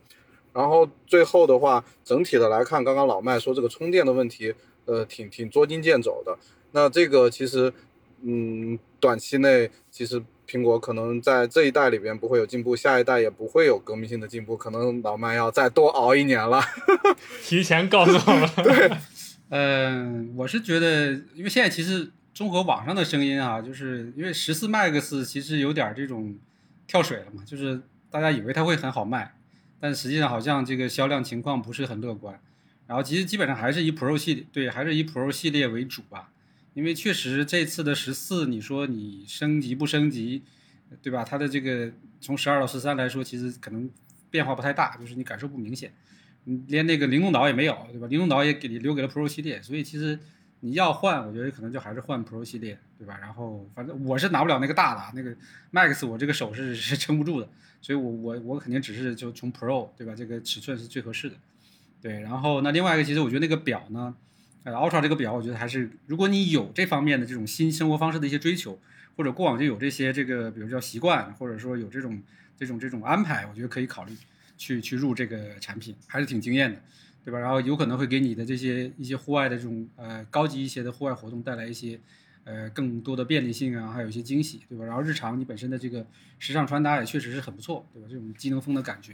[0.53, 4.53] 然后最后的话，整体的来看，刚刚老麦说这个充电的问题，
[4.91, 6.38] 呃，挺挺捉襟见肘的。
[6.72, 7.72] 那这个其实，
[8.22, 16.61] 嗯，短期内其实苹果可能在这一代里边不会有进步，下一代也不会有革命性的进步，可能老麦要再多熬一年了。
[17.41, 18.49] 提前告诉我们。
[18.63, 18.91] 对，
[19.49, 26.38] 嗯， 我是觉得，因为现在其实综合网上的声音啊，就是因为十四 Max 其实有点这种。
[26.88, 27.41] 跳水了嘛？
[27.45, 29.34] 就是大家以为它会很好卖，
[29.80, 32.38] 但实际上好像这个销量情况不是很乐观。
[32.91, 36.30] 然后其实基本上还是以 Pro 系列，对，还是以 Pro 系列为主吧。
[36.73, 40.41] 因为确实这次的十四，你说你升级不升级，
[41.01, 41.23] 对吧？
[41.23, 41.89] 它的这个
[42.19, 43.89] 从十二到十三来说，其实可能
[44.30, 45.93] 变化不太大，就是你感受不明显。
[46.43, 48.07] 你连那个灵动岛也没有，对吧？
[48.07, 50.19] 灵动岛也给你留给了 Pro 系列，所以其实。
[50.63, 53.18] 你要换，我觉得可能就还是换 Pro 系列，对吧？
[53.19, 55.35] 然后反正我是拿不了那个大的，那个
[55.73, 57.49] Max 我这个手是是撑不住的，
[57.81, 60.13] 所以我我我肯定只是就从 Pro，对吧？
[60.15, 61.35] 这个尺寸是最合适的，
[62.02, 62.19] 对。
[62.22, 64.15] 然后那另外一个，其实我觉得那个表呢，
[64.64, 68.80] 呃，Ultra 这个表，我觉得还是如果你有这方面的这种新生活方式的一些追求，
[69.15, 72.22] 或者过往就有这些这个，比如叫习惯，或者说有这种
[72.57, 74.14] 这种这种安排，我觉得可以考虑
[74.57, 76.82] 去去入这个产品，还是挺惊艳的。
[77.23, 77.38] 对吧？
[77.38, 81.99] 然后有可能会给你的这些一些户外的这种呃高级一些的户外活动带来一些
[82.45, 84.84] 呃更多的便利性啊，还有一些惊喜，对吧？
[84.84, 86.03] 然后日常你本身的这个
[86.40, 88.07] 时尚穿搭也确实是很不错，对吧？
[88.10, 89.14] 这种机能风的感觉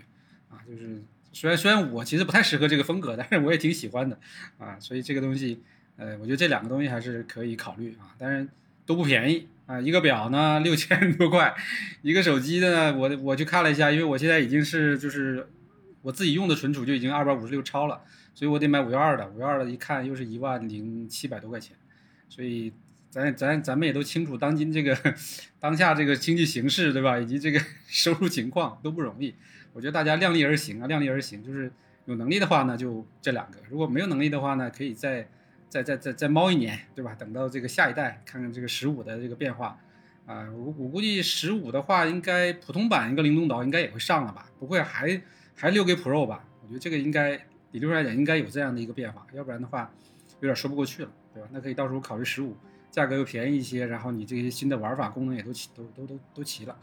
[0.49, 1.03] 啊，就是
[1.37, 4.17] 虽然虽然我其实不太适合这个风格，但是我也挺喜欢的
[4.57, 5.61] 啊，所以这个东西
[5.97, 8.47] 呃，我觉得这两个东西还是可以考虑啊，但是
[8.87, 11.53] 都不便宜啊，一个表呢六千多块，
[12.01, 15.47] 一个手机呢我我去看了一下，因为我现在已经是就是。
[16.03, 17.99] 我自己用的存储就已经二百五十六超了，
[18.33, 19.27] 所以我得买五幺二的。
[19.29, 21.75] 五幺二的一看又是一万零七百多块钱，
[22.29, 22.71] 所以
[23.09, 24.97] 咱咱咱们也都清楚当今这个
[25.59, 27.19] 当下这个经济形势，对吧？
[27.19, 27.59] 以及这个
[27.89, 29.33] 收入情况都不容易。
[29.77, 31.43] 我觉得大家量力而行啊，量力而行。
[31.43, 31.71] 就是
[32.05, 35.29] 有能力的话呢，就这两个；如果没有能力的话呢，可以再
[35.69, 37.13] 再再再再猫一年，对吧？
[37.13, 39.77] 等到这个下一代，看看这个十五的这个变化
[40.25, 40.49] 啊。
[40.51, 44.49] 我我估计十五的话，应该普通版一个灵动岛应该也会上了吧？
[44.59, 45.21] 不会还。
[45.59, 47.31] 还留给 Pro 吧，我觉得这个应该
[47.71, 49.91] 理论上讲应该有这样的一个变化，要不然的话
[50.39, 51.49] 有点说不过去了，对吧？
[51.51, 52.55] 那可以到时候考虑十五，
[52.91, 56.77] 价格又便宜一些，然后你这些新的玩法功能也都齐，都都都都齐了，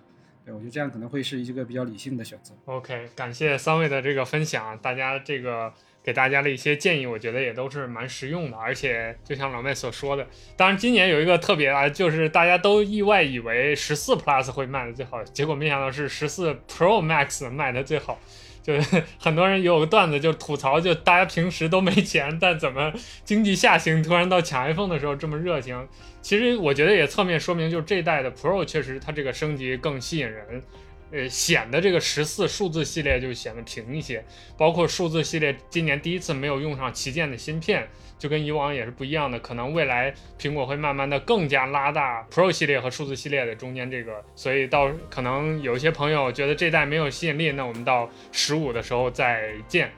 [0.44, 2.54] 对，我觉得这样可能会是一个比较理性的选择。
[2.66, 5.72] OK，感谢三位的这个分享，大家这个
[6.02, 10.26] 给大家的一些建议，我觉得也都是蛮实用的，而且就像老麦所说的，
[10.56, 18.20] 当然今年有一个特别啊，就是大家都意外以为十四 Plus 会卖的最好，结果没想到是十四 Pro Max 卖的最好。
[18.64, 18.72] 就
[19.18, 22.92] 很多人有个段子，就吐槽，就大家平时都没钱，但怎么
[23.22, 25.86] 经济下行，突然到抢 iPhone 的时候这么热情？
[26.22, 30.62] 其实我觉得也侧面说明，就是这代的 Pro 确实它这个升级更吸引人。
[31.12, 34.24] 呃，显得这个十四数字系列就显得平一些，
[34.56, 37.86] 包括数字系列今年第一次没有用上旗舰的芯片，
[38.18, 39.38] 就跟以往也是不一样的。
[39.38, 49.90] 可能未来苹果会慢慢的更加拉大 Pro 系列和数字系列的中间这个，所以到可能有一些朋友觉得这代没有吸引力，那我们到十五的时候再见。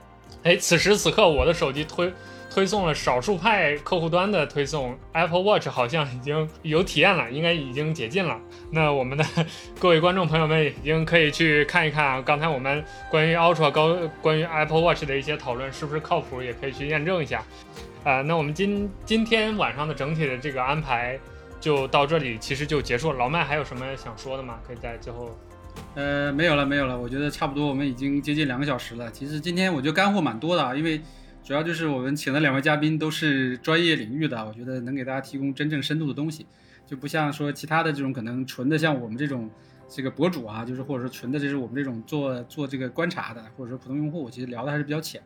[0.42, 2.12] 哎，此时此刻我的手机推。
[2.48, 8.40] 推送了少数派客户端的推送，Apple Watch 好像已经有体验了，应该已经解禁了。
[8.70, 9.22] 那我们的
[9.78, 17.44] 各位观众朋友们已经可以去看一看，刚才我们关于 Ultra 高关于 Apple Watch 的一些讨论是不是靠谱，也可以去验证一下。
[18.06, 21.18] 啊，那我们今今天晚上的整体的这个安排
[21.58, 23.18] 就到这里，其实就结束了。
[23.18, 24.60] 老麦还有什么想说的吗？
[24.64, 25.36] 可以在最后。
[25.96, 26.96] 呃，没有了，没有了。
[26.96, 29.10] 我觉得差不多，我们已经接近两个小时了。
[29.10, 31.00] 其实今天我觉得干货蛮多的啊，因为。
[31.42, 36.44] 主要就是我们请的两位嘉宾都是专业领域的，我觉得能给大家提供真正深度的东西，
[36.84, 39.48] 就不像说其他的这种可能纯的像我们这种
[39.88, 45.22] 这个博主啊，就是或者说纯的这是我们这种做做这个观察的，或者说普通用户，其实聊的还是比较浅。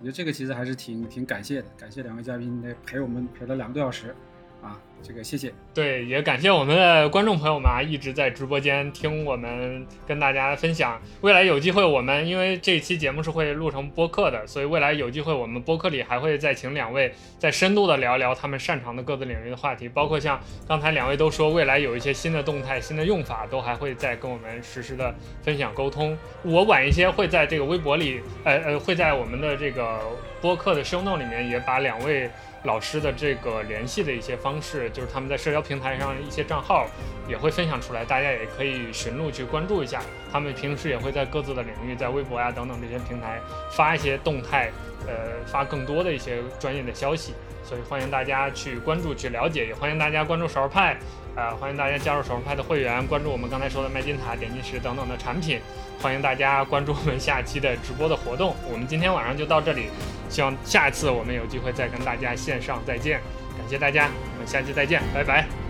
[0.00, 4.16] 我觉得这个其实还是挺挺感谢的，感谢两位嘉宾来陪我们陪了两个多小时，
[4.62, 5.52] 啊，这个谢谢。
[5.72, 11.00] 对，也感谢我们的观众朋友们啊，一直在直播间听我们跟大家分享。
[11.22, 20.38] 未来有机会，我们因为这一期节目是会录成播客的，所以未来有机会，我们播客里还会再请两位再深度的聊一聊他们擅长的各自领域的话题，包括像
[20.68, 26.18] 刚才两位都说，未来有一些新的动态、新的用法，都还会再跟我们实时的分享沟通。
[26.42, 30.00] 我晚一些会在这个微博里，呃呃，会在我们的这个
[30.42, 32.28] 播客的 show note 里面也把两位。
[32.64, 36.86] 老师的这个联系的一些方式，就是他们在社交平台上一些账号
[37.26, 40.02] 也会分享出来，大家也可以寻路去关注一下。
[40.30, 44.70] 他们平时也会在各自的领域，在微博呀等等这些平台发一些动态，
[45.06, 47.34] 呃，发更多的一些专业的消息。
[47.62, 50.98] 所以欢迎大家去关注、去了解，也欢迎大家关注少儿派，
[51.36, 55.60] 呃，欢迎大家加入少儿派的会员，关注我们刚才说的麦金塔、点金石等等的产品。
[56.02, 58.54] 欢迎大家关注我们下期的直播的活动。
[58.70, 59.86] 我们今天晚上就到这里。
[60.28, 63.20] 希望下一次我们有机会再跟大家线上再见，
[63.56, 65.69] 感谢大家，我们下期再见，拜拜。